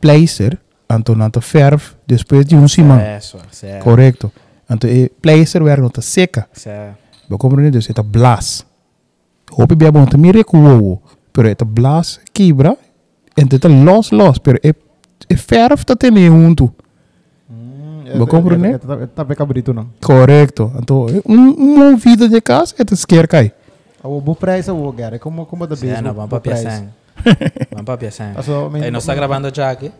placer, 0.00 0.56
anto 0.88 1.14
nang 1.14 1.30
ta 1.30 1.40
verf, 1.40 1.94
depois 2.06 2.44
de 2.44 2.56
um. 2.56 2.64
Isso, 2.64 3.38
certo. 3.50 3.84
Correcto. 3.84 4.32
Então, 4.70 4.88
e 4.88 5.10
placer 5.20 5.62
werk 5.62 5.82
não 5.82 5.90
tá 5.90 6.00
seca. 6.00 6.48
Ba 7.30 7.38
compreende 7.38 7.70
dus 7.70 7.88
eta 7.88 8.02
blas. 8.02 8.66
Hope 9.52 9.76
bia 9.76 9.92
bom 9.92 10.04
tamire 10.04 10.42
ku 10.42 10.56
wo. 10.58 11.00
Pero 11.32 11.48
eta 11.48 11.64
blas 11.64 12.20
quebra. 12.32 12.76
Então 13.36 13.58
tá 13.58 13.68
los 13.68 14.10
los, 14.10 14.38
pero 14.38 14.58
e 14.64 14.74
e 15.28 15.34
verf 15.36 15.84
tá 15.84 15.94
tendo 15.94 16.18
junto. 16.18 16.74
Vou 18.16 18.26
compreender? 18.26 18.78
Tá 19.14 19.24
bem 19.24 19.36
cabrito 19.36 19.72
não. 19.72 19.88
Correcto. 20.02 20.72
Então, 20.78 21.06
um 21.26 21.90
um 21.90 21.96
vida 21.96 22.28
de 22.28 22.40
casa 22.40 22.74
eta 22.78 22.94
esquer 22.94 23.26
cai. 23.28 23.52
O 24.02 24.20
bom 24.20 24.34
preço 24.34 24.72
o 24.72 24.82
lugar, 24.82 25.12
é 25.12 25.18
como 25.18 25.44
como 25.46 25.66
da 25.66 25.76
Certo, 25.76 26.02
não, 26.02 26.14
vamos 26.14 26.30
para 26.30 26.40
Piacen. 26.40 26.88
Vamos 27.70 27.84
para. 27.84 27.96
Aso, 28.36 28.70
Ei, 28.82 28.90
nós 28.90 29.02
está 29.02 29.14
gravando 29.14 29.52
já 29.54 29.70
aqui? 29.70 29.92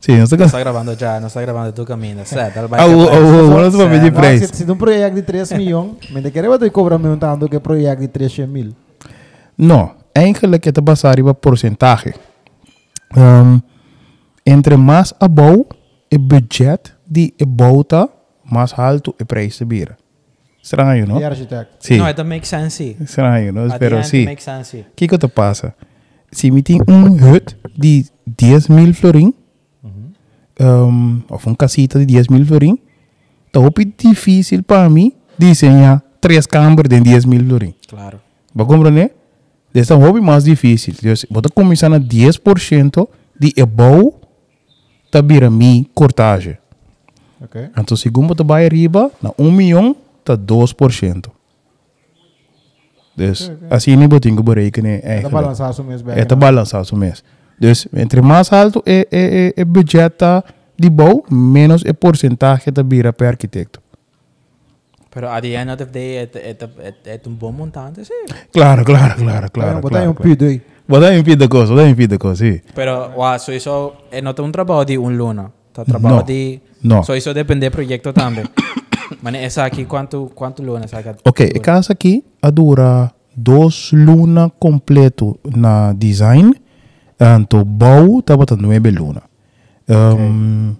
Sim, 0.00 0.12
não 0.12 0.20
Nós 0.20 0.32
está 0.32 0.58
gravando 0.58 0.94
já, 0.98 1.20
nós 1.20 1.30
está 1.30 1.42
gravando 1.42 1.72
tu 1.72 1.84
caminho, 1.84 2.24
certo? 2.24 2.56
Ela 2.56 2.66
vai 2.66 2.80
Ah, 2.80 2.86
o 2.86 2.96
o 2.96 3.56
o 3.56 3.64
Se, 4.04 4.10
preço. 4.10 4.56
se 4.56 4.70
um 4.70 4.76
projeto 4.76 5.14
de 5.14 5.22
3 5.22 5.52
milhões, 5.52 5.92
me 6.10 6.22
de 6.22 6.30
querer 6.30 6.48
eu 6.48 6.70
cobrar 6.70 6.98
me 6.98 7.14
tanto 7.18 7.48
que 7.48 7.60
projeto 7.60 8.00
de 8.00 8.08
300 8.08 8.50
mil. 8.50 8.72
Não, 9.58 9.92
eigenlijk 10.14 10.68
é 10.70 10.72
basar 10.80 11.18
em 11.18 11.34
porcentagem. 11.34 12.14
Um, 13.14 13.60
entre 14.46 14.76
mais 14.76 15.12
above 15.20 15.66
o 16.12 16.18
budget 16.18 16.94
die 17.10 17.34
bouwte, 17.48 18.10
maar 18.42 18.72
alto 18.76 19.14
de 19.16 19.24
prijs 19.24 19.56
te 19.56 19.66
bieden. 19.66 19.96
Estranho, 20.62 20.94
you 20.94 21.04
know? 21.06 21.18
The 21.18 21.26
architect. 21.26 21.68
Sí. 21.78 21.96
No, 21.96 22.08
it 22.08 22.24
makes 22.24 22.48
sense. 22.48 22.76
Sí. 22.76 22.96
Estranho, 23.00 23.44
you 23.44 23.52
know? 23.52 23.70
At 23.70 23.78
Pero 23.78 24.02
sí. 24.02 24.24
makes 24.24 24.44
sense. 24.44 24.70
Sí. 24.70 24.84
¿Qué 24.94 25.18
te 25.18 25.28
pasa? 25.28 25.74
Si 26.30 26.50
me 26.50 26.62
tiene 26.62 26.84
un 26.86 27.18
hut 27.22 27.54
de 27.76 28.04
10 28.24 28.70
mil 28.70 28.94
florín, 28.94 29.34
uh 29.82 29.88
-huh. 30.58 30.88
um, 30.88 31.22
o 31.28 31.40
un 31.46 31.54
casita 31.54 31.98
de 31.98 32.06
10 32.06 32.30
mil 32.30 32.46
florín, 32.46 32.78
te 33.50 33.58
es 33.58 33.96
difícil 33.96 34.62
para 34.62 34.88
mí 34.88 35.14
diseñar 35.36 36.04
tres 36.20 36.46
cámaras 36.46 36.88
de 36.88 37.00
10 37.00 37.26
mil 37.26 37.44
florín. 37.44 37.74
Claro. 37.88 38.20
¿Va 38.56 38.64
a 38.64 38.66
comprender? 38.66 39.14
Esse 39.74 39.92
é 39.92 39.96
um 39.96 40.00
hobby 40.00 40.20
mais 40.20 40.44
difícil. 40.44 40.94
Você 41.02 41.48
começar 41.54 41.88
na 41.88 41.98
10% 41.98 43.08
de 43.38 43.54
above 43.60 44.14
da 45.12 45.22
birami 45.22 45.88
cortagem. 45.94 46.58
Okay. 47.44 47.70
Então, 47.76 47.96
se 47.96 48.10
você 48.10 48.32
está 48.32 48.44
bem 48.44 48.68
riba, 48.68 49.10
na 49.22 49.32
1 49.38 49.50
milhão 49.50 49.96
está 50.18 50.36
2%. 50.36 51.30
Dus 53.16 53.42
okay, 53.42 53.54
okay. 53.54 53.68
als 53.70 53.84
je 53.84 53.96
niet 53.96 54.10
moet 54.10 54.44
berekenen 54.44 55.02
eigenlijk. 55.02 55.22
Het 55.22 55.42
balanceert 55.42 55.74
zo 55.74 55.82
mes. 55.82 56.00
Het 56.04 56.38
balanceert 56.38 56.86
zo 56.86 56.96
mes. 56.96 57.22
Dus 57.58 57.86
entre 57.92 58.22
más 58.22 58.50
alto 58.50 58.80
es 58.84 59.04
e, 59.08 59.52
e 59.54 59.66
budget 59.66 60.18
de 60.76 60.90
bouw, 60.90 61.24
menos 61.28 61.84
el 61.84 61.94
porcentaje 61.94 62.72
te 62.72 62.84
bira 62.84 63.12
per 63.12 63.26
arquitecto. 63.26 63.80
Pero 65.10 65.28
at 65.28 65.42
the 65.42 65.56
end 65.56 65.70
of 65.70 65.76
the 65.76 65.86
day, 65.90 66.30
es 67.04 67.26
un 67.26 67.38
buen 67.38 67.54
montante, 67.54 68.04
sí. 68.04 68.12
Claro, 68.52 68.84
claro, 68.84 69.14
claro, 69.16 69.48
claro. 69.50 69.80
Wat 69.80 69.90
claro, 69.90 70.10
um 70.10 70.14
claro. 70.14 70.30
un 70.30 70.36
pido 70.36 70.62
Wat 70.86 71.02
een 71.02 71.16
um 71.16 71.22
pido 71.22 71.48
cosa, 71.48 71.74
wat 71.74 71.84
een 71.84 71.94
pido 71.94 72.16
cosa, 72.16 72.44
sí. 72.44 72.62
Pero, 72.74 73.10
wow, 73.10 73.24
ah, 73.24 73.38
so 73.38 73.52
eso, 73.52 73.96
no 74.22 74.34
te 74.34 74.50
trabajo 74.50 74.84
de 74.84 74.96
un 74.96 75.16
luna. 75.16 75.50
Tá 75.84 75.92
trabalho 75.92 76.16
No. 76.16 76.22
de... 76.22 76.60
No. 76.82 77.02
So 77.04 77.14
isso 77.14 77.32
depende 77.34 77.68
do 77.68 77.72
projeto 77.72 78.12
também. 78.12 78.44
Mas 79.22 79.34
essa 79.34 79.64
aqui, 79.64 79.84
quanto, 79.84 80.30
quanto 80.34 80.62
luna 80.62 80.86
saca? 80.86 81.16
Ok, 81.24 81.52
a 81.54 81.58
casa 81.58 81.92
aqui 81.92 82.24
a 82.40 82.50
dura 82.50 83.10
dois 83.36 83.90
luna 83.92 84.50
completo 84.58 85.38
na 85.44 85.92
design, 85.92 86.54
então 87.18 87.64
bouw 87.64 88.22
tá 88.22 88.36
botando 88.36 88.62
nove 88.62 88.90
luna. 88.90 89.22
Um, 89.88 90.74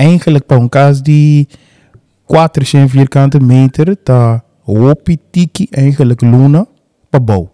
Eigenlijk 0.00 0.46
para 0.46 0.58
um 0.58 0.68
caso 0.68 1.02
de 1.02 1.46
400 2.26 2.92
vierkante 2.92 3.40
meter 3.40 3.96
tá 3.96 4.42
tiki 5.32 5.68
eigenlijk 5.76 6.24
luna 6.24 6.66
para 7.10 7.20
bouw. 7.20 7.50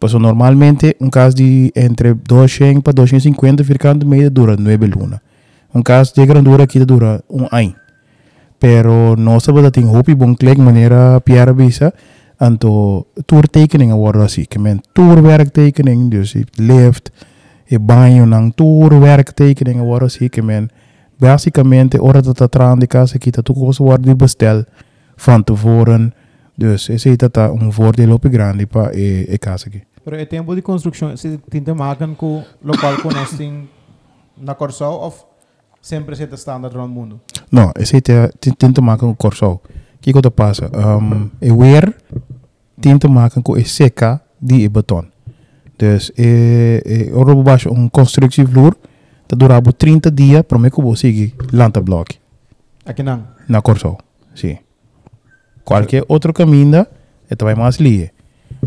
Passo 0.00 0.18
normalmente 0.18 0.96
um 1.00 1.10
caso 1.10 1.36
de 1.36 1.70
entre 1.76 2.14
200 2.14 2.82
para 2.82 2.92
250 2.94 3.62
vierkante 3.62 4.06
meter 4.06 4.30
dura 4.30 4.56
9 4.56 4.86
luna. 4.86 5.20
Um 5.74 5.82
caso 5.82 6.14
de 6.14 6.24
grandura 6.24 6.64
aqui 6.64 6.78
dura 6.84 7.20
um 7.28 7.48
ano. 7.50 7.74
Pero 8.58 9.16
no 9.16 9.40
se 9.40 9.52
dat 9.52 9.76
in 9.76 9.88
hopi 9.88 10.14
bon 10.14 10.36
klik 10.36 10.58
meneer 10.58 11.20
Pierre 11.24 11.52
Bisa. 11.52 11.92
Anto 12.38 13.06
tourtekeningen 13.26 13.96
worden 13.96 14.22
assim. 14.22 14.46
Que 14.46 14.58
men 14.58 14.80
tourwerktekening, 14.92 16.10
dus 16.10 16.32
je 16.32 16.44
lift, 16.54 17.10
je 17.64 17.78
banho 17.78 18.24
nang 18.24 18.54
tourwerktekeningen 18.54 19.84
worden 19.84 20.08
assim. 20.08 20.28
Que 20.28 20.42
men 20.42 20.70
basicamente 21.18 22.00
ora 22.00 22.20
dat 22.20 22.38
dat 22.38 22.56
aan 22.56 22.78
de 22.78 22.86
casa 22.86 23.14
aqui 23.16 23.30
dat 23.30 23.50
ook 23.50 23.76
worden 23.76 24.16
bestel 24.16 24.64
van 25.16 25.44
tevoren. 25.44 26.14
Dus 26.54 26.88
is 26.88 27.04
het 27.04 27.18
dat 27.18 27.36
een 27.36 27.72
voordeel 27.72 28.12
op 28.12 28.24
grande 28.30 28.66
pa 28.66 28.90
e, 28.92 29.24
e 29.28 29.38
casa 29.38 29.66
aqui. 29.66 29.82
Pero 30.04 30.16
é 30.16 30.26
tempo 30.26 30.54
de 30.54 30.62
construção, 30.62 31.16
se 31.16 31.40
tinta 31.48 31.74
maken 31.74 32.14
com 32.16 32.44
local 32.60 32.94
tem 33.36 33.68
na 34.36 34.54
Corsal 34.54 35.00
of 35.00 35.24
sempre 35.84 36.16
se 36.16 36.24
standaard 36.36 36.76
rond 36.76 36.92
mundo. 36.92 37.20
No, 37.50 37.72
esse 37.76 38.00
te 38.00 38.30
tem 38.56 38.72
te 38.72 38.80
maken 38.80 39.08
com 39.08 39.14
corso. 39.14 39.60
Que 40.00 40.12
que 40.12 40.30
passa? 40.30 40.70
Um, 40.72 41.30
e 41.40 41.52
weer 41.52 41.94
tem 42.80 42.98
te 42.98 43.08
maken 43.08 43.42
com 43.42 43.56
e 43.56 43.64
seca 43.64 44.20
de 44.40 44.68
beton. 44.68 45.04
Dus 45.78 46.10
e, 46.16 46.82
e 46.86 47.12
oro 47.12 47.42
baixo 47.42 47.70
um 47.70 47.88
constructievloer 47.88 48.74
dat 49.28 49.38
durava 49.38 49.72
30 49.72 50.10
dias 50.10 50.42
para 50.42 50.58
me 50.58 50.70
que 50.70 50.96
seguir 50.96 51.34
lanta 51.52 51.80
block 51.80 52.18
Aqui 52.86 53.02
não. 53.02 53.26
na 53.48 53.60
corso. 53.60 53.96
Sim. 54.34 54.58
Qualquer 55.64 56.04
outro 56.08 56.32
caminho 56.32 56.86
é 57.28 57.36
vai 57.44 57.54
mais 57.54 57.78
lie. 57.78 58.10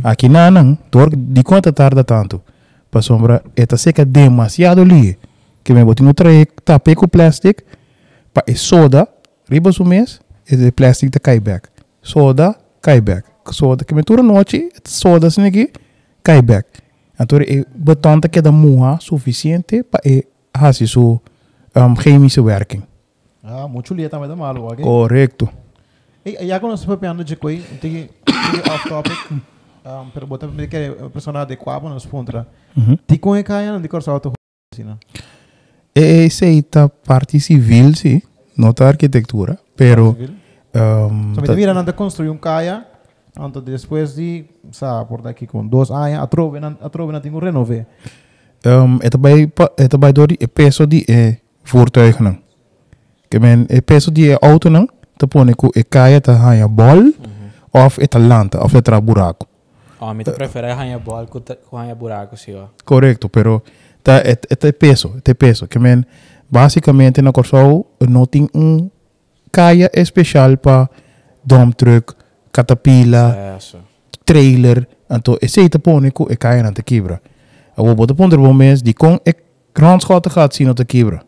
Aqui 0.04 0.28
não, 0.30 0.52
não, 0.52 0.78
de 1.16 1.44
quanto 1.44 1.72
tarda 1.72 2.04
tanto. 2.04 2.42
Para 2.90 3.02
sombra, 3.02 3.44
esta 3.56 3.78
seca 3.78 4.06
demasiado 4.06 4.84
lie. 4.84 5.18
Que 5.68 5.74
me 5.74 5.84
botinho 5.84 6.14
trae 6.14 6.46
tapé 6.64 6.96
com 6.96 7.10
plástico 7.10 7.62
pa 8.34 8.42
e 8.48 8.56
soda, 8.56 9.06
riba 9.50 9.70
su 9.74 9.84
mês, 9.84 10.22
e 10.50 10.56
de 10.56 10.72
plástico 10.72 11.12
te 11.12 11.20
cai 11.20 11.42
back. 11.42 11.68
Soda, 12.02 12.56
cai 12.82 13.02
back. 13.02 13.28
Soda 13.52 13.84
que 13.84 13.94
me 13.94 14.02
tura 14.02 14.24
noite, 14.24 14.70
soda 14.86 15.30
sin 15.30 15.44
aqui, 15.44 15.70
cai 16.24 16.42
back. 16.42 16.70
Então, 17.20 17.42
e 17.42 17.66
beton 17.76 18.22
te 18.22 18.30
queda 18.30 18.50
moa 18.50 18.98
suficiente 19.02 19.84
pa 19.84 20.00
e 20.06 20.26
hasi 20.54 20.88
su 20.88 21.20
um, 21.76 21.96
chemische 21.98 22.40
werking. 22.40 22.84
Ah, 23.44 23.68
muito 23.68 23.94
lia 23.94 24.10
também 24.10 24.30
da 24.30 24.38
malo, 24.38 24.68
ok? 24.72 24.86
Correcto. 24.86 25.50
E 26.24 26.48
quando 26.60 26.72
nós 26.72 26.86
papeando 26.86 27.26
de 27.26 27.36
coi, 27.36 27.62
tem 27.82 27.92
que 27.92 28.72
off 28.72 28.88
topic. 28.88 29.32
Um, 29.86 30.10
pero 30.14 30.26
botar 30.28 30.48
me 30.48 30.66
que 30.66 30.92
persona 31.12 31.42
adequada 31.42 31.90
nos 31.90 32.06
pontra. 32.06 32.48
Uhum. 32.74 32.98
Ti 33.06 33.18
com 33.18 33.36
e 33.36 33.44
caia 33.44 33.78
de 33.78 33.88
Corsal 33.90 34.22
to 34.22 34.32
não. 36.02 36.48
Aí 36.48 36.62
tá 36.62 36.90
parte 36.90 37.40
civil, 37.40 37.96
sim, 37.96 38.22
não 38.56 38.74
tá 38.74 38.88
arquitetura, 38.88 39.58
pero 39.76 40.18
um, 40.76 41.34
So, 41.36 41.42
me 41.42 41.56
vira 41.56 41.74
nada 41.74 41.94
construir 41.94 42.30
um 42.30 42.38
caia, 42.38 42.86
então 43.34 43.62
depois 43.62 44.16
de, 44.16 44.46
sabe, 44.72 45.08
por 45.08 45.22
daqui 45.22 45.48
com 45.48 45.66
dois 45.66 45.90
anos, 45.90 46.20
a 46.20 46.28
trove, 46.28 46.60
a 46.60 46.90
trove 46.90 47.12
não 47.12 47.20
tem 47.20 47.32
um 47.32 47.40
renove. 47.40 47.86
um, 48.66 48.96
het 49.00 49.22
bij 49.22 49.52
het 49.76 50.00
bij 50.00 50.12
door 50.12 50.28
die 50.28 50.48
peso 50.48 50.88
die 50.88 51.12
e 51.12 51.40
voertuig 51.64 52.20
nang. 52.20 52.40
Que 53.28 53.40
men 53.40 53.66
e 53.68 53.82
peso 53.82 54.12
die 54.12 54.30
e 54.30 54.38
auto 54.40 54.70
nang, 54.70 54.90
te 55.18 55.28
pone 55.28 55.56
ku 55.56 55.70
e 55.72 55.84
kaya 55.84 56.22
ta 56.22 56.34
hanya 56.34 56.68
bol 56.68 57.12
of 57.72 57.98
e 57.98 58.08
talanta 58.08 58.62
of 58.64 58.74
e 58.74 58.82
tra 58.82 59.02
buraco. 59.02 59.48
Oh, 60.00 60.14
me 60.14 60.24
te 60.24 60.32
prefere 60.32 61.00
bola 61.04 61.26
com 61.26 61.42
com 61.70 61.78
arranhar 61.78 61.96
buraco, 61.96 62.38
sim, 62.38 62.54
ó. 62.54 62.68
Correcto, 62.86 63.30
pero 63.30 63.64
ta 64.04 64.22
et 64.24 64.46
et 64.50 64.64
e 64.64 64.72
peso, 64.74 65.16
e 65.26 65.34
peso, 65.34 65.68
que 65.68 65.80
men 65.80 66.06
basicamente 66.50 67.22
na 67.22 67.32
Corsol 67.32 67.86
não 68.08 68.26
tem 68.26 68.50
um 68.54 68.90
kaya 69.52 69.90
especial 69.94 70.58
para 70.58 70.90
dump 71.44 71.76
truck, 71.76 72.14
caterpillar, 72.52 73.58
Isso. 73.58 73.78
trailer, 74.26 74.88
então 75.10 75.38
esse 75.42 75.70
te 75.70 75.80
pone 75.80 76.12
ku 76.12 76.28
e 76.30 76.36
kaya 76.36 76.64
na 76.64 76.72
quebra. 76.72 77.22
Eu 77.78 77.86
vou 77.86 77.96
botar 77.96 78.14
bom 78.14 78.54
mês 78.54 78.82
die 78.82 78.94
com 78.94 79.20
e 79.26 79.34
grandschatten 79.74 80.32
gaat 80.32 80.56
zien 80.56 80.74
te 80.74 80.86
quebra. 80.86 81.24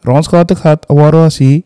Grandschatten 0.00 0.56
gaat 0.56 0.86
agora 0.90 1.24
assim 1.24 1.64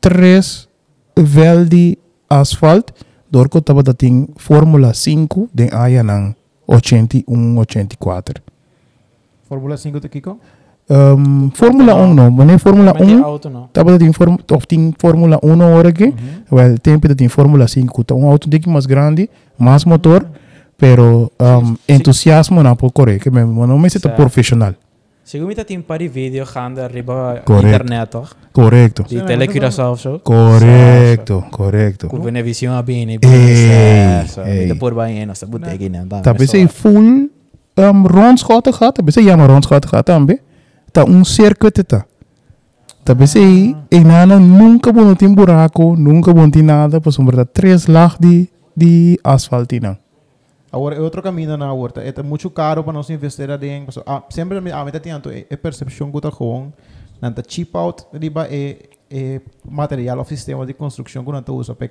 três 0.00 0.68
vel 1.14 1.68
de 1.68 1.98
asfalt 2.28 2.92
door 3.30 3.48
ko 3.48 3.60
taba 3.60 3.82
dating 3.82 4.28
Formula 4.36 4.92
5 4.92 5.48
den 5.52 5.72
aya 5.72 6.02
ng 6.02 6.34
81 6.66 7.56
84. 7.58 8.42
Formula 9.48 9.76
5 9.76 10.00
te 10.00 10.08
kiko? 10.08 10.38
Um, 10.88 11.50
Formula 11.52 11.94
1 11.94 12.14
no. 12.14 12.30
Wanneer 12.36 12.58
Formula 12.58 12.92
1? 12.92 13.22
auto 13.22 13.48
no. 13.48 13.68
Dat 13.72 13.84
betekent 13.84 14.14
form 14.14 14.38
of 14.46 14.64
1 15.40 15.60
hoor 15.60 15.86
ik. 15.86 15.98
Mm 15.98 16.06
-hmm. 16.06 16.56
Wel, 16.56 16.76
tempo 16.80 17.08
dat 17.08 17.20
in 17.20 17.30
Formula 17.30 17.66
5. 17.66 17.86
Een 18.06 18.22
auto 18.22 18.48
dik 18.48 18.66
mas 18.66 18.84
grande, 18.86 19.28
mas 19.56 19.84
motor, 19.84 20.22
mm 20.22 20.28
-hmm. 20.28 20.74
pero 20.76 21.30
um, 21.36 21.76
entusiasmo 21.84 22.62
na 22.62 22.74
po 22.74 22.90
correct. 22.90 23.30
Men 23.30 23.54
no 23.54 23.78
me 23.78 23.88
siento 23.88 24.14
profesional. 24.14 24.74
Según 25.26 25.50
está 25.50 25.64
tiene 25.64 25.80
un 25.80 25.86
par 25.86 25.98
de 25.98 26.08
videos 26.08 26.48
gaande 26.48 26.84
arriba 26.84 27.42
correcto. 27.42 27.66
internet, 27.66 28.10
toch? 28.10 28.36
Correcto. 28.52 29.04
Die 29.08 29.24
telecurasa 29.24 29.90
of 29.90 30.00
zo. 30.00 30.20
Correcto, 30.22 31.44
correcto. 31.50 32.06
Kun 32.06 32.20
we 32.22 32.42
visión 32.42 32.74
a 32.74 32.82
bene. 32.82 33.18
Eh, 33.20 34.24
eh. 34.46 34.66
Te 34.68 34.74
por 34.76 34.94
baño, 34.94 35.26
no 35.26 35.34
se 35.34 35.48
puede 35.48 35.76
que 35.78 35.90
nada. 35.90 36.22
Full 36.68 37.35
um, 37.78 38.06
rondschatten 38.06 38.72
gaat, 38.72 38.94
tá 38.94 39.02
bem 39.02 39.24
ja 39.24 39.36
maar 39.36 39.48
rondschatten 39.48 39.90
gaat 39.90 40.06
também. 40.06 40.40
Tá 40.92 41.04
um 41.04 41.24
circuito 41.24 41.84
tá. 41.84 42.06
Tá 43.04 43.14
bem 43.14 43.76
e 43.90 44.00
nada 44.00 44.38
nunca 44.38 44.92
bom 44.92 45.14
tem 45.14 45.32
buraco, 45.32 45.94
nunca 45.96 46.32
tem 46.50 46.62
nada, 46.62 47.00
por 47.00 47.12
sombra 47.12 47.44
três 47.44 47.86
lag 47.86 48.16
de 48.76 49.18
asfaltina. 49.22 49.98
Agora 50.72 50.96
é 50.96 51.00
outro 51.00 51.22
caminho 51.22 51.56
na 51.56 51.72
horta. 51.72 52.02
É 52.02 52.22
muito 52.22 52.50
caro 52.50 52.82
para 52.82 52.92
nós 52.92 53.08
investir 53.08 53.48
em. 53.62 53.86
Ah, 54.04 54.22
sempre 54.28 54.58
a 54.58 54.84
meta 54.84 54.98
tem 54.98 55.12
é 55.48 55.56
percepção 55.56 56.10
que 56.10 56.16
está 56.16 56.30
com 56.30 56.72
nanta 57.22 57.42
cheap 57.46 57.74
out 57.74 58.04
riba 58.12 58.46
é 58.50 58.76
é 59.10 59.40
material 59.68 60.18
ou 60.18 60.24
sistema 60.24 60.66
de 60.66 60.74
construção 60.74 61.24
que 61.24 61.30
não 61.30 61.38
está 61.38 61.52
usa 61.52 61.74
para. 61.74 61.86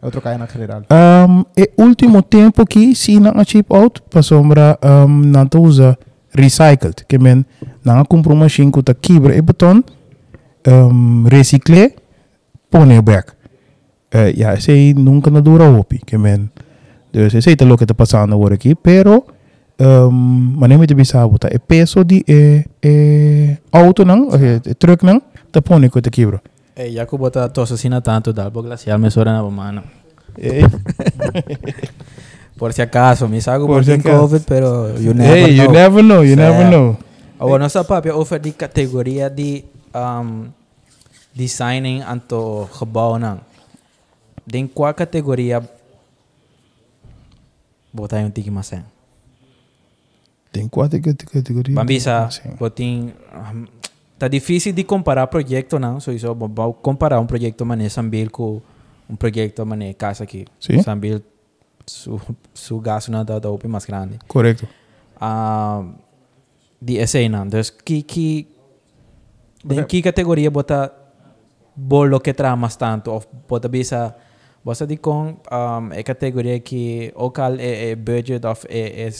É 0.00 0.04
outro 0.04 0.20
caia 0.20 0.38
na 0.38 0.46
general. 0.46 0.82
Um, 0.90 1.44
e 1.56 1.70
último 1.76 2.22
tempo 2.22 2.62
aqui, 2.62 2.94
se 2.94 3.20
não 3.20 3.32
a 3.32 3.44
chip 3.44 3.72
out, 3.72 4.02
para 4.08 4.22
sombra 4.22 4.78
um, 4.82 5.08
não 5.08 5.48
usa 5.56 5.98
recycled, 6.30 7.04
que 7.06 7.18
men 7.18 7.44
não 7.84 8.04
compra 8.04 8.32
uma 8.32 8.48
que 8.48 8.82
tá 8.82 8.94
quebra 8.94 9.36
e 9.36 9.42
beton, 9.42 9.82
um, 10.66 11.24
recicle, 11.28 11.94
põe 12.70 13.00
back. 13.00 13.32
Uh, 14.14 14.32
ja, 14.36 14.54
esse 14.54 14.70
aí 14.70 14.94
nunca 14.94 15.30
na 15.30 15.40
dura 15.40 15.68
opi, 15.68 15.98
que 15.98 16.16
men, 16.16 16.50
tá 17.56 17.64
lo 17.64 17.76
que 17.76 17.86
tá 17.86 17.94
passando 17.94 18.34
agora 18.34 18.54
aqui, 18.54 18.74
pero 18.74 19.26
um, 19.80 20.54
mas 20.56 20.68
nem 20.68 20.78
me 20.78 20.86
te 20.86 20.94
bisabo, 20.94 21.38
tá, 21.38 21.48
e 21.52 21.58
peso 21.58 22.04
de 22.04 22.24
e, 22.28 22.64
e 22.82 23.56
auto 23.72 24.04
não, 24.04 24.28
e, 24.30 24.70
e 24.70 24.74
truck 24.74 25.04
não, 25.04 25.20
tá 25.50 25.60
põe 25.60 25.88
que 25.90 26.00
tá 26.00 26.10
quebra. 26.10 26.40
Ey, 26.76 26.94
Jacopo 26.94 27.30
tu 27.30 27.60
asesina 27.60 28.00
tanto, 28.00 28.32
da 28.32 28.44
algo 28.44 28.62
glacial 28.62 28.98
me 28.98 29.10
suena 29.10 29.40
la 29.40 29.48
mano. 29.48 29.82
Por 32.58 32.72
si 32.72 32.82
acaso, 32.82 33.28
mis 33.28 33.48
hago 33.48 33.66
por 33.66 33.84
si 33.84 33.98
COVID, 33.98 34.42
pero 34.46 34.96
you 34.98 35.12
never 35.12 35.36
hey, 35.36 35.56
know. 35.56 35.66
you 35.66 35.72
never 35.72 36.02
know, 36.04 36.22
you 36.22 36.34
o 36.34 36.36
sea, 36.36 36.50
never 36.50 36.68
know. 36.68 36.96
O 37.38 37.48
bueno, 37.48 37.66
esa 37.66 37.82
papi 37.82 38.10
oh, 38.10 38.20
offer 38.20 38.40
di 38.40 38.52
categoría 38.52 39.28
di 39.28 39.64
um, 39.92 40.52
designing 41.34 42.02
anto 42.02 42.68
gebouw 42.78 43.18
nan. 43.18 43.40
Den 44.46 44.68
qua 44.68 44.94
categoría 44.94 45.60
botai 47.92 48.24
un 48.24 48.32
tiki 48.32 48.50
masen. 48.50 48.84
Den 50.52 50.68
qua 50.68 50.88
categoría. 50.88 51.74
Bambisa, 51.74 52.28
botin 52.58 53.12
um, 53.34 53.66
ah, 53.66 53.83
tá 54.24 54.28
difícil 54.28 54.72
de 54.72 54.84
comparar 54.84 55.26
projeto 55.26 55.78
não, 55.78 56.00
so 56.00 56.10
isso 56.12 56.34
vou 56.34 56.72
comparar 56.72 57.20
um 57.20 57.26
projeto 57.26 57.64
mané 57.66 57.88
Sambil 57.88 58.30
com 58.30 58.60
um 59.08 59.16
projeto 59.16 59.66
mané 59.66 59.92
casa 59.94 60.24
aqui. 60.24 60.46
Sim. 60.58 60.82
Sambil 60.82 61.22
su 61.86 62.18
su 62.54 62.80
gasto 62.80 63.10
na 63.10 63.22
da 63.22 63.38
da 63.38 63.50
opi 63.50 63.68
mais 63.68 63.84
grande. 63.84 64.18
Correcto. 64.26 64.66
Ah, 65.20 65.84
di 66.80 66.96
escena. 66.98 67.44
Dus 67.44 67.70
que 67.70 68.02
que 68.02 68.46
em 69.70 69.84
que 69.84 70.02
categoria 70.02 70.50
bota 70.50 70.90
bolo 71.76 72.20
que 72.20 72.32
tramas 72.32 72.76
tanto 72.76 73.10
of 73.12 73.26
bota 73.48 73.68
bisa 73.68 74.14
você 74.64 74.86
de 74.86 74.96
com 74.96 75.36
um, 75.52 75.92
é 75.92 76.02
categoria 76.02 76.58
que 76.60 77.12
o 77.14 77.30
cal 77.30 77.54
é, 77.58 77.90
é 77.90 77.96
budget 77.96 78.46
of 78.46 78.66
é, 78.70 79.06
é 79.06 79.10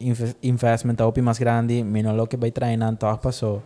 inve- 0.00 0.36
investment 0.42 0.96
opi 1.00 1.20
mais 1.20 1.38
grande 1.38 1.82
menos 1.84 2.16
lo 2.16 2.26
que 2.26 2.38
vai 2.38 2.50
treinando 2.50 2.98
tá 2.98 3.16
passou 3.18 3.62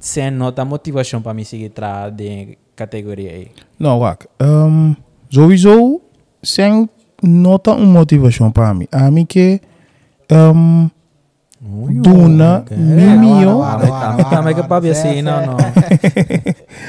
sem 0.00 0.30
nota 0.30 0.64
motivação 0.64 1.20
para 1.22 1.34
me 1.34 1.44
seguir 1.44 1.68
tra 1.70 2.08
de 2.10 2.56
categoria 2.74 3.30
aí 3.30 3.48
Nou, 3.78 4.00
wacht. 4.00 4.26
Ehm, 4.40 4.94
sowieso 5.30 6.00
sem 6.42 6.88
nota 7.22 7.72
uma 7.72 7.86
motivação 8.00 8.50
para 8.50 8.72
mim. 8.74 8.88
A 8.90 9.10
mim 9.10 9.26
que 9.26 9.60
ehm, 10.30 10.88
Duna, 11.62 12.64
Mimio. 12.70 13.60
Também 14.30 14.54
que 14.54 14.62
papi 14.62 14.88
wara. 14.88 14.92
assim, 14.92 15.20
não, 15.20 15.44
não. 15.44 15.56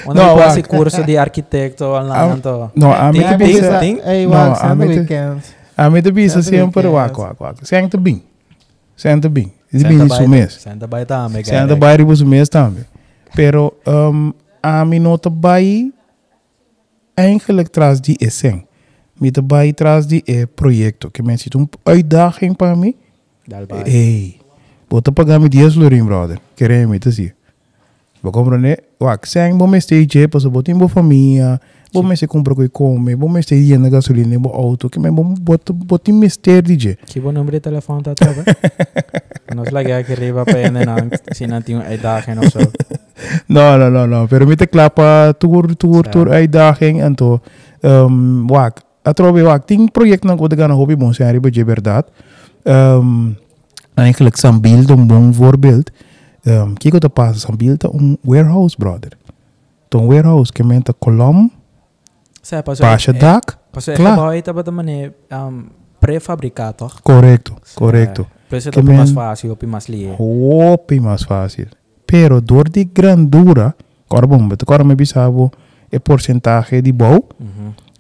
Quando 0.06 0.18
Não, 0.18 0.30
eu 0.32 0.38
faço 0.38 0.58
wak. 0.58 0.70
curso 0.70 1.04
de 1.04 1.18
arquiteto 1.18 1.84
então. 2.38 2.72
no, 2.74 2.94
a 2.94 3.12
mim 3.12 3.20
que 3.20 3.38
No, 4.26 4.32
Wax, 4.32 4.64
a 4.64 4.74
mim 4.76 4.88
weekend. 4.88 5.42
a 5.76 5.90
mim 5.90 6.02
te 6.02 6.12
bisa 6.12 6.42
Sempre 6.42 6.88
wak, 6.88 7.20
wak, 7.20 7.36
wak. 7.44 7.68
Sem 7.68 7.90
te 7.90 7.98
bem. 7.98 8.24
Sem 8.96 9.20
te 9.20 9.28
bem. 9.28 9.52
Senta 9.72 9.88
bem 9.88 10.06
isso 10.06 10.28
mesmo. 10.28 10.60
Senta 10.60 10.88
by 10.88 11.06
também, 11.06 11.44
te 11.44 11.76
bairro 11.76 12.12
isso 12.14 12.26
mesmo 12.26 12.52
também. 12.52 12.86
Pero 13.34 13.78
um, 13.86 14.34
a 14.62 14.84
mi 14.84 15.00
no 15.00 15.18
te 15.18 15.30
bai, 15.30 15.92
eigenlijk 17.14 17.68
tras 17.68 18.02
di 18.02 18.16
is 18.18 18.38
zijn. 18.38 18.66
Mi 19.14 19.32
te 19.32 19.42
bai 19.42 19.74
tras 19.74 20.08
die 20.08 20.22
is 20.26 20.46
projecto. 20.56 21.10
Que 21.10 21.24
mensen 21.24 21.58
un 21.58 21.70
uitdaging 21.84 22.56
pa 22.56 22.76
mi. 22.76 22.96
Dal 23.46 23.66
Dalbai. 23.66 23.90
Hey. 23.90 24.40
Bota 24.88 25.12
pagami 25.12 25.48
10 25.48 25.76
lorin, 25.76 26.06
brother. 26.06 26.40
Querem 26.54 26.90
me, 26.90 26.98
te 26.98 27.12
si. 27.12 27.32
Bo 28.22 28.30
compreender? 28.30 28.84
Wak, 29.00 29.26
sem 29.26 29.58
bo 29.58 29.66
este 29.76 30.06
je, 30.06 30.28
pa 30.28 30.38
botim 30.38 30.52
bo 30.52 30.62
timbo 30.62 30.88
famia, 30.88 31.60
Bo 31.94 32.02
bom 32.02 32.12
este 32.12 32.28
compra 32.28 32.56
coi 32.56 32.70
come, 32.70 33.16
bom 33.16 33.38
este 33.38 33.56
dia 33.56 33.78
na 33.78 33.90
gasolina, 33.90 34.38
bo 34.40 34.50
auto, 34.50 34.90
que 34.90 35.00
men 35.00 35.14
bo 35.14 35.24
bot 35.24 35.74
botim 35.74 36.20
mister 36.20 36.62
DJ. 36.62 36.98
Que 37.06 37.20
bom 37.20 37.34
número 37.34 37.52
de 37.52 37.60
telefone 37.60 38.04
tá 38.04 38.16
tava. 38.16 38.44
Nós 39.56 39.72
lagar 39.72 40.04
que 40.06 40.16
riba 40.16 40.46
para 40.46 40.60
ainda 40.60 40.86
não, 40.86 41.10
se 41.34 41.48
não 41.48 41.62
tinha 41.62 41.94
idade 41.94 42.32
ou 42.32 42.50
só 42.50 42.60
no, 43.46 43.78
no, 43.78 43.90
no, 43.90 44.06
no. 44.06 44.26
Pero 44.26 44.46
met 44.46 44.60
de 44.60 45.36
tour, 45.38 45.76
tour, 45.78 46.10
tour, 46.10 46.30
uitdaging 46.30 47.02
en 47.02 47.16
to. 47.16 47.40
Um, 47.82 48.48
wak. 48.48 48.82
Atrobe 49.02 49.42
wak. 49.42 49.66
Ting 49.66 49.92
project 49.92 50.24
nang 50.24 50.40
kode 50.40 50.56
gaan 50.56 50.72
hobby 50.72 50.96
bon 50.96 51.14
zijn, 51.14 51.42
bij 51.42 51.52
Jeberdaad. 51.52 52.12
Um, 52.64 53.38
eigenlijk 53.94 54.36
sam 54.36 54.62
beeld 54.62 54.92
om 54.92 55.08
bon 55.08 55.34
voorbeeld. 55.34 55.92
Um, 56.44 56.78
kijk 56.78 56.94
op 56.94 57.02
de 57.02 57.10
pas, 57.10 57.42
zijn 57.42 57.58
beeld 57.58 57.88
om 57.88 58.18
warehouse, 58.22 58.78
brother. 58.78 59.12
Toen 59.88 60.08
warehouse, 60.08 60.52
kan 60.52 60.68
men 60.68 60.84
de 60.84 60.94
kolom, 61.00 61.52
pasje 62.64 63.14
dak, 63.14 63.58
klaar. 63.94 64.16
Pas 64.16 64.34
je 64.34 64.42
dat 64.42 64.72
meneer 64.72 65.14
prefabricaat. 66.00 67.00
Correcto, 67.04 67.54
correcto. 67.76 68.28
Plus 68.48 68.64
het 68.64 68.78
op 68.78 68.84
mas 68.84 69.12
fácil, 69.12 69.52
op 69.52 69.62
je 69.62 69.68
mas 69.68 69.88
lié. 69.88 70.16
Op 70.18 70.90
je 70.90 71.02
mas 71.02 71.24
fácil. 71.24 71.66
Pero 72.12 72.42
door 72.42 72.68
die 72.68 72.84
grandura, 72.84 73.74
agora 74.10 74.28
bom, 74.28 74.46
beto 74.50 74.66
agora 74.66 74.84
me 74.84 74.96
bisabo, 74.96 75.50
é 75.90 75.98
porcentagem 75.98 76.82
de 76.82 76.92
bom. 76.92 77.20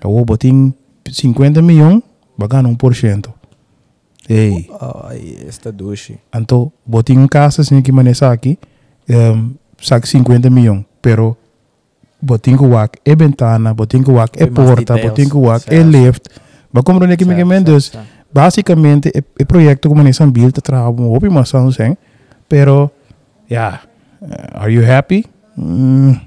Eu 0.03 0.25
botin 0.25 0.73
50 1.09 1.61
milhões, 1.61 2.03
bagano 2.37 2.67
1%. 2.75 3.29
Ei, 4.27 4.69
Ai, 5.07 5.37
esta 5.47 5.71
douche. 5.71 6.19
então 6.35 6.71
botin 6.85 7.19
um 7.19 7.27
casa 7.27 7.61
assim 7.61 7.81
que 7.81 7.91
maneça 7.91 8.29
aqui, 8.29 8.59
um, 9.09 9.53
sac 9.81 10.05
50 10.05 10.49
milhões, 10.49 10.83
pero 11.01 11.37
botin 12.21 12.57
que 12.57 12.65
wak 12.65 12.99
é 13.05 13.15
ventana, 13.15 13.73
botin 13.73 14.03
que 14.03 14.11
wak 14.11 14.37
é 14.41 14.45
porta, 14.45 14.97
botin 14.97 15.29
que 15.29 15.37
wak 15.37 15.73
é 15.73 15.81
lift. 15.81 16.29
Compreender 16.83 17.17
que 17.17 17.25
me 17.25 17.35
Certo, 17.35 17.49
que 17.49 17.71
dus 17.71 17.85
certo. 17.85 18.07
basicamente 18.33 19.09
é, 19.15 19.23
é 19.39 19.45
projeto 19.45 19.89
que 19.89 19.95
maneça 19.95 20.25
build 20.27 20.61
trabalho 20.61 21.01
um 21.01 21.31
mas 21.31 21.53
não 21.53 21.71
sei, 21.71 21.97
pero 22.47 22.91
uh, 23.49 23.90
are 24.53 24.71
you 24.71 24.83
happy? 24.83 25.25
Mm. 25.57 26.19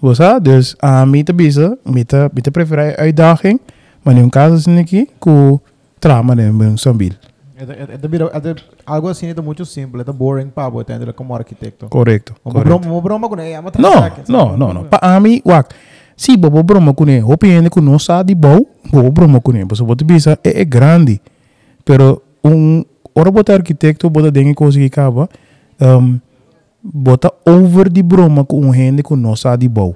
Você, 0.00 0.38
dus 0.38 0.76
a 0.82 1.06
mim 1.06 1.24
te 1.24 1.32
bisa, 1.32 1.78
mim 1.84 2.04
te, 2.04 2.16
mim 2.34 2.42
te 2.42 2.50
prefere 2.50 2.94
uitdaging, 2.98 3.58
maar 4.04 4.16
in 4.18 4.28
caso 4.28 4.56
assim 4.56 4.78
aqui, 4.78 5.08
com 5.18 5.58
trama 5.98 6.34
né, 6.34 6.50
um 6.50 6.76
sambil. 6.76 7.14
É, 7.56 7.62
é, 7.62 7.66
é, 7.66 8.36
é, 8.36 8.40
de- 8.40 8.64
algo 8.84 9.08
assim 9.08 9.28
é 9.28 9.40
muito 9.40 9.64
simples, 9.64 10.06
é 10.06 10.12
boring 10.12 10.48
para 10.48 10.68
você 10.68 10.92
entender 10.92 11.12
como 11.14 11.34
arquiteto. 11.34 11.86
Uma 11.86 11.90
correcto. 11.90 12.34
broma, 12.44 13.28
com 13.28 13.40
ele, 13.40 13.56
Não, 13.78 14.00
não, 14.28 14.56
não, 14.58 14.74
não. 14.74 14.84
Para 14.84 15.18
mim, 15.20 15.40
wak, 15.46 15.74
se 16.16 16.36
bobo 16.36 16.62
broma 16.62 16.92
com 16.92 17.08
ele, 17.08 17.24
ele 17.44 17.70
com 17.70 17.80
não 17.80 17.98
sabe 17.98 18.34
bom, 18.34 18.66
bobo 18.92 19.10
broma 19.10 19.40
com 19.40 19.52
ele, 19.52 19.64
você 19.64 19.82
pode 19.82 20.04
bisa 20.04 20.38
é, 20.44 20.64
grande, 20.66 21.18
pero 21.82 22.22
um, 22.44 22.84
ora 23.14 23.30
botar 23.30 23.54
arquiteto, 23.54 24.10
bota 24.10 24.30
dengue 24.30 24.52
coisa 24.54 24.78
que 24.78 24.84
acaba, 24.84 25.30
um, 25.80 26.20
bota 26.84 27.32
over 27.46 27.88
de 27.88 28.02
broma 28.02 28.44
com 28.44 28.60
um 28.60 28.72
gente 28.74 29.02
com 29.02 29.16
sabe 29.36 29.68
bom. 29.68 29.94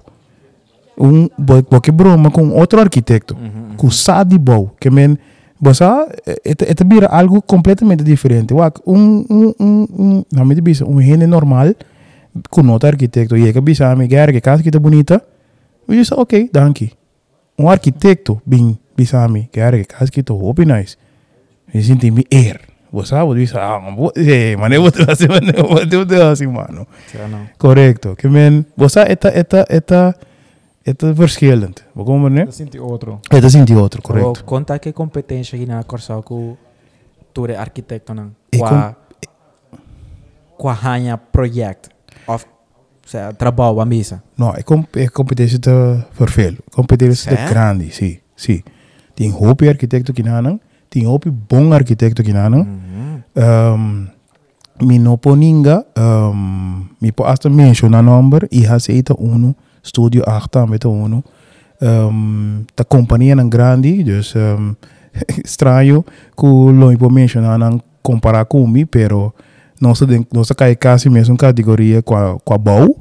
Um, 0.98 1.28
bo- 1.38 1.62
porque 1.62 1.92
broma 1.92 2.30
com 2.30 2.48
outro 2.50 2.80
arquiteto. 2.80 3.36
Mhm. 3.36 3.76
com 3.76 3.90
sabe 3.90 4.36
bom, 4.38 4.70
que 4.80 4.90
men, 4.90 5.16
você, 5.60 5.84
é, 5.84 6.32
é, 6.44 6.50
é 6.50 6.84
vira 6.88 7.06
algo 7.06 7.40
completamente 7.42 8.02
diferente. 8.02 8.52
Um, 8.86 9.24
um, 9.30 9.54
um, 9.60 9.86
um, 9.98 10.24
não 10.32 10.44
me 10.44 10.54
diz, 10.56 10.80
um 10.82 11.00
gente 11.00 11.26
normal, 11.26 11.74
com 12.50 12.66
outro 12.68 12.88
arquiteto, 12.88 13.36
e 13.36 13.48
é 13.48 13.52
que 13.52 13.60
bisa, 13.60 13.94
me 13.94 14.08
quer 14.08 14.32
que 14.32 14.40
casa 14.40 14.62
que 14.62 14.70
tá 14.70 14.78
bonita, 14.80 15.22
eu 15.86 15.94
disse, 15.94 16.12
ok, 16.14 16.50
danke. 16.52 16.92
Um 17.58 17.68
arquiteto, 17.68 18.40
bem, 18.46 18.78
bisa, 18.96 19.26
me 19.28 19.48
quer 19.52 19.72
que 19.74 19.84
casa 19.84 20.10
que 20.10 20.22
tá 20.22 20.32
hobby 20.34 20.64
nice. 20.64 20.96
Eu 21.72 21.82
senti 21.82 22.10
me 22.10 22.24
WhatsApp, 22.90 23.32
dice, 23.34 24.56
mané, 24.56 24.78
vos 24.78 24.92
te 24.92 25.04
vas 25.04 25.08
a 25.08 25.12
hacer, 25.12 25.28
mané, 25.28 25.52
vos 25.62 25.88
te 25.88 25.96
vas 25.96 26.20
a 26.20 26.30
hacer, 26.30 26.48
mano. 26.48 26.86
Ja, 27.12 27.28
no. 27.28 27.48
Correcto. 27.58 28.14
Que 28.14 28.28
men, 28.28 28.66
WhatsApp 28.76 29.10
está, 29.10 29.28
está, 29.30 29.62
está, 29.68 30.16
está 30.84 31.12
verschillend. 31.14 31.84
Wat 31.92 32.06
komen 32.06 32.32
we 32.32 32.38
nu? 32.38 32.44
Dat 32.44 32.52
is 32.52 32.58
niet 32.58 32.78
otro. 32.80 33.20
Het 33.28 33.44
is 33.44 33.54
niet 33.54 33.70
otro, 33.70 34.00
correct. 34.00 34.44
Contact 34.44 34.86
en 34.86 34.92
competentie 34.92 35.58
hier 35.58 35.66
naar 35.66 35.86
Corsaco, 35.86 36.56
door 37.32 37.46
de 37.46 37.58
architect 37.58 38.06
dan. 38.06 38.34
Qua, 38.48 38.96
qua 40.56 40.72
hanya 40.72 41.20
project. 41.30 41.88
Of 42.26 42.46
sea, 43.04 43.32
trabajo 43.32 43.80
a. 43.80 43.86
No, 44.34 44.52
es, 44.54 44.64
comp 44.64 44.96
es 44.96 45.10
competencia 45.10 45.58
de 45.58 46.04
perfil. 46.16 46.58
Competencia 46.70 47.32
de 47.32 47.46
grande, 47.48 47.90
sí, 47.90 48.20
sí. 48.34 48.62
Tem 49.14 49.30
um 49.30 49.34
hoop 49.34 49.62
arquiteto 49.68 50.12
que 50.12 50.22
não 50.22 50.60
tem 50.90 51.06
hoop 51.06 51.30
bom 51.30 51.72
arquiteto 51.72 52.22
que 52.22 52.32
não 52.32 52.64
Mhm. 52.64 53.22
um, 53.36 54.06
Mi 54.80 54.98
no 54.98 55.18
po 55.18 55.34
ninga, 55.34 55.84
um, 55.98 56.86
mi 57.00 57.10
po 57.10 57.24
hasta 57.24 57.50
mencionar 57.50 58.02
number, 58.02 58.46
e 58.50 58.64
aceita 58.64 59.12
uno, 59.18 59.54
studio 59.82 60.22
8 60.24 60.66
met 60.66 60.84
uno. 60.84 61.24
Um, 61.80 62.64
ta 62.74 62.84
companhia 62.84 63.34
nan 63.34 63.50
grande, 63.50 64.04
dus 64.04 64.34
um, 64.36 64.76
estranho 65.44 66.04
que 66.36 66.46
lo 66.46 66.96
po 66.96 67.10
mencionar 67.10 67.58
nan 67.58 67.80
comparar 68.02 68.46
com 68.46 68.66
mi, 68.68 68.84
pero 68.84 69.34
nossa 69.80 70.06
nossa 70.32 70.54
cai 70.54 70.76
quase 70.76 71.10
mesmo 71.10 71.36
categoria 71.36 72.00
com 72.00 72.14
a, 72.14 72.38
com 72.38 72.54
a 72.54 72.58
bau. 72.58 72.96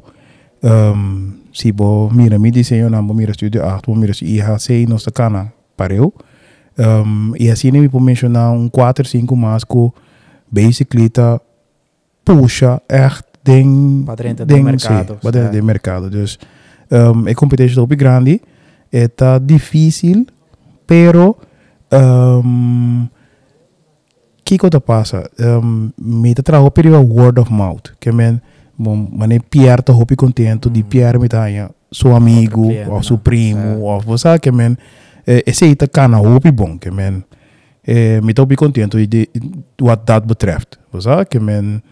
Um, 0.63 1.33
si 1.53 1.71
bo 1.71 2.09
mira 2.09 2.39
mi 2.39 2.49
desenho 2.49 2.89
nan 2.89 3.05
bo 3.05 3.13
mira 3.13 3.33
studio 3.33 3.61
8, 3.61 3.85
bo 3.85 3.95
mira 3.95 4.13
IHC, 4.13 4.88
nossa 4.89 5.11
cana 5.11 5.53
pareu. 5.75 6.11
Um, 6.78 7.34
e 7.39 7.49
assim 7.49 7.71
mi 7.71 7.89
po 7.89 7.99
mencionar 7.99 8.51
um 8.51 8.69
4, 8.69 9.07
5 9.07 9.36
mais 9.36 9.63
que 9.63 9.91
basically 10.51 11.09
ta 11.09 11.41
puxa 12.23 12.82
echt 12.88 13.25
dentro 13.43 14.45
do 14.45 14.45
ding 14.45 14.63
mercado, 14.63 15.17
sim, 15.19 15.51
do 15.51 15.63
mercado 15.63 16.09
dus 16.09 16.38
um, 16.91 17.28
é 17.28 17.34
competência 17.34 17.80
muito 17.80 17.95
grande 17.95 18.39
é 18.93 19.07
tá 19.07 19.39
difícil 19.39 20.28
pero 20.86 21.36
um, 21.91 23.07
kiko 24.47 24.69
te 24.69 24.80
pasa, 24.80 25.30
um, 25.39 25.91
me 25.97 26.34
te 26.34 26.41
trago 26.41 26.71
perigo 26.71 26.99
word 26.99 27.39
of 27.39 27.51
mouth. 27.51 27.91
Que 27.99 28.11
men, 28.11 28.41
bom, 28.78 29.07
mane 29.11 29.39
Pierre 29.39 29.84
te 29.84 29.91
hopi 29.91 30.15
contento, 30.15 30.69
di 30.69 30.84
Pierre 30.84 31.19
me 31.19 31.28
taia, 31.28 31.69
su 31.91 32.15
amigo, 32.15 32.67
cliente, 32.67 32.89
of 32.89 33.03
su 33.05 33.13
no? 33.13 33.19
primo, 33.19 33.86
of 33.91 34.05
você 34.05 34.39
que 34.39 34.51
men, 34.51 34.78
eh, 35.28 35.43
esse 35.45 35.67
ita 35.67 35.88
cana 35.88 36.21
hopi 36.23 36.51
bom, 36.51 36.80
que 36.80 36.89
men, 36.91 37.25
eh, 37.84 38.21
me 38.23 38.34
te 38.34 38.41
hopi 38.41 38.55
contento 38.55 38.97
de, 38.97 39.28
wat 39.78 40.07
dat 40.07 40.25
betreft. 40.25 40.80
Você 40.91 41.25
que 41.30 41.39
men, 41.39 41.84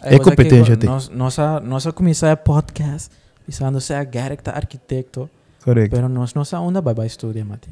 É 0.00 0.18
competência 0.18 0.76
tem. 0.76 0.88
Nossa, 1.12 1.60
nossa 1.60 1.92
comissão 1.92 2.28
é 2.28 2.36
podcast, 2.36 3.10
pensando 3.44 3.80
ser 3.80 4.04
Garrick 4.06 4.42
tá 4.42 4.52
arquiteto, 4.52 5.28
correcto. 5.64 5.94
pero 5.94 6.08
nós 6.08 6.34
nossa 6.34 6.58
onda 6.60 6.80
vai 6.80 6.94
vai 6.94 7.06
estudar, 7.06 7.44
Mati. 7.44 7.68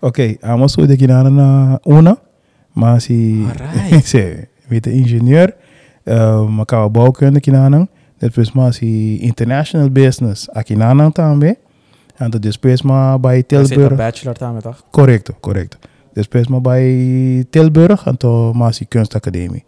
Ok, 0.00 0.38
vamos 0.42 0.76
a 0.78 0.82
aqui 0.82 1.06
na 1.06 1.30
na 1.30 1.80
una, 1.86 2.18
mas 2.74 3.04
si 3.04 3.46
Alright. 3.48 4.06
sí, 4.06 4.48
met 4.68 4.84
de 4.84 4.98
ingenieur, 4.98 5.54
uh, 6.06 6.60
acaba 6.60 6.88
bouwkunde 6.88 7.38
aqui 7.38 7.50
na 7.50 7.70
nang, 7.70 7.88
depois 8.20 8.50
mas 8.50 8.82
international 8.82 9.88
business 9.88 10.48
aqui 10.54 10.76
na 10.76 10.94
nang 10.94 11.10
também, 11.10 11.56
En 12.14 12.30
And 12.30 12.44
is 12.44 12.82
maar 12.82 13.20
bij 13.20 13.42
Tilburg. 13.42 13.74
Je 13.74 13.80
zit 13.80 13.90
een 13.90 13.96
bachelor 13.96 14.34
correct. 14.34 14.62
Despema 14.62 14.84
Correcto, 14.90 15.34
correcto. 15.40 15.78
is 16.12 16.46
maar 16.46 16.60
bij 16.60 17.44
Tilburg 17.50 18.06
en 18.06 18.16
toen 18.16 18.56
más 18.56 18.84
kunstacademie. 18.88 19.64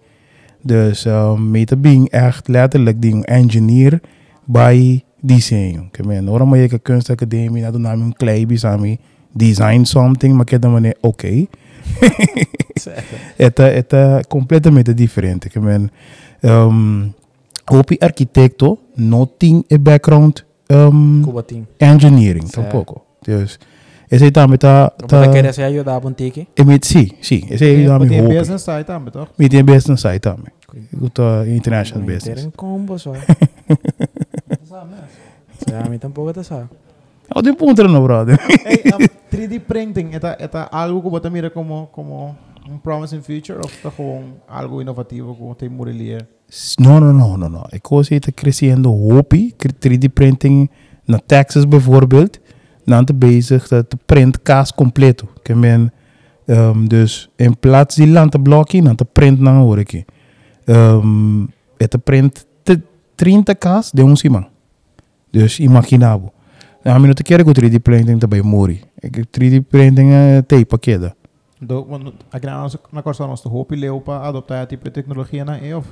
Dus 0.63 1.05
ehm, 1.05 1.31
um, 1.31 1.51
ben 1.51 1.81
being 1.81 2.11
echt 2.11 2.49
letterlijk 2.49 3.03
die 3.03 3.25
engineer 3.25 4.01
bij 4.45 5.05
design. 5.21 5.89
Ik 5.93 6.07
ben 6.07 6.27
hoor 6.27 6.59
je 6.59 6.79
kunstacademie, 6.79 7.63
dat 7.63 7.79
naam 7.79 8.01
een 8.01 8.13
klei 8.13 8.47
design 9.33 9.85
something, 9.85 10.33
maar 10.33 10.53
ik 10.53 10.61
dan 10.61 10.73
wanneer 10.73 10.97
oké. 11.01 11.47
Het 13.37 13.59
eh, 13.59 13.75
het 13.75 13.93
eh, 13.93 14.19
compleet 14.29 14.73
met 14.73 14.97
different. 14.97 15.45
Ik 15.45 15.53
ben 15.53 15.91
um, 16.41 17.15
ehm, 17.65 17.99
architecto, 17.99 18.79
nothing 18.95 19.73
a 19.73 19.79
background 19.79 20.44
um, 20.71 21.23
Cubatim. 21.23 21.67
engineering 21.81 22.47
Certo. 22.47 22.67
tampoco. 22.69 23.03
Dus 23.27 23.59
esse 24.11 24.31
também 24.31 24.59
tá 24.59 24.91
Tá... 24.91 25.23
tá 25.23 25.29
querer 25.33 25.53
se 25.53 25.63
ajudar 25.63 26.05
um 26.05 26.13
tique? 26.13 26.47
Emit, 26.57 26.87
sim, 26.87 27.11
sim. 27.23 27.47
Esse 27.51 27.65
aí 27.65 27.87
dá 27.87 27.99
me 27.99 28.09
Tem 28.09 28.21
hopi. 28.23 28.39
business 28.39 28.63
site 28.63 28.87
também, 28.87 29.11
toch? 29.13 29.31
Me 29.39 29.49
tem 29.49 29.65
business 29.65 30.01
site 30.01 30.21
também. 30.21 30.53
Eu 31.01 31.09
tô 31.11 31.23
international 31.45 32.05
business. 32.07 32.45
Um 32.45 32.51
combo. 32.51 32.97
Você 32.99 33.09
a 35.75 35.89
mim 35.89 35.99
tampouco 35.99 36.33
tá 36.33 36.43
só. 36.43 36.65
Oh, 37.35 37.41
de 37.41 37.53
punta 37.55 37.83
no 37.85 38.03
brother. 38.03 38.39
hey, 38.67 38.83
um, 38.93 38.99
3D 39.35 39.61
printing, 39.61 40.11
¿está, 40.13 40.37
está 40.39 40.69
algo 40.71 41.03
que 41.03 41.09
você 41.09 41.31
mira 41.31 41.49
como, 41.51 41.89
como 41.91 42.37
un 42.71 42.81
promising 42.81 43.23
future 43.23 43.63
of 43.63 43.95
gewoon 43.97 44.35
algo 44.47 44.81
inovativo 44.81 45.37
como 45.37 45.55
te 45.55 45.69
morilia? 45.69 46.27
No, 46.77 46.99
no, 46.99 47.13
no, 47.13 47.37
no, 47.37 47.49
no. 47.49 47.65
Ik 47.71 47.87
was 47.87 48.09
het 48.09 48.35
crescendo 48.35 48.91
hobby, 48.91 49.55
3D 49.57 50.13
printing 50.13 50.71
na 51.05 51.21
Texas 51.27 51.69
bijvoorbeeld. 51.69 52.41
Dan 52.85 53.05
te 53.05 53.15
bezig 53.15 53.69
dat 53.69 53.91
de 53.91 53.97
print 54.07 54.43
kaas 54.43 54.75
completo. 54.75 55.29
Que 55.43 55.55
men, 55.55 55.93
um, 56.47 56.89
dus 56.89 57.31
in 57.37 57.59
plaats 57.59 57.95
die 57.95 58.09
land 58.09 58.31
te 58.31 58.39
blokje, 58.39 58.83
dan 58.83 58.97
te 58.97 59.05
print 59.05 59.41
na 59.41 59.59
hoor 59.59 59.79
ik. 59.79 60.05
Um, 60.65 61.51
het 61.77 62.05
print 62.05 62.47
te 62.63 62.81
30 63.15 63.59
kaas 63.59 63.91
de 63.91 64.05
ons 64.05 64.23
iemand. 64.23 64.47
Dus 65.31 65.59
imaginabo. 65.59 66.33
Nou, 66.83 67.01
minuto 67.01 67.23
quero 67.23 67.45
que 67.45 67.53
3D 67.53 67.83
printing 67.83 68.21
também 68.21 68.43
mori. 68.43 68.81
Ik 68.99 69.17
3D 69.17 69.67
printing 69.69 70.11
é 70.13 70.43
tape 70.43 70.79
queda. 70.79 71.15
Do, 71.65 72.15
aqui 72.33 72.47
na 72.47 72.59
nossa 72.59 72.79
na 72.93 73.03
Corsa 73.03 73.27
nós 73.27 73.45
hopi 73.45 73.77
leu 73.77 74.01
para 74.01 74.29
adoptar 74.29 74.67
tipo 74.67 74.85
de 74.85 74.91
tecnologia 74.91 75.45
na 75.45 75.59
e 75.59 75.73
of 75.75 75.89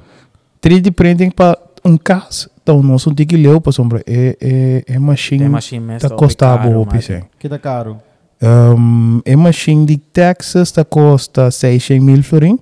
3D 0.62 0.92
printing 0.92 1.30
para 1.30 1.58
um 1.84 1.96
caso, 1.96 2.48
então 2.62 2.80
nós 2.82 3.04
não 3.04 3.14
tem 3.14 3.26
que 3.26 3.36
ler 3.36 3.60
para 3.60 3.72
sombra. 3.72 4.02
É, 4.06 4.36
é, 4.40 4.94
é 4.94 4.98
machine. 4.98 5.40
Tem 5.40 5.48
machine. 5.48 5.98
Tá 5.98 6.10
custava 6.10 6.68
o 6.68 6.86
PC. 6.86 7.24
que 7.38 7.48
tá 7.48 7.58
caro. 7.58 7.98
Um, 8.40 9.20
é 9.24 9.36
machine 9.36 9.84
de 9.86 9.96
Texas, 9.96 10.70
tá 10.70 10.84
custa 10.84 11.50
600 11.50 12.04
mil 12.04 12.22
florim. 12.22 12.58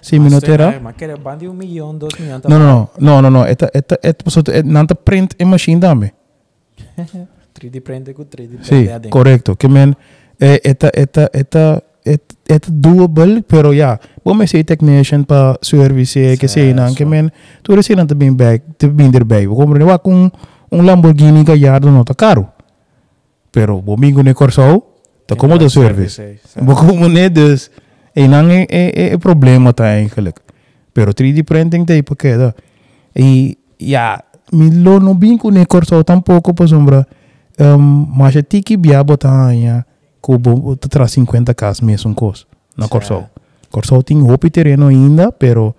Sim, 0.00 0.20
minuto 0.20 0.48
era. 0.48 0.78
Mas 0.78 0.94
quer 0.96 1.16
bandi 1.18 1.48
um 1.48 1.52
milhão, 1.52 1.96
dois 1.96 2.14
milhões. 2.18 2.42
Não, 2.44 2.58
não, 2.58 2.88
não, 2.98 3.22
não, 3.22 3.30
não. 3.30 3.44
É, 3.44 3.52
é, 3.52 3.78
é, 4.02 4.10
é, 4.10 4.62
não 4.62 4.86
tá 4.86 4.94
print 4.94 5.34
é 5.38 5.44
machine 5.44 5.80
também. 5.80 6.12
3D 7.54 7.80
print 7.80 8.14
com 8.14 8.24
3D 8.24 8.62
Sim, 8.62 9.10
correto. 9.10 9.56
Que 9.56 9.66
men, 9.66 9.96
é, 10.40 10.60
é, 10.64 10.70
é, 10.70 11.02
é, 11.02 11.40
é, 11.40 11.82
é 12.48 12.58
doable, 12.70 13.42
pero 13.42 13.72
ja, 13.74 14.00
vamos 14.24 14.50
ser 14.50 14.64
technician 14.64 15.24
para 15.24 15.58
service 15.60 16.36
que 16.38 16.48
sei 16.48 16.72
não, 16.72 16.94
que 16.94 17.04
men, 17.04 17.32
tu 17.62 17.74
receita 17.74 18.04
não 18.04 18.16
bem 18.16 18.32
back, 18.32 18.64
te 18.78 18.86
bem 18.86 19.10
erbij. 19.12 19.46
We 19.48 19.54
komen 19.54 19.82
er 19.82 19.98
com 19.98 20.30
um 20.70 20.82
Lamborghini 20.82 21.42
Gallardo 21.44 21.90
não 21.90 22.04
tá 22.04 22.14
caro. 22.14 22.48
Pero 23.50 23.82
domingo 23.82 24.22
ne 24.22 24.34
Corso, 24.34 24.82
tá 25.26 25.34
como 25.34 25.58
de 25.58 25.68
service. 25.68 26.20
We 26.56 26.74
komen 26.74 27.12
net 27.12 27.34
dus, 27.34 27.70
en 28.14 28.30
dan 28.30 28.50
é, 28.50 28.66
é, 28.70 29.12
é 29.12 29.18
problema 29.18 29.72
tá 29.72 29.86
eigenlijk. 29.86 30.40
Pero 30.94 31.12
3D 31.12 31.42
printing 31.42 31.84
tem 31.84 32.02
porque 32.02 32.36
da. 32.36 32.54
E 33.14 33.58
ja, 33.78 34.24
mi 34.52 34.70
lo 34.70 35.00
no 35.00 35.14
bin 35.14 35.38
com 35.38 35.50
ne 35.50 35.66
Corso 35.66 36.02
tampouco 36.04 36.54
para 36.54 36.66
sombra. 36.66 37.06
Um, 37.58 38.06
mas 38.14 38.36
é 38.36 38.42
tiki 38.42 38.76
bia 38.76 39.02
botar 39.02 39.50
ja, 39.52 39.86
cubo 40.26 40.76
tras 40.76 41.12
50 41.12 41.54
cas 41.54 41.82
mes 41.82 42.04
un 42.04 42.14
cos. 42.14 42.48
No 42.74 42.88
corso. 42.88 43.30
Corso 43.70 44.02
tiene 44.02 44.24
un 44.24 44.36
terreno 44.36 44.88
ainda, 44.88 45.30
pero 45.30 45.76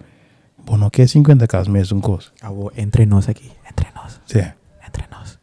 bueno, 0.65 0.89
que 0.89 1.05
50 1.05 1.47
cas 1.47 1.67
mes 1.67 1.91
un 1.91 1.99
cos. 1.99 2.31
Abo, 2.41 2.69
ah, 2.69 2.73
entre 2.77 3.05
nos 3.05 3.27
aquí, 3.27 3.51
entre 3.67 3.91
nos. 3.91 4.21
Sí. 4.25 4.39
Entre 4.85 5.05
nos. 5.09 5.39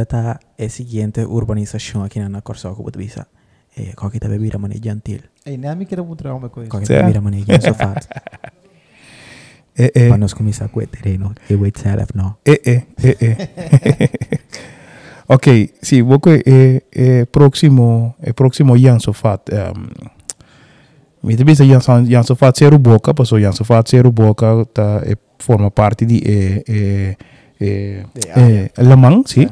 Está 0.00 0.40
la 0.56 0.68
siguiente 0.68 1.24
urbanización 1.24 2.04
aquí 2.04 2.18
en 2.18 2.32
la 2.32 2.42
Corso, 2.42 2.74
como 2.74 2.90
te 2.90 2.98
visa. 2.98 3.28
Eh, 3.76 3.94
Coquita 3.94 4.26
bebida 4.26 4.58
mané 4.58 4.80
gentil. 4.82 5.30
Ei, 5.44 5.56
me 5.56 5.86
quero 5.86 6.04
mudar 6.04 6.32
uma 6.32 6.48
coisa. 6.48 6.68
Coquita 6.68 6.94
bebida 6.94 7.20
mané 7.20 7.44
gentil 7.44 7.72
sofá. 7.72 7.94
Eh, 9.78 9.92
eh. 9.94 10.08
Para 10.08 10.18
nos 10.18 10.34
começar 10.34 10.68
com 10.68 10.80
o 10.80 10.86
terreno, 10.88 11.32
eu 11.48 11.56
vou 11.56 11.70
te 11.70 11.84
no. 12.14 12.36
Eh, 12.44 12.60
eh, 12.66 12.82
eh, 13.00 13.16
eh. 13.20 14.10
ok, 15.28 15.74
sim, 15.82 16.02
vou 16.02 16.18
que 16.18 16.42
é, 16.46 16.82
é 16.92 17.24
próximo, 17.26 18.14
é 18.20 18.32
próximo 18.32 18.76
Jan 18.76 18.98
Sofat. 18.98 19.42
Um, 19.52 20.08
me 21.22 21.36
te 21.36 21.44
bisa 21.44 21.64
Jan, 21.64 21.80
Jan 22.06 22.22
Sofat 22.22 22.58
Zero 22.58 22.78
Boca, 22.78 23.12
passou 23.12 23.38
Jan 23.38 23.52
Sofat 23.52 23.90
Zero 23.90 24.10
Boca, 24.10 24.64
tá, 24.72 25.02
é, 25.04 25.16
forma 25.38 25.70
parte 25.70 26.06
de 26.06 26.22
é, 26.24 26.64
é, 26.68 27.16
é, 27.60 28.70
é, 28.76 28.82
Le 28.82 28.96
Mans, 28.96 29.30
sim. 29.30 29.48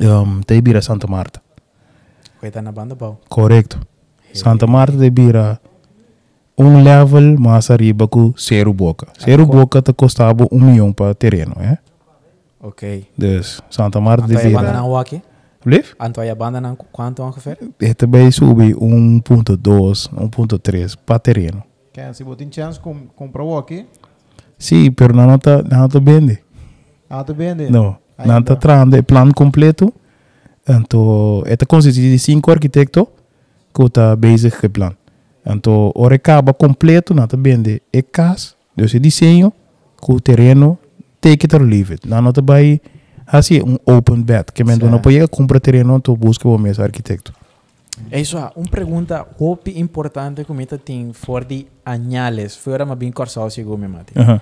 Um, 0.00 0.42
te 0.42 0.60
bira 0.60 0.82
Santa 0.82 1.06
Marta, 1.06 1.40
Coita 2.38 2.62
na 2.62 2.70
banda 2.70 2.94
bom. 2.94 3.18
correto. 3.28 3.80
Santa 4.34 4.66
Marta 4.66 4.98
te 4.98 5.08
bira 5.08 5.58
um 6.58 6.82
level 6.82 7.38
mais 7.38 7.70
arriba 7.70 8.06
que 8.06 8.34
Zero 8.38 8.72
Boca. 8.72 9.08
Zero 9.18 9.46
Boca 9.46 9.80
te 9.80 9.92
custava 9.94 10.46
um 10.52 10.60
milhão 10.60 10.92
para 10.92 11.14
terreno, 11.14 11.56
é? 11.58 11.78
Ok. 12.60 13.06
Dus 13.16 13.62
Santa 13.68 14.00
Marta 14.00 14.26
te 14.26 14.34
Antoia 14.34 14.50
banda 14.60 14.82
Waki? 14.82 15.22
Blijf? 15.64 15.94
Antoia 15.98 16.34
banda 16.34 16.60
na 16.60 16.76
quanto 16.92 17.22
ongeveer? 17.22 17.58
Este 17.80 18.06
vai 18.06 18.30
subir 18.32 18.74
1.2, 18.74 20.08
1.3 20.10 20.96
para 21.04 21.18
terreno. 21.18 21.62
Quer, 21.92 22.14
se 22.14 22.24
você 22.24 22.36
tem 22.36 22.52
chance 22.52 22.78
com 22.80 23.06
comprar 23.14 23.42
o 23.44 23.56
aqui, 23.56 23.86
Sim, 24.58 24.90
pero 24.92 25.14
não 25.14 25.34
está 25.34 25.62
não 25.62 25.88
tá 25.88 25.98
vende. 25.98 26.38
ah, 27.10 27.22
tá 27.22 27.32
bem, 27.34 27.54
né? 27.54 27.68
Não, 27.70 27.96
não 28.24 28.38
está 28.38 28.56
trando 28.56 28.96
o 28.96 29.02
plano 29.02 29.34
completo. 29.34 29.92
Então, 30.68 31.42
este 31.46 31.66
consiste 31.66 32.00
de 32.00 32.18
cinco 32.18 32.50
arquitetos 32.50 33.06
que 33.74 33.82
está 33.82 34.16
bezig 34.16 34.56
com 34.56 34.66
o 34.66 34.70
plano. 34.70 34.96
Então, 35.44 35.92
o 35.94 36.08
recaba 36.08 36.52
completo 36.54 37.14
não 37.14 37.24
está 37.24 37.36
vende 37.36 37.82
é 37.92 38.02
casa, 38.02 38.54
o 38.76 39.00
desenho 39.00 39.52
com 40.00 40.14
o 40.14 40.20
terreno, 40.20 40.78
take 41.26 41.46
it 41.46 41.56
or 41.56 41.62
leave 41.62 41.92
it. 41.92 42.08
Não 42.08 42.28
está 42.28 42.40
vai 42.40 42.80
assim 43.26 43.60
um 43.62 43.76
open 43.84 44.22
bet, 44.22 44.52
que 44.52 44.62
men 44.64 44.78
não 44.78 45.00
pode 45.00 45.26
comprar 45.28 45.60
terreno, 45.60 46.00
tu 46.00 46.16
busca 46.16 46.48
o 46.48 46.58
mesmo 46.58 46.84
arquiteto. 46.84 47.32
É 48.10 48.20
isso, 48.20 48.36
uma 48.36 48.70
pergunta 48.70 49.26
hope 49.38 49.78
importante 49.80 50.44
que 50.44 50.52
me 50.52 50.66
tem 50.66 51.12
for 51.12 51.44
de 51.44 51.66
anhales, 51.84 52.54
fora 52.54 52.84
mas 52.84 52.98
bem 52.98 53.10
corsal 53.10 53.50
sigo 53.50 53.76
me 53.76 53.88
mate. 53.88 54.12
Aham. 54.16 54.40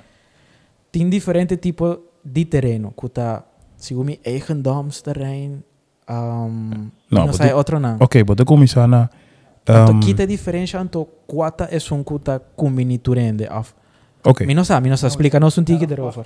Tem 0.90 1.08
diferente 1.08 1.56
tipo 1.56 1.98
de 2.24 2.44
terreno, 2.44 2.92
que 2.92 3.08
tá 3.08 3.44
sigo 3.76 4.04
me 4.04 4.18
eigendomsterrein, 4.24 5.62
um, 6.10 6.90
Não, 7.10 7.26
não 7.26 7.32
sei 7.32 7.52
outro 7.52 7.78
não. 7.78 7.96
Ok, 8.00 8.22
vou 8.24 8.36
começar 8.44 8.88
na 8.88 9.08
Então, 9.62 9.96
um, 9.96 10.00
kita 10.00 10.24
a 10.24 10.26
diferença 10.26 10.78
entre 10.78 11.06
quata 11.26 11.68
é 11.70 11.78
um 11.94 12.02
kuta 12.02 12.42
combinaturende 12.54 13.46
af. 13.46 13.72
Okay. 14.26 14.46
Minosa, 14.46 14.80
Minosa, 14.80 15.02
nou, 15.02 15.12
explícanos 15.12 15.58
un 15.58 15.64
ticket 15.64 15.90
erover. 15.90 16.24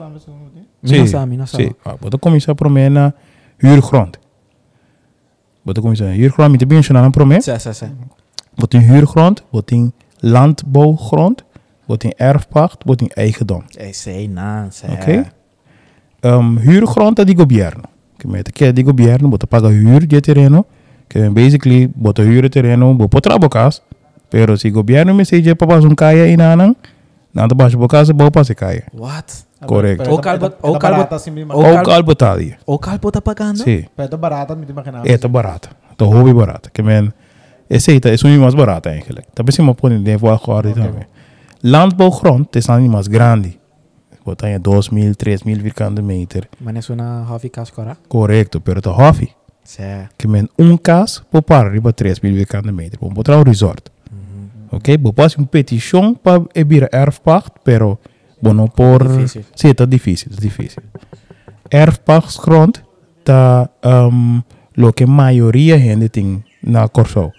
Minosa, 0.80 1.22
¿eh? 1.22 1.26
Minosa. 1.26 1.56
Sí, 1.56 1.72
wat 2.00 2.18
kom 2.18 2.32
je 2.32 2.40
zo 2.40 2.54
probeer 2.54 2.90
na 2.90 3.14
huurgrond? 3.56 4.18
Wat 5.62 5.80
kom 5.80 5.90
je 5.90 5.96
zo? 5.96 6.04
Huurgrond 6.04 6.50
met 6.50 6.62
eh, 6.62 6.68
de 6.68 6.92
naar 6.92 7.02
aan 7.02 7.10
probeer? 7.10 7.42
Ja, 7.44 7.58
ja, 7.64 7.72
ja. 7.80 7.90
Wat 8.54 8.74
in 8.74 8.80
huurgrond, 8.80 9.44
wat 9.50 9.70
in 9.70 9.92
landbouwgrond, 10.18 11.44
wat 11.86 12.04
in 12.04 12.12
erfpacht, 12.16 12.84
wat 12.84 13.00
in 13.00 13.08
eigendom. 13.08 13.62
Oké. 13.72 14.92
Okay. 14.92 15.30
Oké. 16.20 16.60
huurgrond 16.60 17.16
dat 17.16 17.28
ik 17.28 17.38
gobierno. 17.38 17.82
jaren. 18.16 18.30
Met 18.30 18.56
de 18.56 18.72
die 18.72 18.86
op 18.86 18.98
jaren, 18.98 19.30
wat 19.30 19.48
paga 19.48 19.68
huur 19.68 20.08
die 20.08 20.20
terreno. 20.20 20.66
Basically, 21.32 21.90
wat 21.94 22.16
huur 22.16 22.50
terreno, 22.50 22.96
wat 22.96 23.08
potra 23.08 23.38
bokas. 23.38 23.82
Pero 24.28 24.56
si 24.56 24.70
gobierno 24.70 25.14
me 25.14 25.22
dice, 25.22 25.42
je 25.42 25.54
es 25.56 25.84
un 25.84 25.94
kaya 25.94 26.26
inanang. 26.26 26.76
Nada 27.38 27.54
baixo 27.54 27.78
bocas, 27.78 28.10
bo 28.10 28.30
passa 28.30 28.54
caia. 28.54 28.84
What? 28.92 29.46
Correcto. 29.66 30.04
Pero 30.04 30.14
O 30.16 30.18
ito- 30.18 30.56
o 30.62 30.78
barata 30.78 31.16
assim 31.16 31.30
mesmo. 31.30 31.52
o- 31.54 31.56
Ou 31.56 31.74
cal- 31.74 31.84
cal 31.84 32.02
botadia. 32.02 32.58
O 32.66 32.78
Calpo 32.78 33.10
tá 33.10 33.20
pagando? 33.20 33.58
Sim. 33.58 33.84
Pero 33.96 34.06
ito 34.08 34.16
barata, 34.18 34.54
hindi 34.54 34.72
makinang. 34.72 35.02
É, 35.08 35.16
tá 35.18 35.26
barata. 35.28 35.70
Tá 35.96 36.04
hobby 36.04 36.32
barata. 36.32 36.70
Que 36.70 36.82
men, 36.82 37.12
esse 37.68 37.90
aí 37.90 38.00
tá, 38.00 38.08
é 38.10 38.14
um 38.24 38.40
mais 38.40 38.54
barata 38.54 38.88
eigenlijk. 38.90 39.26
Também 39.34 39.52
se 39.52 39.62
me 39.62 39.74
põe 39.74 40.00
de 40.02 40.16
voar 40.16 40.38
agora 40.40 40.72
também. 40.72 41.06
Landbouwgrond 41.62 42.46
is 42.56 42.66
dan 42.66 42.88
mais 42.88 43.08
grande. 43.08 43.58
Wat 44.24 44.36
dan 44.42 44.52
je 44.52 44.58
2000, 44.58 45.14
3000 45.16 45.60
vierkante 45.62 46.02
meter. 46.02 46.48
Mas 46.60 46.88
é 46.88 46.92
uma 46.92 47.24
hobby 47.24 47.48
cascora? 47.50 47.96
Correcto, 48.08 48.60
pero 48.60 48.80
tá 48.80 48.90
hobby. 48.90 49.30
Sé. 49.64 50.08
Que 50.16 50.28
men 50.28 50.48
um 50.58 50.76
cas 50.76 51.22
por 51.30 51.42
para 51.42 51.68
riba 51.70 51.92
3000 51.92 52.32
vierkante 52.34 52.70
meter. 52.72 52.98
Vamos 53.00 53.14
botar 53.14 53.36
um 53.38 53.42
resort. 53.42 53.90
Ok? 54.70 54.98
Fazer 55.14 55.40
um 55.40 55.44
petição 55.44 56.14
para 56.14 56.42
ebir 56.54 56.88
erfpacht, 56.92 57.52
pero 57.64 57.98
bueno 58.40 58.68
por 58.68 59.06
Difícil. 59.06 59.44
Sim, 59.54 59.74
tá 59.74 59.84
difícil, 59.84 60.30
tá 60.30 60.36
difícil. 60.40 60.82
Erfpachtsgrond 61.70 62.78
tá 63.24 63.68
um, 63.84 64.42
lo 64.76 64.92
que 64.92 65.06
maioria 65.06 65.78
gente 65.78 66.08
tem 66.08 66.44
na 66.62 66.88
Corsou. 66.88 67.32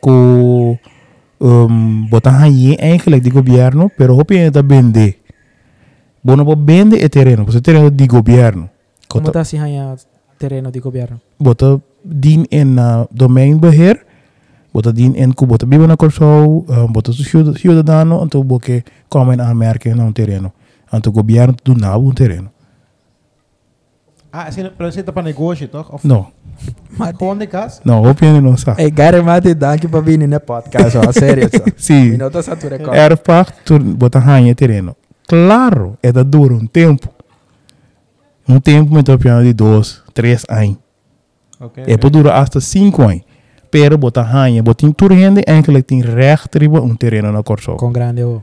Com 0.00 0.78
um, 1.40 2.06
botar 2.08 2.42
aí 2.42 2.76
eigenlijk 2.78 3.22
de 3.22 3.30
governo, 3.30 3.90
pero 3.96 4.16
hopi 4.16 4.38
ainda 4.38 4.62
vender. 4.62 5.20
Bono 6.22 6.44
po 6.44 6.56
vende 6.56 6.96
e 6.96 7.08
terreno, 7.08 7.44
você 7.44 7.60
terreno 7.60 7.90
de 7.90 8.06
governo. 8.06 8.70
Como 9.08 9.30
tá 9.30 9.42
aí 9.42 9.76
terreno 10.38 10.70
de 10.70 10.80
governo? 10.80 11.20
bota 11.38 11.80
din 12.02 12.46
in 12.48 12.78
uh, 12.78 13.06
domeinbeheer, 13.10 14.04
bota 14.74 14.90
din 14.92 15.14
in 15.14 15.32
ku 15.32 15.46
bota 15.46 15.66
biba 15.66 15.86
na 15.86 15.96
Corsou, 15.96 16.64
um, 16.68 16.92
bota 16.92 17.12
su 17.12 17.22
ciud- 17.22 17.56
ciudadano, 17.56 18.20
anto 18.22 18.42
boke 18.42 18.82
komen 19.08 19.40
aanmerken 19.40 19.96
na 19.96 20.04
un 20.04 20.12
terreno. 20.12 20.50
Anto 20.90 21.10
governo 21.12 21.54
do 21.64 21.74
na 21.74 21.96
un 21.96 22.12
terreno. 22.14 22.50
Ah, 24.32 24.48
assim, 24.48 24.68
pero 24.76 24.88
esse 24.88 25.00
tá 25.02 25.12
para 25.12 25.22
negócio, 25.22 25.68
toch? 25.68 25.92
Of 25.94 26.04
No, 26.04 26.26
gewoon 27.18 27.38
de 27.38 27.46
kas? 27.46 27.80
no, 27.84 28.02
hopi 28.02 28.26
ainda 28.26 28.40
não 28.40 28.56
sabe. 28.56 28.82
Hey, 28.82 28.90
Gary 28.90 29.22
Mati, 29.22 29.54
danke 29.54 29.86
pra 29.86 30.00
vir 30.00 30.18
no 30.18 30.40
podcast, 30.40 30.96
ó. 30.98 31.12
Sério, 31.12 31.48
só. 31.48 31.62
Sim. 31.76 32.10
Minuto 32.10 32.42
sa 32.42 32.56
tu 32.56 32.68
record. 32.68 32.96
Erfpacht, 32.96 33.54
tu 33.64 33.78
bota 33.78 34.18
ranha 34.18 34.52
terreno. 34.54 34.96
Claro, 35.28 35.96
é 36.02 36.10
da 36.10 36.24
duro 36.24 36.56
um 36.56 36.66
tempo. 36.66 37.08
Um 38.48 38.58
tempo 38.60 38.92
me 38.94 39.02
tô 39.04 39.16
piano 39.18 39.42
de 39.44 39.52
dois, 39.52 40.02
três 40.12 40.44
anos. 40.48 40.76
Ok. 41.60 41.84
É 41.86 41.96
para 41.96 42.10
durar 42.10 42.42
hasta 42.42 42.60
cinco 42.60 43.02
anos. 43.02 43.22
Pero 43.74 43.98
bota 43.98 44.22
ranha, 44.22 44.62
bota 44.62 44.86
em 44.86 44.92
turrende, 44.92 45.42
eigenlijk 45.44 45.84
tem 45.86 46.00
recht 46.00 46.54
riba 46.54 46.80
um 46.80 46.94
terreno 46.94 47.32
na 47.32 47.42
Corso. 47.42 47.74
Com 47.74 47.90
grande 47.90 48.22
o. 48.22 48.40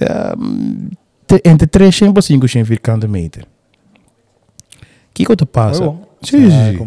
Um, 0.00 0.88
te, 1.26 1.38
entre 1.44 1.66
300 1.66 2.30
e 2.30 2.38
500 2.38 2.66
vierkante 2.66 3.06
meter. 3.06 3.44
que 5.12 5.26
que 5.26 5.36
te 5.36 5.44
passa? 5.44 5.84
Bom. 5.84 6.08
Sim, 6.22 6.50
sim, 6.50 6.78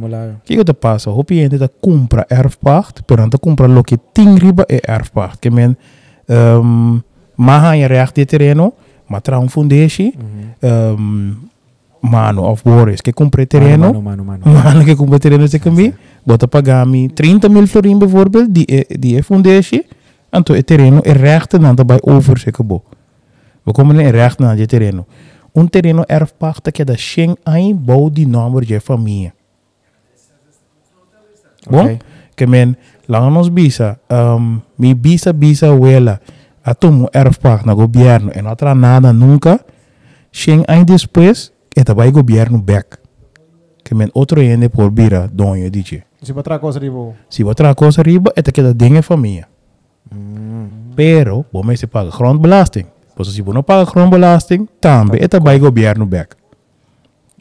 que 0.44 0.58
que 0.58 0.64
te 0.64 0.74
passa? 0.74 1.12
O 1.12 1.24
cliente 1.24 1.60
tá 1.60 1.68
compra 1.68 2.26
erfpacht, 2.30 3.04
pero 3.06 3.22
não 3.22 3.30
compra 3.40 3.68
lo 3.68 3.84
que 3.84 3.98
tem 3.98 4.36
riba 4.40 4.66
é 4.68 4.82
erfpacht. 4.88 5.38
Que 5.40 5.52
men 5.52 5.78
um, 6.28 7.00
maha 7.36 7.76
je 7.76 7.88
recht 7.88 8.16
de 8.16 8.26
terreno, 8.26 8.74
maar 9.08 9.22
tra 9.22 9.38
un 9.40 9.50
fundeshi, 9.50 10.16
um, 10.64 11.36
mano 12.02 12.44
of 12.44 12.64
Boris, 12.64 13.02
que 13.02 13.14
compra 13.14 13.46
terreno, 13.46 13.94
Mano, 13.94 14.02
mano, 14.02 14.24
mano. 14.24 14.44
mano 14.46 14.84
que 14.86 14.96
compra 14.96 15.20
terreno 15.20 15.48
se 15.48 15.60
cambi, 15.60 15.94
bota 16.24 16.48
pagami 16.48 17.10
30 17.14 17.50
mil 17.50 17.68
florin 17.68 18.00
bijvoorbeeld, 18.00 18.54
die 18.54 18.66
é- 18.66 18.98
die 19.00 19.18
é 19.18 19.24
fundeshi, 19.24 19.86
anto 20.30 20.54
é 20.54 20.64
terreno 20.64 21.02
é 21.02 21.12
recht 21.12 21.60
na 21.60 21.74
daarbij 21.74 22.02
over 22.02 22.38
se 22.38 22.52
kabo. 22.52 22.84
We 23.64 23.72
komen 23.72 24.00
in 24.00 24.10
recht 24.10 24.40
na 24.40 24.52
je 24.52 24.66
terreno. 24.66 25.06
Un 25.52 25.70
terreno 25.70 26.04
erfpacht 26.08 26.72
que 26.72 26.84
da 26.84 26.96
Sheng 26.96 27.38
ai 27.44 27.74
bou 27.76 28.12
die 28.12 28.28
nummer 28.28 28.64
je 28.66 28.82
família. 28.82 29.34
Bom, 31.70 31.98
que 32.36 32.48
men 32.48 32.78
lang 33.06 33.32
nos 33.34 33.52
bisa, 33.54 34.00
um, 34.10 34.62
mi 34.76 34.96
bisa 34.96 35.34
bisa 35.34 35.72
wela, 35.72 36.20
atomo 36.64 37.08
erfpacht 37.12 37.66
na 37.66 37.74
governo 37.74 38.32
e 38.34 38.42
não 38.42 38.56
tra 38.56 38.74
nada 38.76 39.14
nunca, 39.14 39.60
Sheng 40.32 40.64
ai 40.68 40.84
depois, 40.84 41.52
eta 41.76 41.94
vai 41.94 42.12
governo 42.12 42.58
back. 42.58 42.98
Que 43.84 43.94
men 43.94 44.10
outro 44.14 44.42
ende 44.42 44.70
por 44.70 44.90
bira 44.90 45.30
donho 45.32 45.70
dice. 45.70 46.04
Se 46.24 46.34
botar 46.34 46.60
coisa 46.60 46.80
de 46.80 46.90
boa. 46.90 47.14
Se 47.30 47.44
outra 47.44 47.76
coisa 47.76 48.02
riba, 48.02 48.32
eta 48.36 48.52
que 48.52 48.64
da 48.64 48.72
dinge 48.74 49.02
família. 49.02 49.48
Pero, 50.96 51.46
bom 51.52 51.76
se 51.76 51.88
paga 51.88 52.10
grondbelasting. 52.12 52.86
Pois 53.16 53.28
se 53.28 53.42
você 53.42 53.54
não 53.54 53.64
paga 53.64 53.86
grondbelasting, 53.92 54.68
também 54.80 55.22
eta 55.22 55.40
vai 55.40 55.60
governo 55.60 56.06
back. 56.06 56.36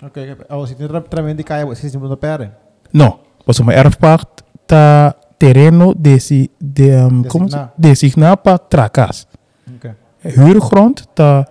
Ok, 0.02 0.32
ok. 0.32 0.46
Oh, 0.50 0.66
se 0.66 0.74
tem 0.74 0.88
também 1.08 1.36
de 1.36 1.44
caia, 1.44 1.72
se 1.74 1.96
não 1.96 2.16
perde. 2.16 2.50
Não, 2.92 3.20
pois 3.44 3.58
uma 3.60 3.72
erfpacht 3.72 4.42
tá 4.66 5.14
terreno 5.38 5.94
desi, 5.94 6.50
de, 6.60 6.90
um, 6.96 7.22
Designar. 7.22 7.72
designar 7.78 8.36
para 8.36 8.58
tracas. 8.58 9.26
Ok. 9.76 9.90
Huurgrond 10.36 11.02
tá 11.14 11.46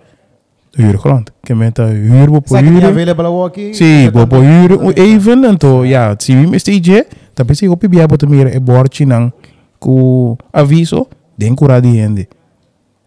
huurgrond. 0.78 1.30
Que 1.44 1.54
men 1.54 1.72
tá 1.72 1.84
huur 1.84 2.30
bo 2.30 2.42
tem 2.42 2.70
huur. 2.70 2.86
available 2.86 3.46
aqui? 3.46 3.74
Sim, 3.74 4.10
bo 4.12 4.26
bo 4.26 4.38
huur 4.38 4.98
even 4.98 5.46
então 5.46 5.86
ja, 5.86 6.16
se 6.20 6.34
we 6.36 6.58
stage, 6.58 7.06
tá 7.34 7.46
pensei 7.46 7.70
o 7.70 7.78
pibia 7.78 8.08
bota 8.08 8.26
mira 8.28 8.50
e 8.54 8.60
borchi 8.60 9.06
nang 9.06 9.32
ku 9.80 10.38
aviso 10.54 11.08
den 11.38 11.56
cura 11.56 11.80
di 11.80 11.98
ende. 12.00 12.28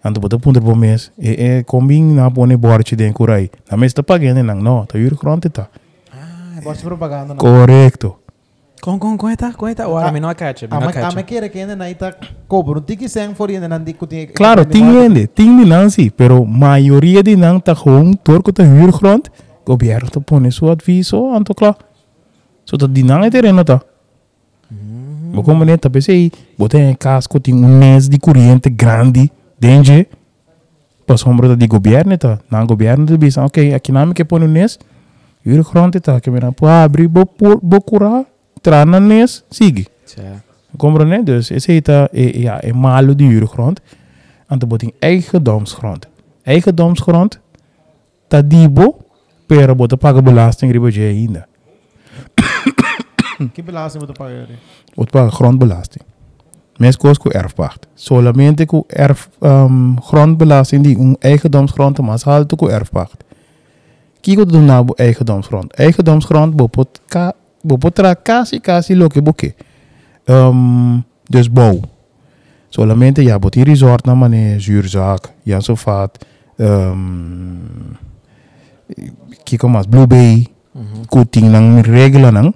Anto 0.02 0.20
bota 0.20 0.38
punter 0.38 0.62
bo 0.62 0.74
mes 0.74 1.12
e 1.18 1.30
e 1.32 1.64
combin 1.64 2.14
na 2.14 2.30
pone 2.30 2.56
borchi 2.56 2.96
den 2.96 3.12
curai. 3.12 3.50
Na 3.70 3.76
mes 3.76 3.92
tá 3.92 4.02
pagando 4.02 4.42
nang 4.42 4.62
no, 4.62 4.86
tá 4.86 4.98
huurgrond 4.98 5.48
tá. 5.50 5.68
Ah, 6.12 6.60
gosto 6.62 6.80
de 6.82 6.86
propaganda. 6.86 7.34
Correcto. 7.36 8.18
Eta. 9.30 9.88
Ora, 9.88 10.08
Ah, 10.08 10.12
mi 10.12 10.20
não 10.20 10.28
acacha, 10.28 10.66
mi 10.66 10.72
Ah, 10.72 10.78
não 10.78 10.86
mas 10.86 10.96
ah, 10.96 11.00
mas 11.00 11.12
acacha. 11.12 11.22
queira 11.22 11.48
que 11.48 11.64
não 11.64 11.94
tá 11.94 12.14
cobro. 12.46 12.82
Que 12.82 13.08
ser 13.08 13.34
for 13.34 13.48
ainda 13.48 13.66
não 13.66 13.80
tem 13.80 13.94
que 13.94 14.26
Claro, 14.34 14.66
tem 14.66 14.96
ele, 14.96 15.26
tem 15.26 15.56
de 15.56 15.64
não 15.64 15.88
sim, 15.88 16.10
pero 16.10 16.44
maioria 16.44 17.22
de 17.22 17.34
não 17.34 17.58
tá 17.58 17.74
com 17.74 18.12
torco 18.12 18.52
tá 18.52 18.62
huurgrond, 18.62 19.22
governo 19.64 20.10
tá 20.10 20.20
pone 20.20 20.52
seu 20.52 20.70
aviso, 20.70 21.30
anto 21.34 21.54
claro. 21.54 21.76
So 22.66 22.76
tá 22.76 22.86
de 22.86 23.02
não 23.02 23.24
é 23.24 23.30
terreno 23.30 23.64
Uhum. 25.34 25.42
Mas 25.42 25.44
como 25.44 25.64
nem 25.64 25.76
tá 25.76 25.90
pensei, 25.90 26.30
botei 26.58 26.80
em 26.80 26.94
casa, 26.94 27.28
tem 27.42 27.54
um 27.54 27.78
mês 27.78 28.08
de 28.08 28.18
corrente 28.18 28.70
grande, 28.70 29.30
dende. 29.58 30.06
Passou 31.06 31.32
um 31.32 31.36
brota 31.36 31.56
de 31.56 31.66
governo, 31.66 32.16
tá? 32.16 32.38
Na 32.50 32.64
governo, 32.64 33.06
tu 33.06 33.18
disse, 33.18 33.38
ok, 33.38 33.74
aqui 33.74 33.92
não 33.92 34.06
me 34.06 34.14
que 34.14 34.24
põe 34.24 34.42
um 34.42 34.48
mês. 34.48 34.78
E 35.44 35.58
o 35.58 35.64
cronte 35.64 36.00
tá, 36.00 36.20
que 36.20 36.30
me 36.30 36.40
dá, 36.40 36.50
pô, 36.52 36.66
abre, 36.66 37.06
vou 37.06 37.80
curar, 37.82 38.24
trana 38.62 38.98
nes, 38.98 39.44
sigue. 39.50 39.86
Certo. 40.06 40.54
Compreende? 40.76 41.22
Dus 41.22 41.48
je 41.48 41.58
ziet 41.58 41.84
dat 41.84 42.08
ja, 42.12 42.64
een 42.64 42.78
malo 42.78 43.14
de 43.14 43.24
huurgrond. 43.24 43.80
En 44.46 44.58
dan 44.58 44.70
heb 44.70 44.80
je 44.80 44.94
eigen 44.98 45.42
domsgrond, 45.42 46.08
eigen 46.42 46.74
domsgrond, 46.74 47.40
dat 48.28 48.50
die 48.50 48.68
bo, 48.68 48.96
per 49.46 49.76
boten 49.76 49.98
pakken 49.98 50.24
belasting, 50.24 50.72
ribo 50.72 50.88
je 50.88 51.14
in 51.14 51.42
ainda. 53.38 53.52
Que 53.52 53.62
belasting 53.62 54.06
moet 54.06 54.16
pagar? 54.16 54.46
Wordt 54.94 55.10
pakken 55.10 55.32
grondbelasting. 55.32 56.02
Meest 56.76 56.98
kost 56.98 57.18
ko 57.18 57.30
erfpacht. 57.30 57.86
Solamente 57.94 58.66
ko 58.66 58.84
erf 58.88 59.28
um, 59.40 60.00
grondbelasting 60.00 60.84
die 60.84 60.98
een 60.98 61.16
eigendomsgrond 61.20 62.00
maar 62.00 62.20
haalt 62.24 62.54
ko 62.56 62.68
erfpacht. 62.68 63.24
Kiko 64.20 64.44
doen 64.44 64.64
na 64.64 64.84
bo 64.84 64.92
eigendomsgrond. 64.96 65.72
Eigendomsgrond 65.72 66.56
bopot 66.56 67.00
ka 67.08 68.14
kasi 68.22 68.60
kasi 68.60 68.94
lo 68.94 69.06
que 69.08 69.22
boke. 69.22 69.54
Um, 70.24 71.04
dus 71.24 71.50
bouw. 71.50 71.80
Solamente 72.68 73.22
ja, 73.22 73.38
bot 73.38 73.52
die 73.52 73.64
resort 73.64 74.04
na 74.04 74.14
mane 74.14 74.56
zuurzaak, 74.58 75.32
ja 75.42 75.60
zo 75.60 75.74
vaat. 75.74 76.26
Um, 76.56 77.96
kiko 79.44 79.68
mas 79.68 79.86
Blue 79.86 80.06
Bay, 80.06 80.46
Mm-hmm. 80.74 81.06
Ku 81.06 81.22
ting 81.22 81.54
nang 81.54 81.86
regla 81.86 82.34
nang. 82.34 82.50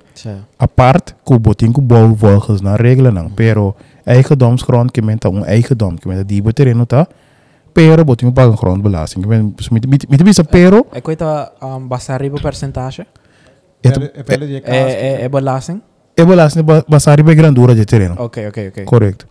Apart, 0.59 1.15
ku 1.23 1.39
boting 1.39 1.71
ku 1.71 1.79
bouw 1.79 2.11
volgens 2.19 2.59
na 2.61 2.75
regla 2.75 3.15
nang. 3.15 3.31
Pero 3.31 3.79
eigendomsgrond, 4.03 4.91
je 4.95 5.03
bent 5.03 5.25
een 5.25 5.45
eigendom, 5.45 5.95
je 6.03 6.09
bent 6.09 6.29
die 6.29 6.53
terreno 6.53 6.85
ta. 6.85 7.07
Pero 7.73 8.05
boting 8.05 8.33
pa 8.35 8.43
ang 8.43 8.59
grondbelasting. 8.59 9.23
Je 9.23 9.29
bent 9.29 9.71
met 9.71 10.09
met 10.09 10.25
met 10.25 10.51
pero. 10.51 10.87
Eh, 10.91 10.99
e 10.99 11.01
kwita 11.01 11.53
um 11.63 11.89
basari 11.89 12.31
po 12.31 12.41
percentage? 12.43 13.07
E 13.81 13.89
e 13.89 15.23
e 15.23 15.29
belasting? 15.29 15.81
E 16.15 16.25
belasting 16.27 16.67
basari 16.89 17.23
pa 17.23 17.35
grandura 17.35 17.75
de 17.75 17.85
terreno. 17.85 18.15
Okay, 18.19 18.47
okay, 18.47 18.67
okay. 18.67 18.85
Correct. 18.85 19.27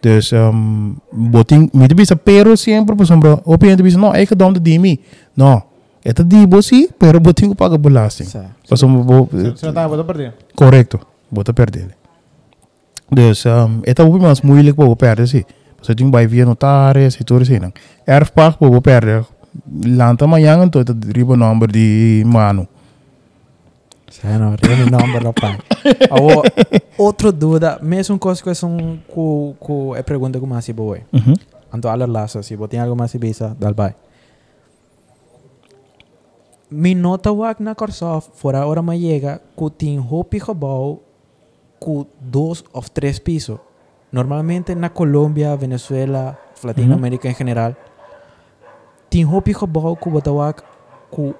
Dus 0.00 0.32
um 0.32 1.00
boting 1.10 1.72
met 1.72 1.94
bisa 1.94 2.14
pero 2.16 2.54
sempre 2.54 2.94
por 2.94 3.06
sombra. 3.06 3.40
Opinião 3.44 3.76
de 3.76 3.82
bisa 3.82 3.98
no 3.98 4.12
eigendom 4.12 4.52
de 4.52 4.60
dimi. 4.60 5.00
No. 5.32 5.75
É 6.06 6.12
que 6.12 6.22
di 6.22 6.46
bosi, 6.46 6.88
pero 6.98 7.18
boting 7.18 7.52
paga 7.54 7.76
belasting. 7.76 8.26
Sa. 8.26 8.54
Por 8.68 8.78
bo, 9.02 9.28
Você 9.32 9.66
não 9.66 9.74
tá 9.74 9.88
botando 9.88 10.06
perder. 10.06 10.34
correcto, 10.54 11.00
bota 11.28 11.52
perder. 11.52 11.96
Dus, 13.10 13.44
um, 13.46 13.82
é 13.84 14.02
um 14.02 14.18
mais 14.18 14.40
moeilijk 14.40 14.76
para 14.76 14.94
perder, 14.94 15.26
sim. 15.26 15.44
Você 15.82 15.96
tem 15.96 16.08
vai 16.08 16.28
via 16.28 16.44
notários 16.46 17.16
e 17.16 17.24
tudo 17.24 17.42
assim, 17.42 17.58
não. 17.58 17.72
Erfpacht 18.06 18.58
para 18.58 18.80
perder. 18.80 19.24
Lanta 19.84 20.24
então, 20.26 20.80
é 20.80 21.12
riba 21.12 21.36
number 21.36 21.70
de 21.72 22.22
mano. 22.24 22.68
Sa, 24.08 24.38
no, 24.38 24.54
really 24.62 24.88
number 24.88 25.22
lo 25.24 25.32
pai. 25.40 25.58
Awo, 26.10 26.42
outro 26.98 27.32
dúvida, 27.32 27.80
mesmo 27.82 28.16
coisa 28.18 28.42
que 28.42 28.54
são 28.54 28.98
com 29.08 29.54
com 29.58 29.96
é 29.96 30.02
pergunta 30.02 30.38
como 30.38 30.54
assim 30.54 30.72
boa. 30.72 30.98
Uhum. 31.12 31.34
Anto 31.72 31.88
alar 31.88 32.08
laço, 32.08 32.40
se 32.44 32.56
botem 32.56 32.78
algo 32.78 32.94
mais 32.94 33.12
bisa, 33.16 33.56
dal 33.58 33.74
bai. 33.74 33.94
mi 36.70 36.94
Minota 36.94 37.30
Wagna 37.30 37.74
Korsov, 37.74 38.24
fuera 38.34 38.62
ahora 38.62 38.82
me 38.82 38.98
llega, 38.98 39.40
Kutinho 39.54 40.24
Pijobao, 40.24 41.02
Q 41.78 42.06
dos 42.20 42.64
o 42.72 42.82
tres 42.92 43.20
pisos. 43.20 43.60
Normalmente 44.10 44.72
en 44.72 44.88
Colombia, 44.88 45.54
Venezuela, 45.56 46.38
Latinoamérica 46.62 47.28
en 47.28 47.34
general, 47.34 47.76
Tinho 49.08 49.40
Pijobao, 49.42 49.96
Kubatawak, 49.96 50.64
Q 51.10 51.34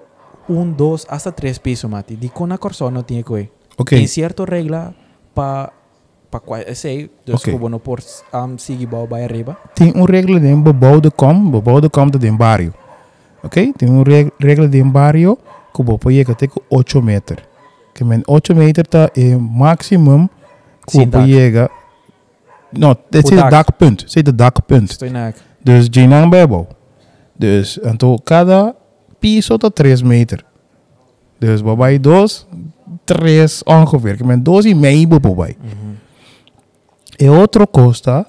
un, 0.49 0.77
dos, 0.77 1.07
hasta 1.11 1.33
tres 1.33 1.59
pisos, 1.59 1.91
Mati. 1.91 2.17
Di 2.17 2.29
con 2.29 2.45
una 2.45 2.59
Korsov 2.59 2.93
no 2.93 3.05
tiene 3.05 3.25
que 3.25 3.51
okay. 3.77 4.03
En 4.03 4.09
cierta 4.09 4.47
regla, 4.47 4.95
para 5.35 5.73
para 6.31 6.45
qual 6.45 6.63
eh, 6.67 6.75
sei 6.75 7.11
dos 7.25 7.41
okay. 7.41 7.57
no 7.57 7.79
por 7.79 8.01
um, 8.33 8.59
seguir 8.59 8.87
bal 8.87 9.07
vai 9.07 9.23
arriba 9.23 9.57
tem 9.75 9.93
um 9.95 10.05
regla 10.05 10.41
de 10.41 10.55
bobal 10.55 11.01
de 11.01 11.11
com 11.11 11.51
de 11.81 11.89
com 11.89 12.07
de 12.11 12.31
barrio 12.33 12.75
Ok? 13.47 13.73
Tem 13.79 13.89
um 13.91 14.03
reg 14.03 14.31
regra 14.41 14.69
de 14.69 14.83
barrio 14.83 15.39
que 15.73 15.81
o 15.81 15.85
bopo 15.85 16.11
chega 16.11 16.33
até 16.33 16.47
com 16.47 16.61
8 16.71 17.03
metros. 17.03 17.43
Que 17.95 18.05
men 18.05 18.23
8 18.27 18.55
metros 18.55 18.89
tá 18.89 19.11
é 19.17 19.37
maximum 19.37 20.29
que 20.87 20.99
o 20.99 21.01
Sim, 21.01 21.07
bopo 21.07 21.19
dak. 21.19 21.33
chega. 21.33 21.71
Não, 22.73 22.97
dit 23.11 23.25
O 23.25 23.29
is 23.29 23.31
het 23.31 23.39
dak. 23.39 23.51
dakpunt. 23.51 24.05
Is 24.07 24.15
het 24.15 24.39
dakpunt. 24.39 24.99
Dus 25.63 25.89
geen 25.91 26.13
aan 26.13 26.31
bebo. 26.31 26.67
Dus 27.39 27.79
então 27.83 28.19
cada 28.25 28.75
piso 29.21 29.59
tá 29.59 29.71
3 29.71 30.03
metros. 30.03 30.45
Dus 31.39 31.63
babai 31.63 31.99
2, 31.99 32.47
3 33.05 33.63
ongeveer. 33.65 34.17
Que 34.17 34.25
men 34.25 34.43
2 34.43 34.67
e 34.67 34.75
meio 34.75 35.09
bopo 35.09 35.35
babai. 35.35 35.57
E 37.19 37.29
outro 37.29 37.67
costa 37.67 38.27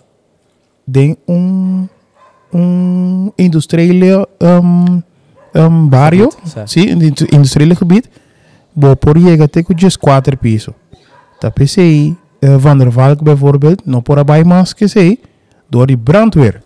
de 0.86 1.18
um 1.28 1.88
um 2.54 3.32
industriële 3.38 4.26
um, 4.42 5.04
um 5.58 5.88
barrio, 5.88 6.30
sim, 6.68 6.94
um 6.94 7.02
industri- 7.02 7.30
industriële 7.36 7.76
gebied, 7.76 8.06
bo 8.76 8.96
por 8.96 9.18
chega 9.18 9.46
até 9.46 9.64
com 9.64 9.74
just 9.78 9.98
4 9.98 10.38
piso. 10.38 10.74
Da 11.42 11.50
PCI, 11.52 12.16
uh, 12.44 12.58
Van 12.58 12.78
der 12.78 12.90
Valk 12.92 13.24
bijvoorbeeld, 13.24 13.82
no 13.86 14.02
por 14.02 14.20
abai 14.20 14.44
mas 14.44 14.74
que 14.74 14.88
sei, 14.88 15.20
door 15.70 15.88
die 15.88 15.98
brandweer. 15.98 16.62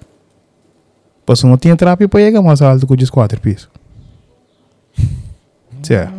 Pas 1.25 1.43
não 1.43 1.57
tinha 1.57 1.75
trapje 1.75 2.07
para 2.07 2.19
chegar 2.21 2.41
mais 2.41 2.61
alto 2.61 2.85
com 2.87 2.95
just 2.97 3.11
4 3.11 3.39
piso. 3.39 3.69
Tja, 5.81 6.11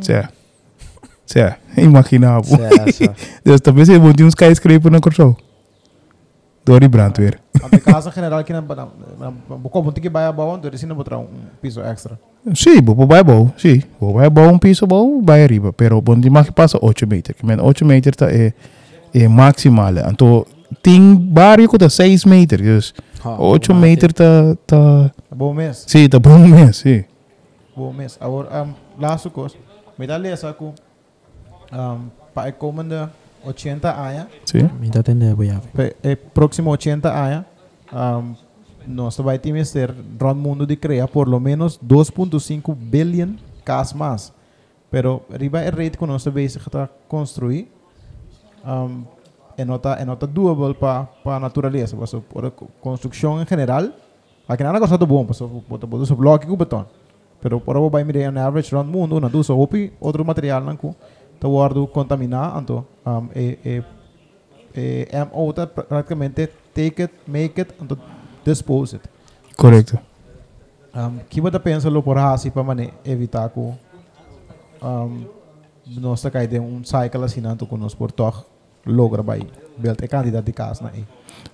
tja, 0.00 0.30
tja, 1.26 1.56
imaginável. 1.76 2.58
Dus 3.44 3.60
talvez 3.60 3.88
ele 3.88 3.98
monte 3.98 4.22
um 4.24 4.30
skyscraper 4.30 4.90
na 4.90 5.00
Corso. 5.00 5.36
Door 6.64 6.80
die 6.80 6.88
brandweer. 6.88 7.38
Want 7.62 7.72
de 7.72 7.80
casa 7.80 8.10
general 8.10 8.38
aqui 8.38 8.52
na 8.52 8.62
Bocó, 8.62 9.82
muito 9.82 10.00
que 10.00 10.08
vai 10.08 10.24
a 10.24 10.32
bom, 10.32 10.56
então 10.56 10.70
não 10.88 10.96
botar 10.96 11.18
um 11.18 11.26
piso 11.60 11.80
extra. 11.80 12.18
Sim, 12.54 12.80
vou 12.82 13.06
para 13.06 13.24
bom, 13.24 13.50
sim. 13.56 13.82
Vou 14.00 14.14
para 14.14 14.30
bom 14.30 14.52
um 14.52 14.58
piso 14.58 14.86
bom, 14.86 15.22
vai 15.22 15.42
arriba. 15.42 15.72
Pero 15.72 16.00
bom 16.00 16.18
de 16.18 16.30
mais 16.30 16.46
que 16.46 16.52
passa 16.52 16.78
8 16.80 17.06
metros. 17.06 17.36
Que 17.36 17.44
men 17.46 17.60
8 17.60 17.84
metros 17.84 18.16
tá 18.16 18.30
é 18.30 18.52
é 19.14 19.28
maximal. 19.28 19.92
Então 20.10 20.46
tem 20.82 21.14
barrio 21.14 21.68
que 21.68 21.78
tá 21.78 21.88
6 21.88 22.24
metros. 22.24 22.60
Dus 22.62 22.94
Ha, 23.24 23.36
8 23.40 23.72
mati. 23.74 23.80
metros 23.86 24.12
tá 24.14 24.56
tá 24.66 25.10
Bom 25.34 25.54
mês. 25.54 25.84
sim, 25.86 26.08
tá 26.08 26.18
bom 26.18 26.38
mesmo, 26.38 26.72
sim. 26.74 27.04
Bom 27.76 27.92
mês. 27.92 28.16
Agora, 28.20 28.64
um, 28.64 28.74
laatste 28.98 29.30
kost. 29.30 29.56
Met 29.96 30.08
dat 30.08 30.20
lezen 30.20 30.48
aku, 30.48 30.72
um, 31.72 32.10
el 32.34 32.52
komende 32.52 33.08
80 33.44 33.90
anos, 33.90 34.26
Sim. 34.44 34.68
Me 34.80 34.88
dá 34.90 35.00
entender, 35.00 35.34
boiave. 35.34 35.66
pe- 35.74 35.96
el 36.02 36.16
próximo 36.16 36.70
80 36.70 37.08
anos, 37.10 37.44
um, 37.92 38.34
nós 38.86 39.16
vai 39.18 39.38
ter 39.38 39.52
que 39.52 39.64
ser 39.64 39.94
rond 40.20 40.36
mundo 40.38 40.66
de 40.66 40.76
criar 40.76 41.08
por 41.08 41.28
lo 41.28 41.38
menos 41.40 41.78
2.5 41.78 42.74
billion 42.74 43.36
cas 43.64 43.92
mais. 43.92 44.32
Pero 44.90 45.22
arriba 45.32 45.60
é 45.60 45.70
rate 45.70 45.96
que 45.96 46.06
nós 46.06 46.24
bezig 46.26 46.58
está 46.66 46.88
construir, 47.08 47.70
um, 48.64 49.04
é 49.56 49.64
nota 49.64 49.90
é 49.94 50.04
nota 50.04 50.26
doable 50.26 50.74
para 50.74 51.04
para 51.24 51.38
natureza, 51.40 51.96
para 51.96 52.20
por 52.20 52.44
a 52.46 52.50
co- 52.50 52.68
construção 52.80 53.40
em 53.40 53.46
geral. 53.46 53.88
Aqui 54.48 54.62
nada 54.64 54.78
coisa 54.78 54.98
bom, 54.98 55.24
para 55.24 55.46
botar 55.46 55.86
botar 55.86 56.12
o 56.12 56.16
bloco 56.16 56.46
com 56.46 56.56
beton. 56.56 56.84
Pero 57.40 57.60
por 57.60 57.76
aí 57.76 57.90
vai 57.90 58.04
mirar 58.04 58.30
na 58.32 58.46
average 58.46 58.74
rond 58.74 58.86
mundo, 58.88 59.18
na 59.20 59.28
duso 59.28 59.56
hopi 59.56 59.92
outro 60.00 60.24
material 60.24 60.60
nanku, 60.60 60.94
tá 60.94 60.96
contaminar, 61.92 62.56
anto 62.56 62.86
um, 63.04 63.28
é 63.34 63.58
é 63.64 63.82
é 64.74 65.24
MO 65.24 65.52
tá 65.52 65.66
praticamente 65.66 66.48
take 66.74 67.02
it, 67.02 67.14
make 67.26 67.60
it, 67.60 67.74
anto 67.80 67.98
dispose 68.44 68.96
it. 68.96 69.08
Correcto. 69.56 69.98
Um, 70.94 71.18
que 71.28 71.40
você 71.40 71.58
pensa 71.58 71.88
lo 71.88 72.02
por 72.02 72.18
assim 72.18 72.50
para 72.50 72.62
mane 72.62 72.92
evitar 73.04 73.48
que 73.48 73.60
um, 73.60 75.24
nós 75.86 76.20
tá 76.20 76.30
caindo 76.30 76.60
um 76.60 76.84
cycle 76.84 77.24
assim 77.24 77.40
nanto 77.40 77.66
que 77.66 77.76
nós 77.76 77.94
por 77.94 78.12
toch 78.12 78.44
logra 78.84 79.22
vai 79.22 79.40
build 79.78 80.04
a 80.04 80.08
candidato 80.08 80.44
de 80.44 80.52
casa 80.52 80.90
aí. 80.92 81.04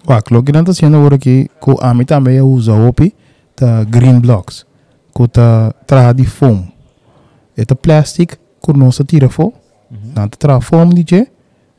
Wa, 0.06 0.22
lo 0.30 0.42
que 0.42 0.52
nanta 0.52 0.70
haciendo 0.72 0.96
ahora 0.96 1.18
que 1.18 1.50
ko 1.60 1.76
ami 1.80 2.04
também 2.04 2.40
usa 2.40 2.72
opi 2.72 3.14
ta 3.54 3.84
green 3.84 4.20
blocks. 4.20 4.66
Ko 5.12 5.26
ta 5.26 5.72
tra 5.86 6.12
di 6.12 6.24
foam. 6.24 6.68
Eta 7.56 7.74
plastic 7.74 8.38
ko 8.60 8.72
no 8.72 8.90
sa 8.92 9.04
tira 9.04 9.28
fo. 9.28 9.52
Mhm. 9.88 10.14
Dan 10.14 10.28
tra 10.28 10.60
form 10.60 10.94
DJ. 10.94 11.24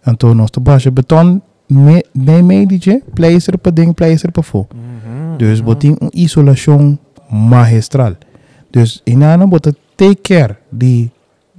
En 0.02 0.18
toen 0.18 0.42
ons 0.42 0.52
de 0.52 0.60
basje 0.60 0.92
beton. 0.92 1.42
Nee, 1.68 2.04
mee 2.44 2.66
DJ. 2.66 3.00
Pleister 3.14 3.58
per 3.58 3.74
ding, 3.74 3.94
pleister 3.94 4.32
per 4.32 4.44
vol. 4.44 4.68
Mhm. 4.74 5.38
Dus 5.38 5.64
boting 5.64 6.02
een 6.02 6.10
isolation 6.12 7.00
magistral. 7.30 8.16
Dus 8.70 9.02
in 9.04 9.24
aan 9.24 9.50
bot 9.50 9.74
take 9.96 10.22
care 10.22 10.58
die 10.70 11.12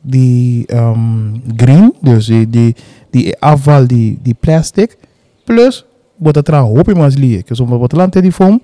die 0.02 0.64
um, 0.74 1.42
green, 1.56 1.92
dus 2.00 2.26
die, 2.26 2.48
die, 2.48 2.76
die 3.10 3.36
afval, 3.38 3.86
die, 3.86 4.18
die 4.22 4.34
plastic, 4.34 4.96
plus 5.44 5.84
wat 6.16 6.36
er 6.36 6.42
trouwens 6.42 6.76
hoop 6.76 6.88
in 6.88 7.02
ons 7.02 7.16
liet. 7.16 7.48
Dus 7.48 7.60
omdat 7.60 7.78
wat 7.78 7.92
land 7.92 8.12
die 8.12 8.32
vorm, 8.32 8.60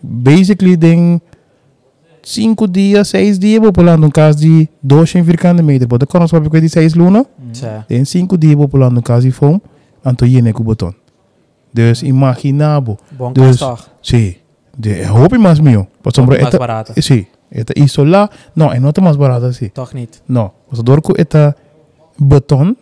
basically 0.00 0.78
ding 0.78 1.20
5 2.22 2.68
dias, 2.68 3.08
6 3.08 3.38
dias, 3.38 3.60
vou 3.60 3.72
pulando 3.72 4.06
um 4.06 4.10
caso 4.10 4.38
de 4.38 4.68
200 4.82 5.26
vierkante 5.26 5.62
meter. 5.62 5.86
Bota 5.86 6.06
com 6.06 6.18
nós 6.18 6.30
para 6.30 6.60
de 6.60 6.68
6 6.68 6.94
luna, 6.94 7.24
Sa. 7.52 7.84
tem 7.88 8.04
5 8.04 8.36
dias, 8.38 8.54
vou 8.54 8.68
pulando 8.68 8.98
um 8.98 9.02
caso 9.02 9.26
de 9.26 9.30
foam, 9.32 9.60
anto 10.04 10.24
yene 10.26 10.52
com 10.52 10.62
botão. 10.62 10.94
Dus 11.72 12.02
imaginabo. 12.02 12.98
Bom 13.12 13.32
Dus- 13.32 13.58
castor. 13.60 13.78
Sí, 14.02 14.38
de 14.76 15.08
hopi 15.08 15.38
mas 15.38 15.60
mío. 15.60 15.86
Por 16.02 16.12
sombra, 16.12 16.36
Mais 16.36 16.48
eta, 16.48 16.58
barata. 16.58 16.94
sí, 17.00 17.26
esta 17.50 17.72
isola, 17.76 18.28
no, 18.56 18.72
é 18.72 18.80
nota 18.80 19.00
mais 19.00 19.16
barata 19.16 19.46
assim. 19.46 19.68
Toch 19.68 19.94
niet. 19.94 20.20
No, 20.28 20.50
o 20.70 20.82
door 20.82 21.00
com 21.00 21.12
esta 21.16 21.54
beton, 22.18 22.74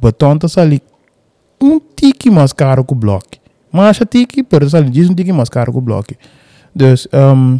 beton 0.00 0.38
tá 0.38 0.48
sali 0.48 0.80
um 1.60 1.80
tiki 1.96 2.30
mais 2.30 2.52
caro 2.52 2.84
que 2.84 2.92
o 2.92 2.96
bloco. 2.96 3.38
Mas 3.72 4.00
a 4.00 4.06
tiki, 4.06 4.42
pero 4.44 4.68
sali 4.70 4.88
diz 4.90 5.08
um 5.10 5.14
tiki 5.14 5.32
mais 5.32 5.48
caro 5.48 5.72
que 5.72 5.78
o 5.78 5.80
bloco. 5.80 6.14
Dus, 6.74 7.08
um, 7.12 7.58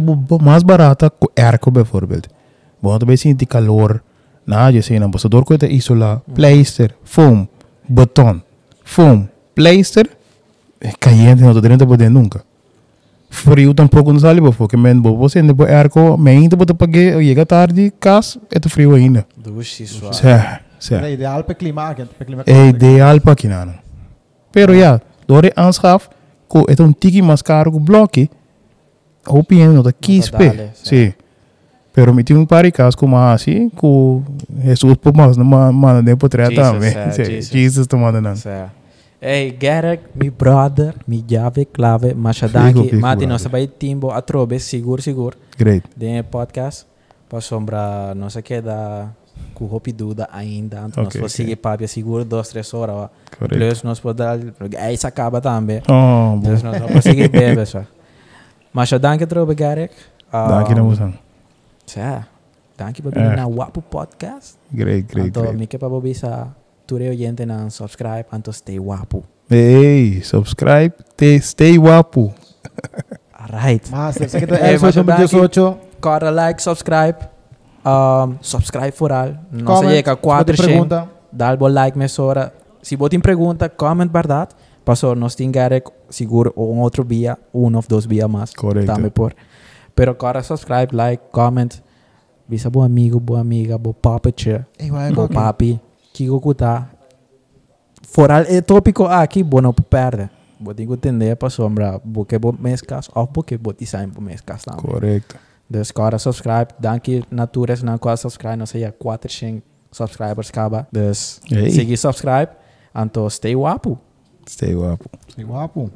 bu- 0.00 0.16
bu- 0.16 0.38
mais 0.42 0.62
barata 0.62 1.10
que 1.10 1.26
o 1.26 1.30
arco, 1.46 1.70
bijvoorbeeld. 1.70 2.28
Bom, 2.82 2.98
também 2.98 3.16
sente 3.16 3.44
calor, 3.46 4.00
na, 4.46 4.70
je 4.72 4.82
sei, 4.82 4.98
não, 4.98 5.10
você 5.10 5.28
door 5.28 5.44
com 5.44 5.54
esta 5.54 5.66
isola, 5.66 6.22
pleister, 6.34 6.94
foam, 7.04 7.48
beton, 7.88 8.40
foam, 8.84 9.28
pleister, 9.54 10.08
é 10.80 10.92
caliente, 10.98 11.42
não 11.42 11.52
tô 11.52 11.60
dentro 11.60 11.86
poder 11.86 12.08
nunca. 12.10 12.42
Frio 13.30 13.74
tampouco 13.74 14.10
não 14.12 14.20
sale, 14.20 14.40
porque 14.52 14.76
men 14.76 15.00
bo 15.00 15.16
você 15.16 15.40
ainda 15.40 15.52
bo 15.52 15.64
arco, 15.64 16.16
men 16.16 16.38
ainda 16.42 16.56
bota 16.56 16.72
pague, 16.72 17.12
chega 17.22 17.44
tarde, 17.44 17.92
cas, 18.00 18.38
é 18.50 18.58
tu 18.58 18.68
frio 18.70 18.94
ainda. 18.94 19.26
Suave. 19.62 20.14
Certo, 20.16 20.46
É 20.54 20.60
certo. 20.78 21.06
ideal 21.08 21.44
para 21.44 21.54
clima, 21.54 21.94
para 21.94 22.24
clima. 22.24 22.42
É 22.46 22.68
ideal 22.68 23.20
para 23.20 23.34
não. 23.66 23.74
Pero 24.50 24.72
ja, 24.72 25.00
door 25.26 25.42
de 25.42 25.52
aanschaf, 25.54 26.08
ko 26.46 26.62
het 26.66 26.78
een 26.78 26.94
tiki 26.98 27.20
mas 27.22 27.42
caro 27.42 27.70
ko 27.70 27.78
bloque, 27.80 28.28
hoop 29.28 29.52
je 29.52 29.66
no 29.68 29.82
da 29.82 29.92
15 29.92 30.30
dale, 30.30 30.50
pe. 30.50 30.70
sí. 30.74 30.84
Sí. 31.06 31.14
Pero 31.94 32.14
mi 32.14 32.22
tiene 32.22 32.40
un 32.40 32.46
par 32.46 32.62
de 32.64 32.70
casos 32.70 32.94
como 32.96 33.18
así, 33.18 33.70
ko 33.74 34.22
Jesus 34.62 34.96
por 34.98 35.12
mas 35.16 35.36
na 35.36 35.42
ma 35.44 35.72
na 35.72 36.00
de 36.02 36.14
potreta 36.16 36.50
Jesus, 36.50 36.72
também. 36.72 36.94
é, 36.94 37.10
Sí, 37.42 37.58
Jesus. 37.58 37.86
Tomando 37.88 38.20
não. 38.20 38.36
Sa. 38.36 38.70
Hey, 39.20 39.56
Gerek, 39.60 40.02
mi 40.14 40.30
brother, 40.30 40.94
mi 41.08 41.24
jave 41.26 41.66
clave, 41.66 42.14
fico, 42.14 42.96
mati 43.00 43.26
nossa 43.26 43.48
bai 43.48 43.66
timbo 43.66 44.12
atrobe, 44.12 44.60
seguro, 44.60 45.02
seguro. 45.02 45.36
Great. 45.58 45.82
Den 45.96 46.22
podcast, 46.22 46.86
para 47.28 47.40
sombra, 47.40 48.14
nossa 48.14 48.40
queda, 48.42 49.08
com 49.54 49.64
hopi 49.66 49.90
dúvida 49.90 50.28
ainda, 50.32 50.84
então 50.86 51.02
nós 51.02 51.06
Ok, 51.08 51.12
podemos 51.20 51.32
ok. 51.32 51.36
seguir 51.36 51.56
papia 51.56 51.88
seguro, 51.88 52.24
duas, 52.24 52.48
três 52.48 52.72
horas. 52.72 53.10
Correto. 53.36 53.56
Plus, 53.56 53.82
nós 53.82 53.98
podemos 53.98 54.52
dar, 54.70 54.80
aí 54.84 54.96
se 54.96 55.04
acaba 55.06 55.40
também. 55.40 55.82
Oh. 55.88 56.38
Dus 56.40 56.62
nós 56.62 56.78
vamos 56.78 57.02
seguir 57.02 57.28
bem, 57.28 57.56
pessoal. 57.56 57.84
Maar 58.70 58.86
je 58.88 58.98
dank 58.98 59.20
erop, 59.20 59.52
Garek. 59.56 60.10
Um, 60.34 60.48
dank 60.48 60.68
je, 60.68 60.74
Namusan. 60.74 61.14
Ja, 61.84 62.26
dank 62.76 62.96
je 62.96 63.02
voor 63.02 63.54
Wapu 63.54 63.80
eh. 63.80 63.88
podcast. 63.88 64.56
Great, 64.76 65.04
great, 65.06 65.26
Anto, 65.26 65.40
great. 65.40 65.60
Ik 65.60 65.72
heb 65.72 65.82
al 65.82 66.02
ture 66.84 67.08
oyente 67.08 67.64
subscribe, 67.68 68.24
anto 68.30 68.52
stay 68.52 68.80
wapu. 68.80 69.22
Hey, 69.46 70.20
subscribe, 70.22 70.94
te 71.14 71.38
stay 71.40 71.78
wapu. 71.78 72.32
Alright. 73.50 73.90
Mas, 73.90 74.14
sé 74.14 74.38
que 74.38 74.46
te 74.46 74.54
eh, 74.60 74.78
hey, 74.78 75.76
Corre 76.00 76.32
like, 76.32 76.60
subscribe. 76.60 77.16
Um, 77.84 78.36
subscribe 78.40 78.92
vooral. 78.96 79.38
No 79.50 79.80
se 79.80 79.86
llega 79.86 80.12
a 80.12 80.16
400. 80.16 81.08
Dar 81.30 81.58
like, 81.60 81.96
mesora. 81.96 82.52
Si 82.82 82.96
vos 82.96 83.08
tienes 83.10 83.22
pregunta, 83.22 83.68
comment, 83.68 84.12
¿verdad? 84.12 84.48
pasó 84.88 85.14
Nothing 85.14 85.52
seguro 86.08 86.50
un 86.56 86.80
otro 86.80 87.04
vía, 87.04 87.38
uno 87.52 87.80
o 87.80 87.82
dos 87.86 88.06
vías 88.06 88.26
más. 88.26 88.54
Correcto. 88.54 88.90
Dame 88.90 89.10
por. 89.10 89.36
Pero 89.94 90.16
cara, 90.16 90.42
subscribe, 90.42 90.88
like, 90.92 91.24
comment. 91.30 91.74
Visa 92.46 92.70
buen 92.70 92.86
amigo, 92.86 93.20
buen 93.20 93.42
amiga, 93.42 93.76
buen 93.76 93.94
papi, 93.94 94.32
che. 94.32 94.64
Buen 94.88 95.28
papi. 95.28 95.78
Kiko 96.10 96.40
kuta. 96.40 96.90
Foral 98.02 98.46
el 98.48 98.64
tópico 98.64 99.06
aquí, 99.06 99.42
bueno, 99.42 99.74
perde. 99.74 100.30
Vos 100.58 100.74
tengo 100.74 100.92
que 100.92 100.94
entender 100.94 101.36
para 101.36 101.50
sombra, 101.50 102.00
porque 102.00 102.38
vos 102.38 102.54
o 103.12 103.26
porque 103.30 103.58
vos 103.58 103.76
design 103.76 104.10
vos 104.10 104.22
mezclas 104.22 104.64
también. 104.64 104.90
Correcto. 104.90 105.36
Dus 105.68 105.92
cara, 105.92 106.18
subscribe. 106.18 106.68
Danke, 106.78 107.24
Natures, 107.28 107.84
na 107.84 107.98
qua 107.98 108.16
subscribe. 108.16 108.56
No 108.56 108.66
sé, 108.66 108.80
ya 108.80 108.90
4, 108.90 109.62
subscribers 109.90 110.50
kaba. 110.50 110.88
Dus, 110.90 111.42
hey. 111.50 111.70
sigi 111.70 111.96
subscribe. 111.98 112.48
Anto, 112.94 113.28
stay 113.28 113.54
wapu. 113.54 113.98
Stay 114.48 114.74
wapo. 114.74 115.10
Sei 115.34 115.44
guapo. 115.44 115.90